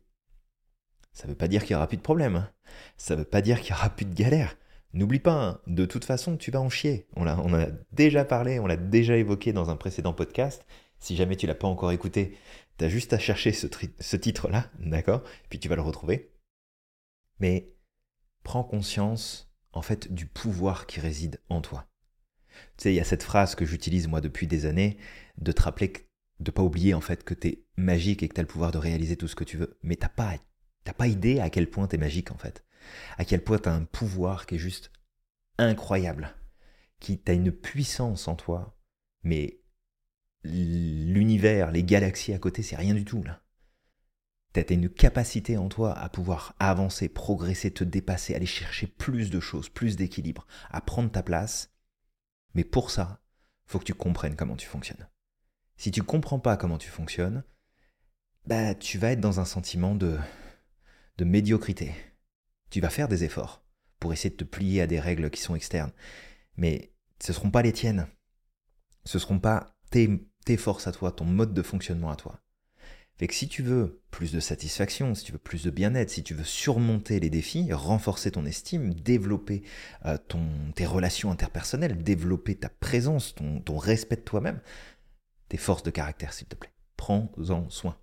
Ça 1.12 1.24
ne 1.24 1.32
veut 1.32 1.36
pas 1.36 1.48
dire 1.48 1.62
qu'il 1.64 1.74
n'y 1.74 1.78
aura 1.78 1.88
plus 1.88 1.96
de 1.96 2.02
problèmes, 2.02 2.36
hein. 2.36 2.50
ça 2.96 3.14
ne 3.14 3.20
veut 3.20 3.28
pas 3.28 3.42
dire 3.42 3.60
qu'il 3.60 3.74
n'y 3.74 3.78
aura 3.78 3.90
plus 3.90 4.06
de 4.06 4.14
galères. 4.14 4.56
N'oublie 4.92 5.20
pas, 5.20 5.32
hein, 5.32 5.60
de 5.66 5.84
toute 5.84 6.04
façon, 6.04 6.36
tu 6.36 6.50
vas 6.50 6.60
en 6.60 6.68
chier. 6.68 7.06
On, 7.14 7.26
a, 7.26 7.36
on 7.36 7.54
a 7.54 7.66
déjà 7.92 8.24
parlé, 8.24 8.58
on 8.58 8.66
l'a 8.66 8.76
déjà 8.76 9.16
évoqué 9.16 9.52
dans 9.52 9.70
un 9.70 9.76
précédent 9.76 10.12
podcast. 10.12 10.64
Si 10.98 11.16
jamais 11.16 11.36
tu 11.36 11.46
l'as 11.46 11.54
pas 11.54 11.68
encore 11.68 11.92
écouté, 11.92 12.36
tu 12.78 12.84
as 12.84 12.88
juste 12.88 13.12
à 13.12 13.18
chercher 13.18 13.52
ce, 13.52 14.16
titre-là, 14.16 14.70
d'accord? 14.80 15.22
Puis 15.48 15.58
tu 15.58 15.68
vas 15.68 15.76
le 15.76 15.82
retrouver 15.82 16.30
mais 17.40 17.72
prends 18.44 18.62
conscience 18.62 19.50
en 19.72 19.82
fait 19.82 20.12
du 20.12 20.26
pouvoir 20.26 20.86
qui 20.86 21.00
réside 21.00 21.40
en 21.48 21.60
toi. 21.60 21.86
Tu 22.76 22.84
sais, 22.84 22.92
il 22.92 22.96
y 22.96 23.00
a 23.00 23.04
cette 23.04 23.22
phrase 23.22 23.54
que 23.54 23.64
j'utilise 23.64 24.06
moi 24.06 24.20
depuis 24.20 24.46
des 24.46 24.66
années, 24.66 24.98
de 25.38 25.52
te 25.52 25.62
rappeler, 25.62 25.92
de 26.38 26.50
pas 26.50 26.62
oublier 26.62 26.94
en 26.94 27.00
fait 27.00 27.24
que 27.24 27.34
tu 27.34 27.48
es 27.48 27.64
magique 27.76 28.22
et 28.22 28.28
que 28.28 28.34
tu 28.34 28.40
as 28.40 28.42
le 28.42 28.48
pouvoir 28.48 28.70
de 28.70 28.78
réaliser 28.78 29.16
tout 29.16 29.28
ce 29.28 29.34
que 29.34 29.44
tu 29.44 29.56
veux, 29.56 29.78
mais 29.82 29.96
t'as 29.96 30.08
pas, 30.08 30.36
pas 30.96 31.06
idée 31.06 31.40
à 31.40 31.50
quel 31.50 31.70
point 31.70 31.88
tu 31.88 31.96
es 31.96 31.98
magique 31.98 32.30
en 32.30 32.38
fait, 32.38 32.64
à 33.18 33.24
quel 33.24 33.42
point 33.42 33.58
tu 33.58 33.68
as 33.68 33.74
un 33.74 33.84
pouvoir 33.84 34.46
qui 34.46 34.56
est 34.56 34.58
juste 34.58 34.90
incroyable, 35.58 36.34
qui 36.98 37.18
t'a 37.18 37.32
une 37.32 37.52
puissance 37.52 38.28
en 38.28 38.36
toi, 38.36 38.76
mais 39.22 39.60
l'univers, 40.44 41.70
les 41.70 41.84
galaxies 41.84 42.32
à 42.32 42.38
côté, 42.38 42.62
c'est 42.62 42.76
rien 42.76 42.94
du 42.94 43.04
tout 43.04 43.22
là. 43.22 43.42
Tu 44.52 44.60
as 44.60 44.72
une 44.72 44.88
capacité 44.88 45.56
en 45.56 45.68
toi 45.68 45.96
à 45.96 46.08
pouvoir 46.08 46.56
avancer, 46.58 47.08
progresser, 47.08 47.70
te 47.70 47.84
dépasser, 47.84 48.34
aller 48.34 48.46
chercher 48.46 48.88
plus 48.88 49.30
de 49.30 49.38
choses, 49.38 49.68
plus 49.68 49.96
d'équilibre, 49.96 50.46
à 50.70 50.80
prendre 50.80 51.10
ta 51.10 51.22
place. 51.22 51.72
Mais 52.54 52.64
pour 52.64 52.90
ça, 52.90 53.22
faut 53.66 53.78
que 53.78 53.84
tu 53.84 53.94
comprennes 53.94 54.34
comment 54.34 54.56
tu 54.56 54.66
fonctionnes. 54.66 55.08
Si 55.76 55.92
tu 55.92 56.02
comprends 56.02 56.40
pas 56.40 56.56
comment 56.56 56.78
tu 56.78 56.88
fonctionnes, 56.88 57.44
bah 58.46 58.74
tu 58.74 58.98
vas 58.98 59.12
être 59.12 59.20
dans 59.20 59.38
un 59.38 59.44
sentiment 59.44 59.94
de 59.94 60.18
de 61.18 61.24
médiocrité. 61.24 61.94
Tu 62.70 62.80
vas 62.80 62.90
faire 62.90 63.08
des 63.08 63.24
efforts 63.24 63.64
pour 63.98 64.12
essayer 64.12 64.30
de 64.30 64.36
te 64.36 64.44
plier 64.44 64.80
à 64.80 64.86
des 64.86 65.00
règles 65.00 65.30
qui 65.30 65.40
sont 65.40 65.54
externes, 65.54 65.92
mais 66.56 66.92
ce 67.22 67.32
ne 67.32 67.34
seront 67.34 67.50
pas 67.50 67.62
les 67.62 67.72
tiennes. 67.72 68.06
Ce 69.04 69.18
ne 69.18 69.20
seront 69.20 69.38
pas 69.38 69.76
tes, 69.90 70.08
forces 70.56 70.86
à 70.86 70.92
toi, 70.92 71.12
ton 71.12 71.24
mode 71.24 71.54
de 71.54 71.62
fonctionnement 71.62 72.10
à 72.10 72.16
toi. 72.16 72.40
Fait 73.18 73.26
que 73.26 73.34
si 73.34 73.48
tu 73.48 73.62
veux 73.62 74.02
plus 74.10 74.32
de 74.32 74.40
satisfaction, 74.40 75.14
si 75.14 75.24
tu 75.24 75.32
veux 75.32 75.38
plus 75.38 75.64
de 75.64 75.70
bien-être, 75.70 76.10
si 76.10 76.22
tu 76.22 76.32
veux 76.32 76.44
surmonter 76.44 77.20
les 77.20 77.28
défis, 77.28 77.70
renforcer 77.72 78.30
ton 78.30 78.46
estime, 78.46 78.94
développer 78.94 79.62
euh, 80.06 80.16
ton, 80.16 80.72
tes 80.74 80.86
relations 80.86 81.30
interpersonnelles, 81.30 82.02
développer 82.02 82.54
ta 82.54 82.70
présence, 82.70 83.34
ton, 83.34 83.60
ton 83.60 83.76
respect 83.76 84.16
de 84.16 84.22
toi-même, 84.22 84.60
tes 85.48 85.58
forces 85.58 85.82
de 85.82 85.90
caractère, 85.90 86.32
s'il 86.32 86.46
te 86.46 86.56
plaît. 86.56 86.72
Prends-en 86.96 87.68
soin. 87.68 87.98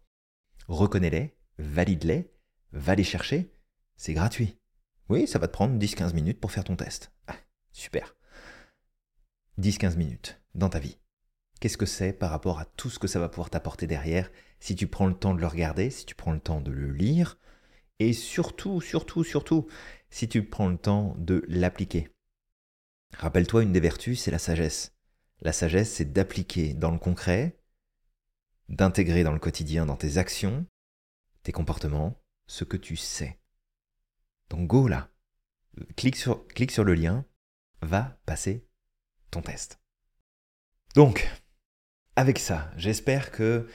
Reconnais-les, 0.67 1.35
valide-les, 1.57 2.31
va 2.73 2.93
les 2.93 3.03
chercher, 3.03 3.51
c'est 3.97 4.13
gratuit. 4.13 4.57
Oui, 5.09 5.27
ça 5.27 5.39
va 5.39 5.47
te 5.47 5.53
prendre 5.53 5.77
10-15 5.77 6.13
minutes 6.13 6.39
pour 6.39 6.51
faire 6.51 6.63
ton 6.63 6.75
test. 6.75 7.11
Ah, 7.27 7.35
super. 7.71 8.15
10-15 9.59 9.97
minutes 9.97 10.41
dans 10.55 10.69
ta 10.69 10.79
vie. 10.79 10.97
Qu'est-ce 11.59 11.77
que 11.77 11.85
c'est 11.85 12.13
par 12.13 12.29
rapport 12.29 12.59
à 12.59 12.65
tout 12.65 12.89
ce 12.89 12.99
que 12.99 13.07
ça 13.07 13.19
va 13.19 13.29
pouvoir 13.29 13.49
t'apporter 13.49 13.87
derrière 13.87 14.29
si 14.59 14.75
tu 14.75 14.87
prends 14.87 15.07
le 15.07 15.17
temps 15.17 15.33
de 15.33 15.39
le 15.39 15.47
regarder, 15.47 15.89
si 15.89 16.05
tu 16.05 16.15
prends 16.15 16.33
le 16.33 16.39
temps 16.39 16.61
de 16.61 16.71
le 16.71 16.91
lire, 16.91 17.37
et 17.99 18.13
surtout, 18.13 18.79
surtout, 18.81 19.23
surtout, 19.23 19.67
si 20.09 20.29
tu 20.29 20.45
prends 20.45 20.69
le 20.69 20.77
temps 20.77 21.15
de 21.17 21.43
l'appliquer? 21.47 22.09
Rappelle-toi, 23.13 23.63
une 23.63 23.73
des 23.73 23.79
vertus, 23.79 24.21
c'est 24.21 24.31
la 24.31 24.39
sagesse. 24.39 24.93
La 25.41 25.53
sagesse, 25.53 25.91
c'est 25.93 26.11
d'appliquer 26.11 26.73
dans 26.73 26.91
le 26.91 26.99
concret, 26.99 27.59
d'intégrer 28.69 29.23
dans 29.23 29.33
le 29.33 29.39
quotidien, 29.39 29.85
dans 29.85 29.95
tes 29.95 30.17
actions, 30.17 30.65
tes 31.43 31.51
comportements, 31.51 32.21
ce 32.47 32.63
que 32.63 32.77
tu 32.77 32.95
sais. 32.95 33.39
Donc 34.49 34.67
go 34.67 34.87
là, 34.87 35.09
clique 35.95 36.15
sur, 36.15 36.83
le 36.83 36.93
lien, 36.93 37.25
va 37.81 38.17
passer 38.25 38.65
ton 39.31 39.41
test. 39.41 39.79
Donc, 40.95 41.29
avec 42.15 42.39
ça, 42.39 42.71
j'espère 42.77 43.31
que 43.31 43.67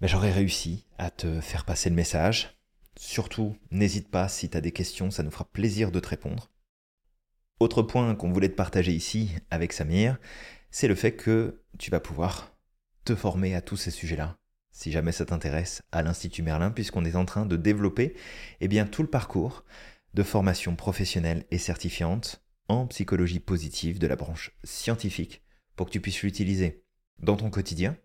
ben, 0.00 0.06
j'aurai 0.06 0.30
réussi 0.30 0.86
à 0.98 1.10
te 1.10 1.40
faire 1.40 1.64
passer 1.64 1.90
le 1.90 1.96
message. 1.96 2.58
Surtout, 2.98 3.56
n'hésite 3.70 4.10
pas 4.10 4.28
si 4.28 4.48
tu 4.48 4.56
as 4.56 4.60
des 4.60 4.72
questions, 4.72 5.10
ça 5.10 5.22
nous 5.22 5.30
fera 5.30 5.44
plaisir 5.44 5.90
de 5.90 6.00
te 6.00 6.08
répondre. 6.08 6.50
Autre 7.60 7.82
point 7.82 8.14
qu'on 8.14 8.32
voulait 8.32 8.48
te 8.48 8.54
partager 8.54 8.92
ici 8.92 9.34
avec 9.50 9.72
Samir, 9.72 10.18
c'est 10.70 10.88
le 10.88 10.94
fait 10.94 11.12
que 11.12 11.62
tu 11.78 11.90
vas 11.90 12.00
pouvoir 12.00 12.54
te 13.04 13.14
former 13.14 13.54
à 13.54 13.62
tous 13.62 13.76
ces 13.76 13.90
sujets-là, 13.90 14.36
si 14.72 14.92
jamais 14.92 15.12
ça 15.12 15.24
t'intéresse, 15.24 15.82
à 15.92 16.02
l'Institut 16.02 16.42
Merlin, 16.42 16.70
puisqu'on 16.70 17.04
est 17.04 17.16
en 17.16 17.24
train 17.24 17.46
de 17.46 17.56
développer 17.56 18.14
eh 18.60 18.68
bien, 18.68 18.86
tout 18.86 19.02
le 19.02 19.08
parcours 19.08 19.64
de 20.16 20.22
formation 20.22 20.76
professionnelle 20.76 21.44
et 21.50 21.58
certifiante 21.58 22.42
en 22.68 22.86
psychologie 22.86 23.38
positive 23.38 23.98
de 23.98 24.06
la 24.06 24.16
branche 24.16 24.56
scientifique 24.64 25.44
pour 25.76 25.86
que 25.86 25.90
tu 25.90 26.00
puisses 26.00 26.22
l'utiliser 26.22 26.82
dans 27.18 27.36
ton 27.36 27.50
quotidien, 27.50 27.98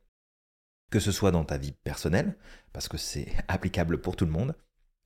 que 0.90 1.00
ce 1.00 1.14
soit 1.14 1.32
dans 1.32 1.46
ta 1.46 1.58
vie 1.58 1.72
personnelle, 1.72 2.38
parce 2.74 2.90
que 2.90 2.98
c'est 2.98 3.32
applicable 3.48 4.02
pour 4.02 4.18
tout 4.18 4.26
le 4.26 4.32
monde, 4.32 4.58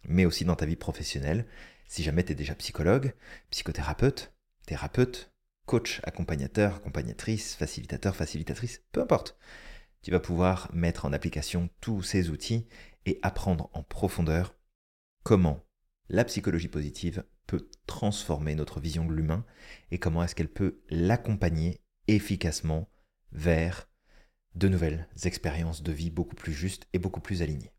mais 0.04 0.26
aussi 0.26 0.46
dans 0.46 0.56
ta 0.56 0.66
vie 0.66 0.76
professionnelle, 0.76 1.46
si 1.88 2.02
jamais 2.02 2.24
tu 2.24 2.32
es 2.32 2.36
déjà 2.36 2.56
psychologue, 2.56 3.14
psychothérapeute, 3.52 4.34
thérapeute, 4.66 5.32
coach, 5.68 6.02
accompagnateur, 6.06 6.78
accompagnatrice, 6.78 7.54
facilitateur, 7.54 8.16
facilitatrice, 8.16 8.82
peu 8.92 9.02
importe. 9.02 9.38
Tu 10.02 10.10
vas 10.10 10.20
pouvoir 10.20 10.72
mettre 10.74 11.06
en 11.06 11.14
application 11.14 11.70
tous 11.82 12.02
ces 12.02 12.32
outils 12.32 12.66
et 13.06 13.20
apprendre 13.22 13.70
en 13.74 13.84
profondeur 13.84 14.56
comment 15.24 15.66
la 16.10 16.24
psychologie 16.24 16.68
positive 16.68 17.24
peut 17.48 17.70
transformer 17.88 18.56
notre 18.56 18.80
vision 18.80 19.06
de 19.06 19.14
l'humain 19.14 19.46
et 19.92 20.00
comment 20.00 20.24
est-ce 20.24 20.36
qu'elle 20.36 20.52
peut 20.52 20.82
l'accompagner 20.90 21.82
efficacement 22.08 22.90
vers 23.32 23.90
de 24.56 24.68
nouvelles 24.68 25.08
expériences 25.24 25.84
de 25.84 25.92
vie 25.92 26.10
beaucoup 26.10 26.36
plus 26.36 26.54
justes 26.54 26.88
et 26.94 27.00
beaucoup 27.00 27.20
plus 27.20 27.42
alignées. 27.42 27.74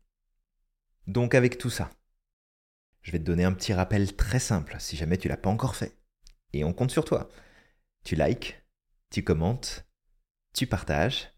Donc 1.07 1.35
avec 1.35 1.57
tout 1.57 1.69
ça, 1.69 1.89
je 3.01 3.11
vais 3.11 3.19
te 3.19 3.23
donner 3.23 3.45
un 3.45 3.53
petit 3.53 3.73
rappel 3.73 4.15
très 4.15 4.39
simple 4.39 4.75
si 4.79 4.97
jamais 4.97 5.17
tu 5.17 5.27
l'as 5.27 5.37
pas 5.37 5.49
encore 5.49 5.75
fait. 5.75 5.97
Et 6.53 6.63
on 6.63 6.73
compte 6.73 6.91
sur 6.91 7.05
toi. 7.05 7.29
Tu 8.03 8.15
likes, 8.15 8.61
tu 9.09 9.23
commentes, 9.23 9.87
tu 10.53 10.67
partages, 10.67 11.33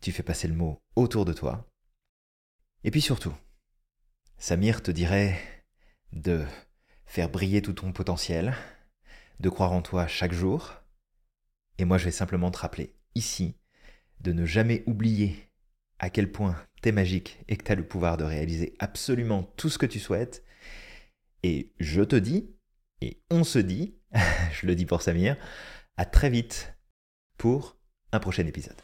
tu 0.00 0.12
fais 0.12 0.22
passer 0.22 0.48
le 0.48 0.54
mot 0.54 0.82
autour 0.94 1.24
de 1.24 1.32
toi. 1.32 1.70
Et 2.84 2.90
puis 2.90 3.00
surtout, 3.00 3.34
Samir 4.38 4.82
te 4.82 4.90
dirait 4.90 5.38
de 6.12 6.44
faire 7.04 7.28
briller 7.28 7.62
tout 7.62 7.72
ton 7.72 7.92
potentiel, 7.92 8.54
de 9.40 9.48
croire 9.48 9.72
en 9.72 9.82
toi 9.82 10.06
chaque 10.06 10.32
jour. 10.32 10.74
Et 11.78 11.84
moi, 11.84 11.98
je 11.98 12.04
vais 12.06 12.10
simplement 12.10 12.50
te 12.50 12.58
rappeler 12.58 12.94
ici 13.14 13.56
de 14.20 14.32
ne 14.32 14.46
jamais 14.46 14.82
oublier 14.86 15.50
à 15.98 16.10
quel 16.10 16.30
point 16.30 16.56
t'es 16.82 16.92
magique 16.92 17.38
et 17.48 17.56
que 17.56 17.64
tu 17.64 17.72
as 17.72 17.74
le 17.74 17.86
pouvoir 17.86 18.16
de 18.16 18.24
réaliser 18.24 18.74
absolument 18.78 19.42
tout 19.56 19.68
ce 19.68 19.78
que 19.78 19.86
tu 19.86 19.98
souhaites. 19.98 20.44
Et 21.42 21.72
je 21.78 22.02
te 22.02 22.16
dis, 22.16 22.50
et 23.00 23.22
on 23.30 23.44
se 23.44 23.58
dit, 23.58 23.96
je 24.52 24.66
le 24.66 24.74
dis 24.74 24.86
pour 24.86 25.02
Samir, 25.02 25.36
à 25.96 26.04
très 26.04 26.30
vite 26.30 26.74
pour 27.36 27.78
un 28.12 28.20
prochain 28.20 28.46
épisode. 28.46 28.76